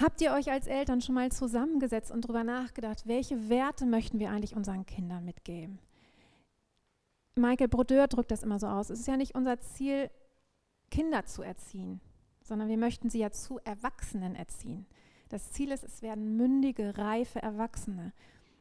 Habt 0.00 0.20
ihr 0.22 0.32
euch 0.32 0.50
als 0.50 0.66
Eltern 0.66 1.00
schon 1.00 1.14
mal 1.14 1.30
zusammengesetzt 1.30 2.10
und 2.10 2.24
darüber 2.24 2.44
nachgedacht, 2.44 3.06
welche 3.06 3.48
Werte 3.48 3.84
möchten 3.86 4.18
wir 4.18 4.30
eigentlich 4.30 4.56
unseren 4.56 4.86
Kindern 4.86 5.24
mitgeben? 5.24 5.78
Michael 7.36 7.68
Brodeur 7.68 8.08
drückt 8.08 8.30
das 8.30 8.42
immer 8.42 8.58
so 8.58 8.66
aus. 8.66 8.90
Es 8.90 9.00
ist 9.00 9.08
ja 9.08 9.16
nicht 9.16 9.34
unser 9.34 9.60
Ziel, 9.60 10.10
Kinder 10.90 11.24
zu 11.24 11.42
erziehen, 11.42 12.00
sondern 12.42 12.68
wir 12.68 12.78
möchten 12.78 13.10
sie 13.10 13.20
ja 13.20 13.30
zu 13.30 13.58
Erwachsenen 13.64 14.34
erziehen. 14.34 14.86
Das 15.28 15.52
Ziel 15.52 15.70
ist, 15.70 15.84
es 15.84 16.02
werden 16.02 16.36
mündige, 16.36 16.98
reife 16.98 17.40
Erwachsene. 17.40 18.12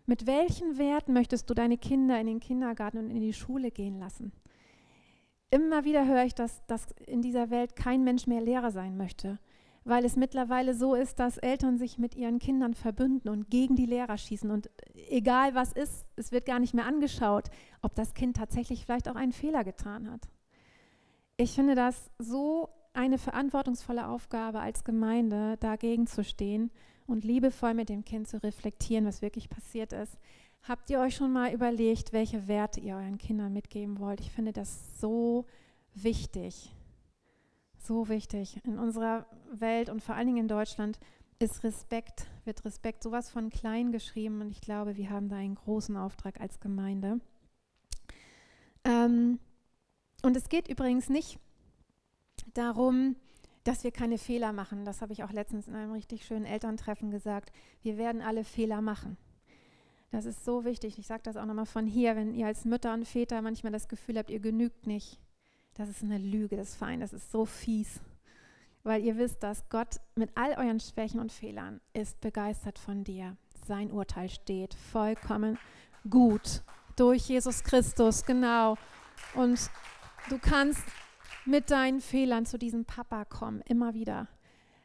Mit 0.09 0.25
welchen 0.25 0.79
Werten 0.79 1.13
möchtest 1.13 1.47
du 1.51 1.53
deine 1.53 1.77
Kinder 1.77 2.19
in 2.19 2.25
den 2.25 2.39
Kindergarten 2.39 2.97
und 2.97 3.11
in 3.11 3.21
die 3.21 3.31
Schule 3.31 3.69
gehen 3.69 3.99
lassen? 3.99 4.31
Immer 5.51 5.85
wieder 5.85 6.07
höre 6.07 6.23
ich, 6.23 6.33
dass, 6.33 6.65
dass 6.65 6.87
in 7.05 7.21
dieser 7.21 7.51
Welt 7.51 7.75
kein 7.75 8.03
Mensch 8.03 8.25
mehr 8.25 8.41
Lehrer 8.41 8.71
sein 8.71 8.97
möchte, 8.97 9.37
weil 9.83 10.03
es 10.03 10.15
mittlerweile 10.15 10.73
so 10.73 10.95
ist, 10.95 11.19
dass 11.19 11.37
Eltern 11.37 11.77
sich 11.77 11.99
mit 11.99 12.15
ihren 12.15 12.39
Kindern 12.39 12.73
verbünden 12.73 13.29
und 13.29 13.51
gegen 13.51 13.75
die 13.75 13.85
Lehrer 13.85 14.17
schießen. 14.17 14.49
Und 14.49 14.71
egal 15.11 15.53
was 15.53 15.73
ist, 15.73 16.07
es 16.15 16.31
wird 16.31 16.47
gar 16.47 16.57
nicht 16.57 16.73
mehr 16.73 16.87
angeschaut, 16.87 17.51
ob 17.83 17.93
das 17.93 18.15
Kind 18.15 18.35
tatsächlich 18.35 18.85
vielleicht 18.85 19.09
auch 19.09 19.15
einen 19.15 19.31
Fehler 19.31 19.63
getan 19.63 20.09
hat. 20.11 20.27
Ich 21.37 21.51
finde 21.51 21.75
das 21.75 22.09
so 22.17 22.69
eine 22.93 23.19
verantwortungsvolle 23.19 24.07
Aufgabe 24.07 24.59
als 24.59 24.83
Gemeinde, 24.83 25.57
dagegen 25.57 26.07
zu 26.07 26.23
stehen 26.23 26.71
und 27.09 27.23
liebevoll 27.23 27.73
mit 27.73 27.89
dem 27.89 28.05
Kind 28.05 28.27
zu 28.27 28.41
reflektieren, 28.41 29.05
was 29.05 29.21
wirklich 29.21 29.49
passiert 29.49 29.93
ist. 29.93 30.17
Habt 30.63 30.89
ihr 30.89 30.99
euch 30.99 31.15
schon 31.15 31.31
mal 31.31 31.53
überlegt, 31.53 32.13
welche 32.13 32.47
Werte 32.47 32.79
ihr 32.79 32.95
euren 32.95 33.17
Kindern 33.17 33.53
mitgeben 33.53 33.99
wollt? 33.99 34.19
Ich 34.19 34.31
finde 34.31 34.53
das 34.53 34.99
so 34.99 35.45
wichtig. 35.93 36.73
So 37.77 38.09
wichtig. 38.09 38.59
In 38.65 38.77
unserer 38.77 39.25
Welt 39.51 39.89
und 39.89 40.03
vor 40.03 40.15
allen 40.15 40.27
Dingen 40.27 40.39
in 40.39 40.47
Deutschland 40.47 40.99
ist 41.39 41.63
Respekt, 41.63 42.27
wird 42.43 42.65
Respekt 42.65 43.01
sowas 43.01 43.29
von 43.29 43.49
klein 43.49 43.91
geschrieben 43.91 44.41
und 44.41 44.51
ich 44.51 44.59
glaube, 44.59 44.97
wir 44.97 45.09
haben 45.09 45.29
da 45.29 45.37
einen 45.37 45.55
großen 45.55 45.95
Auftrag 45.95 46.41
als 46.41 46.59
Gemeinde. 46.59 47.21
Ähm, 48.83 49.39
und 50.21 50.35
es 50.35 50.49
geht 50.49 50.67
übrigens 50.67 51.09
nicht 51.09 51.39
darum, 52.53 53.15
dass 53.69 53.83
wir 53.83 53.91
keine 53.91 54.17
Fehler 54.17 54.51
machen. 54.51 54.83
Das 54.83 55.01
habe 55.01 55.13
ich 55.13 55.23
auch 55.23 55.31
letztens 55.31 55.67
in 55.67 55.75
einem 55.75 55.91
richtig 55.91 56.25
schönen 56.25 56.45
Elterntreffen 56.45 57.11
gesagt. 57.11 57.51
Wir 57.83 57.99
werden 57.99 58.23
alle 58.23 58.43
Fehler 58.43 58.81
machen. 58.81 59.15
Das 60.11 60.25
ist 60.25 60.43
so 60.43 60.65
wichtig. 60.65 60.97
Ich 60.97 61.05
sage 61.05 61.21
das 61.21 61.37
auch 61.37 61.45
nochmal 61.45 61.67
von 61.67 61.85
hier, 61.85 62.15
wenn 62.15 62.33
ihr 62.33 62.47
als 62.47 62.65
Mütter 62.65 62.95
und 62.95 63.07
Väter 63.07 63.43
manchmal 63.43 63.71
das 63.71 63.87
Gefühl 63.87 64.17
habt, 64.17 64.31
ihr 64.31 64.39
genügt 64.39 64.87
nicht. 64.87 65.19
Das 65.75 65.87
ist 65.87 66.01
eine 66.01 66.17
Lüge 66.17 66.55
des 66.55 66.75
Feindes. 66.75 67.11
Das 67.11 67.21
ist 67.21 67.31
so 67.31 67.45
fies. 67.45 68.01
Weil 68.81 69.03
ihr 69.03 69.17
wisst, 69.17 69.43
dass 69.43 69.69
Gott 69.69 69.97
mit 70.15 70.31
all 70.33 70.53
euren 70.57 70.79
Schwächen 70.79 71.19
und 71.19 71.31
Fehlern 71.31 71.79
ist 71.93 72.19
begeistert 72.21 72.79
von 72.79 73.03
dir. 73.03 73.37
Sein 73.67 73.91
Urteil 73.91 74.29
steht 74.29 74.73
vollkommen 74.73 75.59
gut 76.09 76.63
durch 76.95 77.29
Jesus 77.29 77.63
Christus, 77.63 78.25
genau. 78.25 78.77
Und 79.35 79.69
du 80.29 80.39
kannst 80.39 80.81
mit 81.45 81.71
deinen 81.71 82.01
Fehlern 82.01 82.45
zu 82.45 82.57
diesem 82.57 82.85
Papa 82.85 83.25
kommen, 83.25 83.61
immer 83.61 83.93
wieder. 83.93 84.27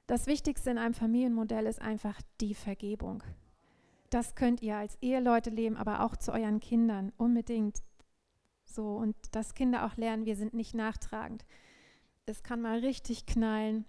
Das 0.07 0.27
Wichtigste 0.27 0.71
in 0.71 0.79
einem 0.79 0.95
Familienmodell 0.95 1.67
ist 1.67 1.81
einfach 1.81 2.21
die 2.40 2.55
Vergebung. 2.55 3.23
Das 4.11 4.35
könnt 4.35 4.62
ihr 4.62 4.77
als 4.77 4.97
Eheleute 5.01 5.51
leben, 5.51 5.77
aber 5.77 6.05
auch 6.05 6.17
zu 6.17 6.33
euren 6.33 6.61
Kindern 6.61 7.12
unbedingt 7.17 7.83
so. 8.64 8.97
Und 8.97 9.17
dass 9.33 9.55
Kinder 9.55 9.87
auch 9.87 9.97
lernen, 9.97 10.27
wir 10.27 10.37
sind 10.37 10.55
nicht 10.55 10.75
nachtragend. 10.75 11.45
Es 12.27 12.43
kann 12.43 12.61
mal 12.61 12.79
richtig 12.81 13.27
knallen. 13.27 13.85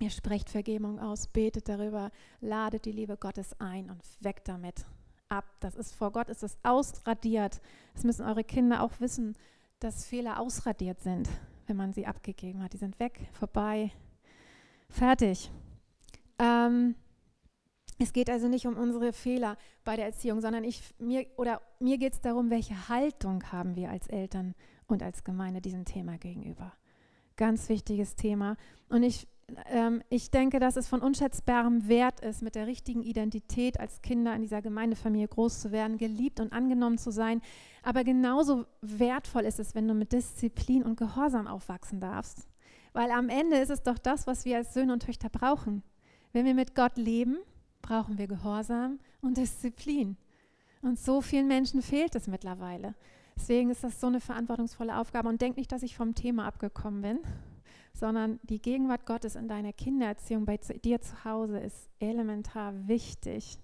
Ihr 0.00 0.10
sprecht 0.10 0.50
Vergebung 0.50 1.00
aus, 1.00 1.28
betet 1.28 1.68
darüber, 1.68 2.10
ladet 2.40 2.84
die 2.84 2.92
Liebe 2.92 3.16
Gottes 3.16 3.58
ein 3.60 3.90
und 3.90 4.02
weckt 4.20 4.48
damit 4.48 4.84
ab. 5.28 5.44
Das 5.60 5.74
ist 5.74 5.94
vor 5.94 6.12
Gott, 6.12 6.28
ist 6.28 6.42
es 6.42 6.58
ausradiert. 6.62 7.60
Das 7.94 8.04
müssen 8.04 8.26
eure 8.26 8.44
Kinder 8.44 8.82
auch 8.82 9.00
wissen, 9.00 9.36
dass 9.80 10.06
Fehler 10.06 10.40
ausradiert 10.40 11.00
sind 11.00 11.28
wenn 11.68 11.76
man 11.76 11.92
sie 11.92 12.06
abgegeben 12.06 12.62
hat. 12.62 12.72
Die 12.72 12.78
sind 12.78 12.98
weg, 12.98 13.28
vorbei, 13.32 13.92
fertig. 14.88 15.50
Ähm, 16.38 16.94
es 17.98 18.12
geht 18.12 18.30
also 18.30 18.48
nicht 18.48 18.66
um 18.66 18.76
unsere 18.76 19.12
Fehler 19.12 19.56
bei 19.84 19.96
der 19.96 20.06
Erziehung, 20.06 20.40
sondern 20.40 20.64
ich, 20.64 20.82
mir, 20.98 21.26
mir 21.80 21.98
geht 21.98 22.12
es 22.12 22.20
darum, 22.20 22.50
welche 22.50 22.88
Haltung 22.88 23.42
haben 23.50 23.74
wir 23.74 23.90
als 23.90 24.06
Eltern 24.06 24.54
und 24.86 25.02
als 25.02 25.24
Gemeinde 25.24 25.60
diesem 25.60 25.84
Thema 25.84 26.16
gegenüber. 26.16 26.72
Ganz 27.36 27.68
wichtiges 27.68 28.14
Thema. 28.14 28.56
Und 28.88 29.02
ich 29.02 29.26
ähm, 29.70 30.02
ich 30.10 30.30
denke, 30.30 30.58
dass 30.58 30.76
es 30.76 30.88
von 30.88 31.00
unschätzbarem 31.00 31.88
Wert 31.88 32.20
ist, 32.20 32.42
mit 32.42 32.54
der 32.54 32.66
richtigen 32.66 33.02
Identität 33.02 33.80
als 33.80 34.02
Kinder 34.02 34.34
in 34.34 34.42
dieser 34.42 34.62
Gemeindefamilie 34.62 35.28
groß 35.28 35.60
zu 35.60 35.72
werden, 35.72 35.96
geliebt 35.96 36.40
und 36.40 36.52
angenommen 36.52 36.98
zu 36.98 37.10
sein. 37.10 37.40
Aber 37.82 38.04
genauso 38.04 38.66
wertvoll 38.82 39.44
ist 39.44 39.58
es, 39.58 39.74
wenn 39.74 39.88
du 39.88 39.94
mit 39.94 40.12
Disziplin 40.12 40.82
und 40.82 40.98
Gehorsam 40.98 41.46
aufwachsen 41.46 42.00
darfst. 42.00 42.46
Weil 42.92 43.10
am 43.10 43.28
Ende 43.28 43.56
ist 43.56 43.70
es 43.70 43.82
doch 43.82 43.98
das, 43.98 44.26
was 44.26 44.44
wir 44.44 44.58
als 44.58 44.74
Söhne 44.74 44.92
und 44.92 45.02
Töchter 45.02 45.28
brauchen. 45.28 45.82
Wenn 46.32 46.44
wir 46.44 46.54
mit 46.54 46.74
Gott 46.74 46.96
leben, 46.96 47.38
brauchen 47.80 48.18
wir 48.18 48.26
Gehorsam 48.26 48.98
und 49.22 49.36
Disziplin. 49.36 50.16
Und 50.82 50.98
so 50.98 51.20
vielen 51.20 51.48
Menschen 51.48 51.80
fehlt 51.80 52.14
es 52.14 52.28
mittlerweile. 52.28 52.94
Deswegen 53.36 53.70
ist 53.70 53.84
das 53.84 54.00
so 54.00 54.08
eine 54.08 54.20
verantwortungsvolle 54.20 54.96
Aufgabe. 54.96 55.28
Und 55.28 55.40
denk 55.40 55.56
nicht, 55.56 55.72
dass 55.72 55.82
ich 55.82 55.96
vom 55.96 56.14
Thema 56.14 56.46
abgekommen 56.46 57.02
bin 57.02 57.18
sondern 57.98 58.38
die 58.42 58.60
Gegenwart 58.60 59.06
Gottes 59.06 59.34
in 59.34 59.48
deiner 59.48 59.72
Kindererziehung 59.72 60.44
bei 60.44 60.56
dir 60.56 61.00
zu 61.00 61.24
Hause 61.24 61.58
ist 61.58 61.90
elementar 61.98 62.86
wichtig. 62.86 63.58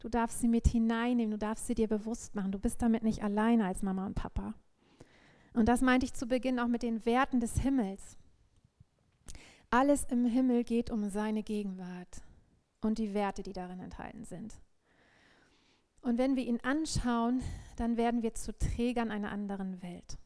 Du 0.00 0.08
darfst 0.08 0.40
sie 0.40 0.48
mit 0.48 0.66
hineinnehmen, 0.66 1.32
du 1.32 1.38
darfst 1.38 1.66
sie 1.66 1.74
dir 1.74 1.88
bewusst 1.88 2.34
machen. 2.34 2.52
Du 2.52 2.58
bist 2.58 2.82
damit 2.82 3.02
nicht 3.02 3.22
alleine 3.22 3.66
als 3.66 3.82
Mama 3.82 4.06
und 4.06 4.14
Papa. 4.14 4.54
Und 5.54 5.68
das 5.68 5.80
meinte 5.80 6.06
ich 6.06 6.14
zu 6.14 6.26
Beginn 6.26 6.60
auch 6.60 6.68
mit 6.68 6.82
den 6.82 7.04
Werten 7.04 7.40
des 7.40 7.58
Himmels. 7.60 8.16
Alles 9.70 10.04
im 10.04 10.24
Himmel 10.24 10.64
geht 10.64 10.90
um 10.90 11.08
seine 11.08 11.42
Gegenwart 11.42 12.22
und 12.80 12.98
die 12.98 13.12
Werte, 13.12 13.42
die 13.42 13.52
darin 13.52 13.80
enthalten 13.80 14.24
sind. 14.24 14.54
Und 16.00 16.16
wenn 16.16 16.36
wir 16.36 16.44
ihn 16.44 16.60
anschauen, 16.62 17.42
dann 17.76 17.96
werden 17.96 18.22
wir 18.22 18.34
zu 18.34 18.56
Trägern 18.56 19.10
einer 19.10 19.30
anderen 19.30 19.82
Welt. 19.82 20.16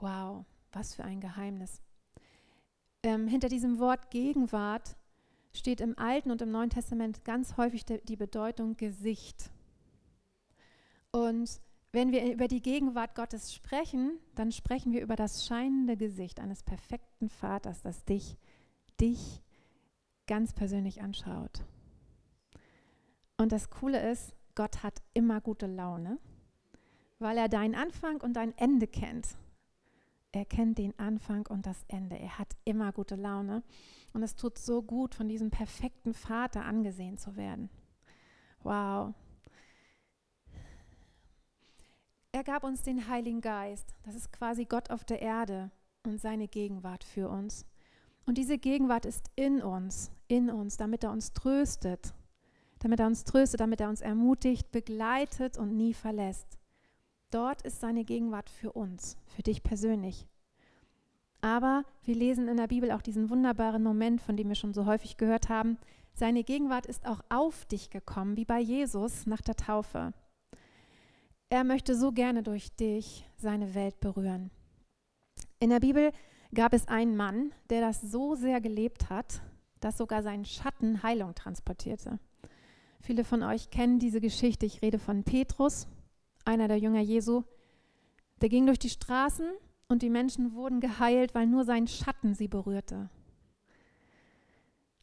Wow, 0.00 0.44
was 0.72 0.94
für 0.94 1.04
ein 1.04 1.20
Geheimnis 1.20 1.80
ähm, 3.04 3.28
hinter 3.28 3.48
diesem 3.48 3.78
Wort 3.78 4.10
Gegenwart 4.10 4.96
steht 5.52 5.80
im 5.80 5.96
Alten 5.98 6.30
und 6.30 6.42
im 6.42 6.50
Neuen 6.50 6.70
Testament 6.70 7.24
ganz 7.24 7.56
häufig 7.56 7.84
de, 7.84 8.00
die 8.04 8.16
Bedeutung 8.16 8.76
Gesicht. 8.76 9.50
Und 11.12 11.60
wenn 11.92 12.10
wir 12.10 12.32
über 12.32 12.48
die 12.48 12.62
Gegenwart 12.62 13.14
Gottes 13.14 13.54
sprechen, 13.54 14.18
dann 14.34 14.50
sprechen 14.50 14.92
wir 14.92 15.02
über 15.02 15.14
das 15.14 15.46
scheinende 15.46 15.96
Gesicht 15.96 16.40
eines 16.40 16.64
perfekten 16.64 17.28
Vaters, 17.28 17.82
das 17.82 18.04
dich, 18.04 18.36
dich 19.00 19.42
ganz 20.26 20.52
persönlich 20.54 21.02
anschaut. 21.02 21.62
Und 23.36 23.52
das 23.52 23.70
Coole 23.70 24.10
ist, 24.10 24.34
Gott 24.54 24.82
hat 24.82 25.02
immer 25.12 25.40
gute 25.40 25.66
Laune, 25.66 26.18
weil 27.18 27.36
er 27.36 27.48
deinen 27.48 27.74
Anfang 27.74 28.20
und 28.22 28.32
dein 28.32 28.56
Ende 28.56 28.86
kennt. 28.86 29.36
Er 30.34 30.44
kennt 30.44 30.78
den 30.78 30.98
Anfang 30.98 31.46
und 31.46 31.64
das 31.64 31.84
Ende. 31.86 32.18
Er 32.18 32.38
hat 32.38 32.56
immer 32.64 32.90
gute 32.90 33.14
Laune. 33.14 33.62
Und 34.12 34.24
es 34.24 34.34
tut 34.34 34.58
so 34.58 34.82
gut, 34.82 35.14
von 35.14 35.28
diesem 35.28 35.50
perfekten 35.50 36.12
Vater 36.12 36.64
angesehen 36.64 37.16
zu 37.16 37.36
werden. 37.36 37.70
Wow. 38.64 39.14
Er 42.32 42.42
gab 42.42 42.64
uns 42.64 42.82
den 42.82 43.08
Heiligen 43.08 43.40
Geist. 43.40 43.94
Das 44.02 44.16
ist 44.16 44.32
quasi 44.32 44.64
Gott 44.64 44.90
auf 44.90 45.04
der 45.04 45.22
Erde 45.22 45.70
und 46.04 46.20
seine 46.20 46.48
Gegenwart 46.48 47.04
für 47.04 47.28
uns. 47.28 47.64
Und 48.26 48.36
diese 48.36 48.58
Gegenwart 48.58 49.06
ist 49.06 49.30
in 49.36 49.62
uns, 49.62 50.10
in 50.26 50.50
uns, 50.50 50.76
damit 50.76 51.04
er 51.04 51.12
uns 51.12 51.32
tröstet, 51.32 52.12
damit 52.80 52.98
er 52.98 53.06
uns 53.06 53.22
tröstet, 53.22 53.60
damit 53.60 53.80
er 53.80 53.88
uns 53.88 54.00
ermutigt, 54.00 54.72
begleitet 54.72 55.58
und 55.58 55.76
nie 55.76 55.94
verlässt. 55.94 56.58
Dort 57.34 57.62
ist 57.62 57.80
seine 57.80 58.04
Gegenwart 58.04 58.48
für 58.48 58.70
uns, 58.70 59.16
für 59.26 59.42
dich 59.42 59.64
persönlich. 59.64 60.28
Aber 61.40 61.82
wir 62.04 62.14
lesen 62.14 62.46
in 62.46 62.56
der 62.56 62.68
Bibel 62.68 62.92
auch 62.92 63.02
diesen 63.02 63.28
wunderbaren 63.28 63.82
Moment, 63.82 64.20
von 64.20 64.36
dem 64.36 64.46
wir 64.46 64.54
schon 64.54 64.72
so 64.72 64.86
häufig 64.86 65.16
gehört 65.16 65.48
haben. 65.48 65.76
Seine 66.12 66.44
Gegenwart 66.44 66.86
ist 66.86 67.08
auch 67.08 67.24
auf 67.30 67.64
dich 67.64 67.90
gekommen, 67.90 68.36
wie 68.36 68.44
bei 68.44 68.60
Jesus 68.60 69.26
nach 69.26 69.40
der 69.40 69.56
Taufe. 69.56 70.14
Er 71.48 71.64
möchte 71.64 71.96
so 71.96 72.12
gerne 72.12 72.44
durch 72.44 72.70
dich 72.76 73.28
seine 73.36 73.74
Welt 73.74 73.98
berühren. 73.98 74.52
In 75.58 75.70
der 75.70 75.80
Bibel 75.80 76.12
gab 76.54 76.72
es 76.72 76.86
einen 76.86 77.16
Mann, 77.16 77.50
der 77.68 77.80
das 77.80 78.00
so 78.00 78.36
sehr 78.36 78.60
gelebt 78.60 79.10
hat, 79.10 79.42
dass 79.80 79.98
sogar 79.98 80.22
sein 80.22 80.44
Schatten 80.44 81.02
Heilung 81.02 81.34
transportierte. 81.34 82.20
Viele 83.00 83.24
von 83.24 83.42
euch 83.42 83.70
kennen 83.70 83.98
diese 83.98 84.20
Geschichte. 84.20 84.66
Ich 84.66 84.82
rede 84.82 85.00
von 85.00 85.24
Petrus, 85.24 85.88
einer 86.44 86.68
der 86.68 86.78
Jünger 86.78 87.00
Jesu. 87.00 87.42
Der 88.40 88.48
ging 88.48 88.66
durch 88.66 88.78
die 88.78 88.90
Straßen 88.90 89.46
und 89.88 90.02
die 90.02 90.10
Menschen 90.10 90.54
wurden 90.54 90.80
geheilt, 90.80 91.34
weil 91.34 91.46
nur 91.46 91.64
sein 91.64 91.86
Schatten 91.86 92.34
sie 92.34 92.48
berührte. 92.48 93.10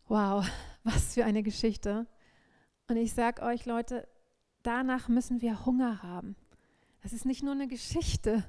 Wow, 0.08 0.46
was 0.84 1.14
für 1.14 1.26
eine 1.26 1.44
Geschichte. 1.44 2.08
Und 2.88 2.98
ich 2.98 3.14
sage 3.14 3.42
euch, 3.42 3.66
Leute, 3.66 4.08
danach 4.64 5.08
müssen 5.08 5.42
wir 5.42 5.66
Hunger 5.66 6.04
haben. 6.04 6.36
Das 7.02 7.14
ist 7.14 7.26
nicht 7.26 7.44
nur 7.44 7.54
eine 7.54 7.68
Geschichte. 7.68 8.44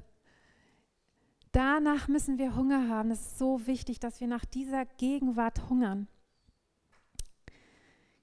Danach 1.53 2.09
müssen 2.09 2.39
wir 2.39 2.57
Hunger 2.57 2.89
haben. 2.89 3.11
Es 3.11 3.21
ist 3.21 3.39
so 3.39 3.67
wichtig, 3.67 4.01
dass 4.01 4.21
wir 4.21 4.27
nach 4.27 4.45
dieser 4.45 4.87
Gegenwart 4.87 5.69
hungern. 5.69 6.09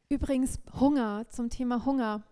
Übrigens 0.09 0.59
Hunger, 0.79 1.27
zum 1.29 1.49
Thema 1.51 1.85
Hunger. 1.85 2.23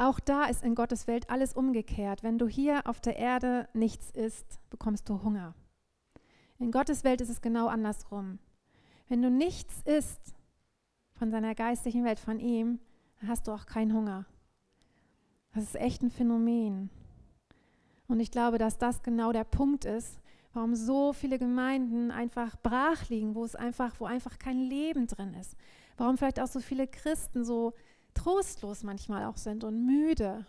Auch 0.00 0.20
da 0.20 0.44
ist 0.44 0.62
in 0.62 0.76
Gottes 0.76 1.08
Welt 1.08 1.28
alles 1.28 1.54
umgekehrt. 1.54 2.22
Wenn 2.22 2.38
du 2.38 2.46
hier 2.46 2.86
auf 2.86 3.00
der 3.00 3.16
Erde 3.16 3.68
nichts 3.74 4.10
isst, 4.12 4.60
bekommst 4.70 5.08
du 5.08 5.24
Hunger. 5.24 5.54
In 6.60 6.70
Gottes 6.70 7.02
Welt 7.02 7.20
ist 7.20 7.30
es 7.30 7.40
genau 7.40 7.66
andersrum. 7.66 8.38
Wenn 9.08 9.22
du 9.22 9.30
nichts 9.30 9.82
isst 9.82 10.34
von 11.14 11.32
seiner 11.32 11.56
geistlichen 11.56 12.04
Welt, 12.04 12.20
von 12.20 12.38
ihm, 12.38 12.78
dann 13.20 13.28
hast 13.28 13.48
du 13.48 13.52
auch 13.52 13.66
keinen 13.66 13.92
Hunger. 13.92 14.24
Das 15.52 15.64
ist 15.64 15.74
echt 15.74 16.02
ein 16.02 16.10
Phänomen. 16.10 16.90
Und 18.06 18.20
ich 18.20 18.30
glaube, 18.30 18.58
dass 18.58 18.78
das 18.78 19.02
genau 19.02 19.32
der 19.32 19.44
Punkt 19.44 19.84
ist, 19.84 20.20
warum 20.52 20.76
so 20.76 21.12
viele 21.12 21.40
Gemeinden 21.40 22.12
einfach 22.12 22.56
brach 22.62 23.08
liegen, 23.08 23.34
wo 23.34 23.44
es 23.44 23.56
einfach, 23.56 23.98
wo 23.98 24.04
einfach 24.04 24.38
kein 24.38 24.60
Leben 24.60 25.08
drin 25.08 25.34
ist. 25.34 25.56
Warum 25.96 26.16
vielleicht 26.16 26.38
auch 26.38 26.46
so 26.46 26.60
viele 26.60 26.86
Christen 26.86 27.44
so 27.44 27.74
trostlos 28.18 28.82
manchmal 28.82 29.24
auch 29.24 29.36
sind 29.36 29.64
und 29.64 29.86
müde. 29.86 30.44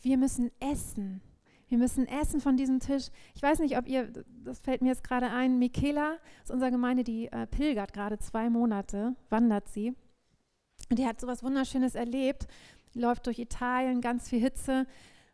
Wir 0.00 0.16
müssen 0.16 0.50
essen. 0.60 1.20
Wir 1.68 1.78
müssen 1.78 2.08
essen 2.08 2.40
von 2.40 2.56
diesem 2.56 2.80
Tisch. 2.80 3.08
Ich 3.34 3.42
weiß 3.42 3.60
nicht, 3.60 3.78
ob 3.78 3.86
ihr, 3.86 4.10
das 4.44 4.58
fällt 4.58 4.82
mir 4.82 4.88
jetzt 4.88 5.04
gerade 5.04 5.30
ein, 5.30 5.58
Michaela 5.58 6.16
aus 6.42 6.50
unserer 6.50 6.70
Gemeinde, 6.70 7.04
die 7.04 7.30
äh, 7.30 7.46
pilgert 7.46 7.92
gerade 7.92 8.18
zwei 8.18 8.50
Monate, 8.50 9.14
wandert 9.28 9.68
sie. 9.68 9.94
Und 10.88 10.98
die 10.98 11.06
hat 11.06 11.20
so 11.20 11.28
was 11.28 11.44
Wunderschönes 11.44 11.94
erlebt, 11.94 12.48
läuft 12.94 13.26
durch 13.26 13.38
Italien, 13.38 14.00
ganz 14.00 14.28
viel 14.28 14.40
Hitze, 14.40 14.86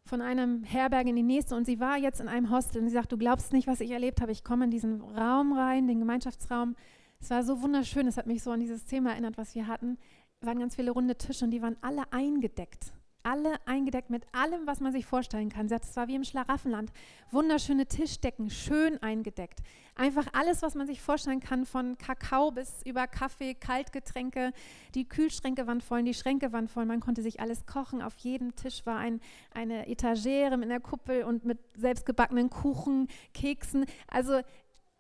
von 0.05 0.21
einem 0.21 0.63
Herberge 0.63 1.11
in 1.11 1.17
die 1.17 1.23
nächste. 1.23 1.57
Und 1.57 1.65
sie 1.65 1.81
war 1.81 1.97
jetzt 1.97 2.21
in 2.21 2.29
einem 2.29 2.51
Hostel 2.51 2.83
und 2.83 2.89
sie 2.89 2.95
sagt, 2.95 3.13
du 3.13 3.19
glaubst 3.19 3.53
nicht, 3.53 3.67
was 3.67 3.81
ich 3.81 3.91
erlebt 3.91 4.21
habe. 4.21 4.33
Ich 4.33 4.45
komme 4.45 4.67
in 4.67 4.71
diesen 4.71 5.01
Raum 5.01 5.53
rein, 5.53 5.89
den 5.89 6.01
Gemeinschaftsraum. 6.01 6.77
Es 7.19 7.31
war 7.31 7.43
so 7.45 7.63
wunderschön, 7.63 8.07
es 8.07 8.19
hat 8.19 8.27
mich 8.27 8.43
so 8.43 8.51
an 8.51 8.61
dieses 8.61 8.85
Thema 8.85 9.13
erinnert, 9.13 9.39
was 9.39 9.55
wir 9.55 9.67
hatten 9.67 9.97
waren 10.41 10.59
ganz 10.59 10.77
viele 10.77 10.91
runde 10.91 11.17
Tische 11.17 11.45
und 11.45 11.51
die 11.51 11.63
waren 11.63 11.77
alle 11.81 12.13
eingedeckt. 12.13 12.93
Alle 13.23 13.57
eingedeckt 13.67 14.09
mit 14.09 14.23
allem, 14.31 14.69
was 14.69 14.79
man 14.79 14.93
sich 14.93 15.05
vorstellen 15.05 15.49
kann. 15.49 15.67
Es 15.67 15.97
war 15.97 16.07
wie 16.07 16.15
im 16.15 16.23
Schlaraffenland. 16.23 16.93
Wunderschöne 17.33 17.87
Tischdecken, 17.87 18.51
schön 18.51 19.03
eingedeckt. 19.03 19.59
Einfach 19.97 20.29
alles, 20.33 20.63
was 20.63 20.77
man 20.77 20.87
sich 20.87 21.03
vorstellen 21.03 21.41
kann, 21.41 21.67
von 21.67 21.99
Kakao 21.99 22.53
bis 22.53 22.83
über 22.85 23.09
Kaffee, 23.09 23.55
Kaltgetränke. 23.55 24.53
Die 24.95 25.09
Kühlschränke 25.09 25.67
waren 25.67 25.81
voll, 25.81 26.05
die 26.05 26.15
Schränke 26.15 26.53
waren 26.53 26.69
voll. 26.69 26.85
Man 26.85 27.01
konnte 27.01 27.23
sich 27.23 27.41
alles 27.41 27.67
kochen. 27.67 28.01
Auf 28.01 28.17
jedem 28.19 28.55
Tisch 28.55 28.87
war 28.87 28.99
ein, 28.99 29.21
eine 29.53 29.89
Etagere 29.89 30.57
mit 30.57 30.71
einer 30.71 30.81
Kuppel 30.81 31.25
und 31.25 31.45
mit 31.45 31.59
selbstgebackenen 31.75 32.49
Kuchen, 32.49 33.09
Keksen. 33.35 33.87
Also 34.07 34.41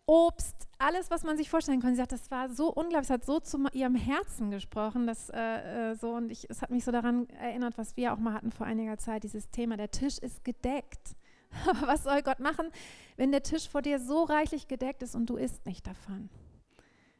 Obst, 0.06 0.68
alles, 0.78 1.10
was 1.10 1.24
man 1.24 1.36
sich 1.36 1.50
vorstellen 1.50 1.80
kann. 1.80 1.90
Sie 1.90 1.96
sagt, 1.96 2.12
das 2.12 2.30
war 2.30 2.48
so 2.48 2.72
unglaublich, 2.72 3.08
es 3.08 3.10
hat 3.10 3.24
so 3.24 3.40
zu 3.40 3.66
ihrem 3.72 3.96
Herzen 3.96 4.50
gesprochen, 4.50 5.06
dass, 5.06 5.30
äh, 5.30 5.90
äh, 5.90 5.94
so, 5.96 6.10
und 6.10 6.30
ich, 6.30 6.48
es 6.48 6.62
hat 6.62 6.70
mich 6.70 6.84
so 6.84 6.92
daran 6.92 7.28
erinnert, 7.30 7.76
was 7.76 7.96
wir 7.96 8.12
auch 8.12 8.18
mal 8.18 8.34
hatten 8.34 8.52
vor 8.52 8.66
einiger 8.66 8.98
Zeit, 8.98 9.24
dieses 9.24 9.50
Thema, 9.50 9.76
der 9.76 9.90
Tisch 9.90 10.18
ist 10.18 10.44
gedeckt. 10.44 11.16
Aber 11.66 11.86
was 11.86 12.04
soll 12.04 12.22
Gott 12.22 12.40
machen, 12.40 12.68
wenn 13.16 13.32
der 13.32 13.42
Tisch 13.42 13.68
vor 13.68 13.82
dir 13.82 13.98
so 13.98 14.24
reichlich 14.24 14.68
gedeckt 14.68 15.02
ist 15.02 15.14
und 15.14 15.30
du 15.30 15.36
isst 15.36 15.66
nicht 15.66 15.86
davon? 15.86 16.28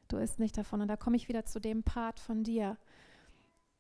Du 0.09 0.19
isst 0.19 0.39
nicht 0.39 0.57
davon. 0.57 0.83
Und 0.83 0.89
da 0.89 0.97
komme 0.97 1.17
ich 1.17 1.29
wieder 1.29 1.45
zu 1.45 1.61
dem 1.61 1.83
Part 1.83 2.21
von 2.21 2.45
dir. 2.45 2.77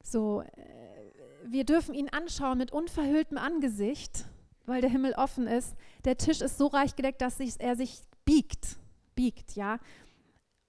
So, 0.02 0.40
äh, 0.40 1.12
wir 1.44 1.64
dürfen 1.64 1.94
ihn 1.94 2.08
anschauen 2.08 2.58
mit 2.58 2.72
unverhülltem 2.72 3.38
Angesicht, 3.38 4.26
weil 4.64 4.80
der 4.80 4.90
Himmel 4.90 5.12
offen 5.12 5.46
ist. 5.46 5.76
Der 6.04 6.16
Tisch 6.16 6.40
ist 6.40 6.58
so 6.58 6.66
reich 6.66 6.96
gedeckt, 6.96 7.20
dass 7.20 7.38
sich, 7.38 7.60
er 7.60 7.76
sich 7.76 8.00
biegt 8.24 8.78
biegt, 9.16 9.56
ja. 9.56 9.80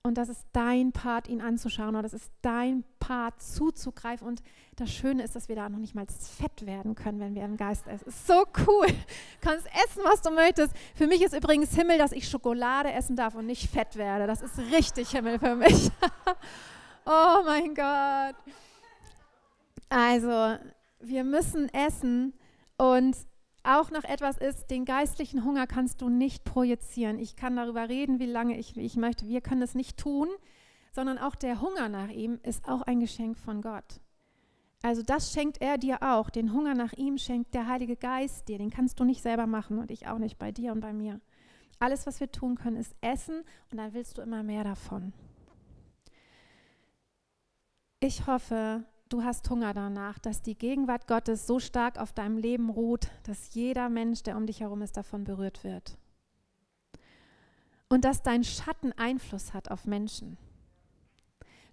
Und 0.07 0.17
das 0.17 0.29
ist 0.29 0.45
dein 0.53 0.93
Part, 0.93 1.27
ihn 1.27 1.41
anzuschauen 1.41 1.89
oder 1.89 2.03
das 2.03 2.13
ist 2.13 2.31
dein 2.41 2.85
Part, 2.97 3.41
zuzugreifen. 3.41 4.25
Und 4.25 4.41
das 4.77 4.89
Schöne 4.89 5.21
ist, 5.21 5.35
dass 5.35 5.49
wir 5.49 5.57
da 5.57 5.67
noch 5.67 5.79
nicht 5.79 5.95
mal 5.95 6.05
fett 6.07 6.65
werden 6.65 6.95
können, 6.95 7.19
wenn 7.19 7.35
wir 7.35 7.43
im 7.43 7.57
Geist 7.57 7.85
essen. 7.87 8.07
Ist 8.07 8.25
so 8.25 8.45
cool. 8.67 8.87
Du 8.87 8.93
kannst 9.41 9.67
essen, 9.67 10.01
was 10.05 10.21
du 10.21 10.31
möchtest. 10.31 10.73
Für 10.95 11.07
mich 11.07 11.21
ist 11.21 11.35
übrigens 11.35 11.75
Himmel, 11.75 11.97
dass 11.97 12.13
ich 12.13 12.29
Schokolade 12.29 12.91
essen 12.93 13.17
darf 13.17 13.35
und 13.35 13.47
nicht 13.47 13.69
fett 13.69 13.97
werde. 13.97 14.27
Das 14.27 14.41
ist 14.41 14.57
richtig 14.71 15.09
Himmel 15.09 15.39
für 15.39 15.55
mich. 15.55 15.89
oh 17.05 17.41
mein 17.45 17.75
Gott. 17.75 18.35
Also, 19.89 20.57
wir 21.01 21.23
müssen 21.25 21.67
essen 21.73 22.33
und 22.77 23.17
auch 23.67 23.91
noch 23.91 24.03
etwas 24.03 24.37
ist, 24.37 24.71
den 24.71 24.85
geistlichen 24.85 25.43
Hunger 25.43 25.67
kannst 25.67 26.01
du 26.01 26.09
nicht 26.09 26.43
projizieren. 26.43 27.19
Ich 27.19 27.35
kann 27.35 27.55
darüber 27.55 27.89
reden, 27.89 28.19
wie 28.19 28.25
lange 28.25 28.57
ich, 28.57 28.77
ich 28.77 28.95
möchte. 28.95 29.27
Wir 29.27 29.41
können 29.41 29.61
es 29.61 29.75
nicht 29.75 29.97
tun, 29.97 30.29
sondern 30.91 31.17
auch 31.17 31.35
der 31.35 31.61
Hunger 31.61 31.89
nach 31.89 32.09
ihm 32.09 32.39
ist 32.43 32.67
auch 32.67 32.81
ein 32.83 32.99
Geschenk 32.99 33.37
von 33.37 33.61
Gott. 33.61 34.01
Also 34.81 35.01
das 35.01 35.33
schenkt 35.33 35.61
er 35.61 35.77
dir 35.77 36.01
auch. 36.01 36.29
Den 36.29 36.53
Hunger 36.53 36.73
nach 36.73 36.93
ihm 36.93 37.17
schenkt 37.17 37.53
der 37.53 37.67
Heilige 37.67 37.95
Geist 37.95 38.47
dir. 38.47 38.57
Den 38.57 38.69
kannst 38.69 38.99
du 38.99 39.03
nicht 39.03 39.21
selber 39.21 39.47
machen 39.47 39.79
und 39.79 39.91
ich 39.91 40.07
auch 40.07 40.19
nicht 40.19 40.37
bei 40.37 40.51
dir 40.51 40.71
und 40.71 40.79
bei 40.79 40.93
mir. 40.93 41.19
Alles, 41.79 42.07
was 42.07 42.19
wir 42.19 42.31
tun 42.31 42.55
können, 42.55 42.77
ist 42.77 42.95
essen 43.01 43.43
und 43.71 43.77
dann 43.77 43.93
willst 43.93 44.17
du 44.17 44.21
immer 44.21 44.43
mehr 44.43 44.63
davon. 44.63 45.13
Ich 47.99 48.27
hoffe, 48.27 48.83
du 49.09 49.23
hast 49.23 49.49
Hunger 49.49 49.73
danach, 49.73 50.19
dass 50.19 50.41
die 50.41 50.57
Gegenwart 50.57 51.07
Gottes 51.07 51.47
so 51.47 51.59
stark 51.59 51.97
auf 51.97 52.13
deinem 52.13 52.37
Leben 52.37 52.69
ruht, 52.69 53.09
dass 53.23 53.53
jeder 53.53 53.89
Mensch, 53.89 54.23
der 54.23 54.37
um 54.37 54.45
dich 54.45 54.61
herum 54.61 54.81
ist, 54.81 54.97
davon 54.97 55.23
berührt 55.23 55.63
wird. 55.63 55.97
Und 57.89 58.03
dass 58.03 58.21
dein 58.21 58.43
Schatten 58.43 58.91
Einfluss 58.93 59.53
hat 59.53 59.71
auf 59.71 59.85
Menschen. 59.85 60.37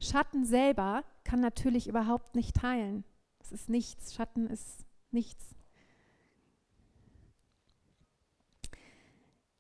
Schatten 0.01 0.45
selber 0.45 1.05
kann 1.25 1.41
natürlich 1.41 1.89
überhaupt 1.89 2.37
nicht 2.37 2.63
heilen. 2.63 3.05
Es 3.41 3.53
ist 3.53 3.69
nichts. 3.69 4.15
Schatten 4.15 4.47
ist 4.49 4.85
nichts. 5.11 5.55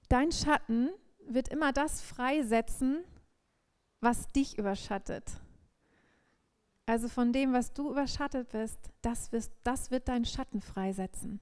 Dein 0.08 0.30
Schatten 0.32 0.90
wird 1.26 1.48
immer 1.48 1.72
das 1.72 2.02
freisetzen, 2.02 3.02
was 4.00 4.28
dich 4.28 4.58
überschattet. 4.58 5.40
Also 6.86 7.08
von 7.08 7.32
dem, 7.32 7.52
was 7.52 7.72
du 7.72 7.90
überschattet 7.90 8.50
bist, 8.50 8.78
das, 9.00 9.32
wirst, 9.32 9.52
das 9.62 9.90
wird 9.90 10.08
deinen 10.08 10.26
Schatten 10.26 10.60
freisetzen. 10.60 11.40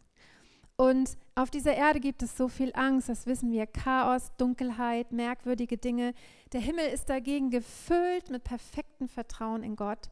Und 0.77 1.17
auf 1.35 1.51
dieser 1.51 1.75
Erde 1.75 2.01
gibt 2.01 2.23
es 2.23 2.37
so 2.37 2.49
viel 2.49 2.73
Angst, 2.75 3.09
das 3.09 3.27
wissen 3.27 3.53
wir, 3.53 3.67
Chaos, 3.67 4.33
Dunkelheit, 4.37 5.13
merkwürdige 5.13 5.79
Dinge. 5.79 6.15
Der 6.53 6.61
Himmel 6.61 6.87
ist 6.87 7.11
dagegen 7.11 7.51
gefüllt 7.51 8.31
mit 8.31 8.45
perfektem 8.45 9.09
Vertrauen 9.09 9.63
in 9.63 9.77
Gott. 9.77 10.09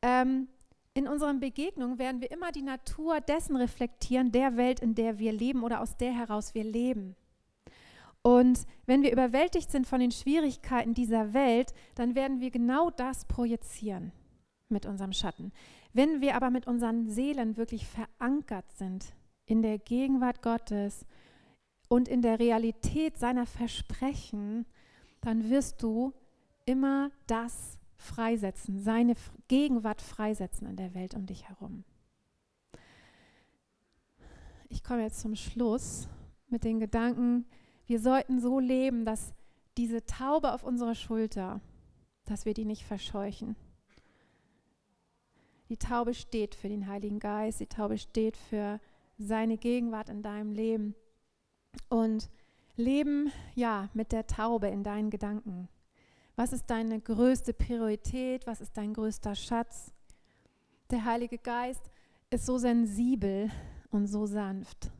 Ähm, 0.00 0.48
in 0.94 1.08
unseren 1.08 1.40
Begegnungen 1.40 1.98
werden 1.98 2.20
wir 2.20 2.30
immer 2.30 2.52
die 2.52 2.62
Natur 2.62 3.20
dessen 3.20 3.56
reflektieren, 3.56 4.30
der 4.30 4.56
Welt, 4.56 4.80
in 4.80 4.94
der 4.94 5.18
wir 5.18 5.32
leben 5.32 5.64
oder 5.64 5.80
aus 5.80 5.96
der 5.96 6.12
heraus 6.12 6.54
wir 6.54 6.64
leben. 6.64 7.16
Und 8.22 8.66
wenn 8.86 9.02
wir 9.02 9.12
überwältigt 9.12 9.70
sind 9.70 9.86
von 9.86 10.00
den 10.00 10.12
Schwierigkeiten 10.12 10.94
dieser 10.94 11.32
Welt, 11.32 11.74
dann 11.96 12.14
werden 12.14 12.40
wir 12.40 12.50
genau 12.50 12.90
das 12.90 13.24
projizieren 13.24 14.12
mit 14.72 14.86
unserem 14.86 15.12
Schatten. 15.12 15.52
Wenn 15.92 16.20
wir 16.20 16.34
aber 16.34 16.50
mit 16.50 16.66
unseren 16.66 17.08
Seelen 17.08 17.56
wirklich 17.56 17.86
verankert 17.86 18.70
sind 18.72 19.14
in 19.46 19.62
der 19.62 19.78
Gegenwart 19.78 20.42
Gottes 20.42 21.06
und 21.88 22.08
in 22.08 22.22
der 22.22 22.38
Realität 22.38 23.18
seiner 23.18 23.46
Versprechen, 23.46 24.66
dann 25.20 25.50
wirst 25.50 25.82
du 25.82 26.12
immer 26.64 27.10
das 27.26 27.78
freisetzen, 27.96 28.80
seine 28.80 29.14
Gegenwart 29.48 30.02
freisetzen 30.02 30.66
in 30.66 30.76
der 30.76 30.94
Welt 30.94 31.14
um 31.14 31.26
dich 31.26 31.48
herum. 31.48 31.84
Ich 34.68 34.82
komme 34.82 35.02
jetzt 35.02 35.20
zum 35.20 35.36
Schluss 35.36 36.08
mit 36.48 36.64
den 36.64 36.80
Gedanken, 36.80 37.46
wir 37.86 38.00
sollten 38.00 38.40
so 38.40 38.58
leben, 38.58 39.04
dass 39.04 39.34
diese 39.76 40.04
Taube 40.06 40.52
auf 40.52 40.64
unserer 40.64 40.94
Schulter, 40.94 41.60
dass 42.24 42.44
wir 42.44 42.54
die 42.54 42.64
nicht 42.64 42.84
verscheuchen. 42.84 43.56
Die 45.72 45.78
Taube 45.78 46.12
steht 46.12 46.54
für 46.54 46.68
den 46.68 46.86
Heiligen 46.86 47.18
Geist, 47.18 47.60
die 47.60 47.66
Taube 47.66 47.96
steht 47.96 48.36
für 48.36 48.78
seine 49.16 49.56
Gegenwart 49.56 50.10
in 50.10 50.22
deinem 50.22 50.52
Leben. 50.52 50.94
Und 51.88 52.28
leben, 52.76 53.32
ja, 53.54 53.88
mit 53.94 54.12
der 54.12 54.26
Taube 54.26 54.68
in 54.68 54.84
deinen 54.84 55.08
Gedanken. 55.08 55.70
Was 56.36 56.52
ist 56.52 56.66
deine 56.66 57.00
größte 57.00 57.54
Priorität? 57.54 58.46
Was 58.46 58.60
ist 58.60 58.76
dein 58.76 58.92
größter 58.92 59.34
Schatz? 59.34 59.94
Der 60.90 61.06
Heilige 61.06 61.38
Geist 61.38 61.88
ist 62.28 62.44
so 62.44 62.58
sensibel 62.58 63.50
und 63.90 64.08
so 64.08 64.26
sanft. 64.26 64.90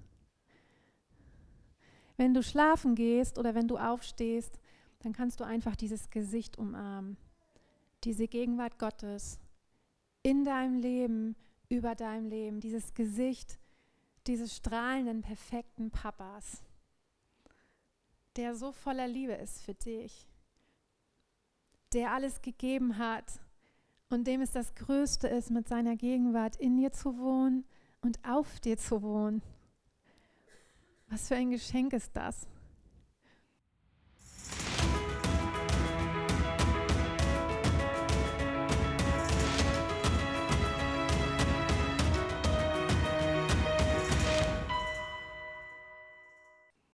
Wenn 2.17 2.33
du 2.33 2.43
schlafen 2.43 2.95
gehst 2.95 3.39
oder 3.39 3.55
wenn 3.55 3.69
du 3.69 3.77
aufstehst, 3.77 4.59
dann 5.01 5.13
kannst 5.13 5.39
du 5.39 5.45
einfach 5.45 5.77
dieses 5.77 6.09
Gesicht 6.09 6.57
umarmen, 6.57 7.19
diese 8.05 8.27
Gegenwart 8.27 8.79
Gottes 8.79 9.39
in 10.23 10.45
deinem 10.45 10.79
Leben, 10.79 11.37
über 11.69 11.95
deinem 11.95 12.29
Leben, 12.29 12.61
dieses 12.61 12.95
Gesicht 12.95 13.59
dieses 14.27 14.57
strahlenden, 14.57 15.23
perfekten 15.23 15.91
Papas, 15.91 16.63
der 18.37 18.55
so 18.55 18.73
voller 18.73 19.09
Liebe 19.09 19.33
ist 19.33 19.63
für 19.63 19.75
dich, 19.75 20.27
der 21.93 22.13
alles 22.13 22.41
gegeben 22.41 22.99
hat 22.99 23.41
und 24.11 24.27
dem 24.27 24.41
es 24.41 24.53
das 24.53 24.75
Größte 24.75 25.29
ist, 25.29 25.51
mit 25.51 25.69
seiner 25.69 25.97
Gegenwart 25.97 26.57
in 26.57 26.77
dir 26.77 26.93
zu 26.93 27.19
wohnen 27.19 27.65
und 28.01 28.19
auf 28.25 28.61
dir 28.61 28.79
zu 28.79 29.03
wohnen. 29.03 29.43
Was 31.09 31.29
für 31.29 31.37
ein 31.37 31.51
Geschenk 31.51 31.93
ist 31.93 32.17
das? 32.17 32.47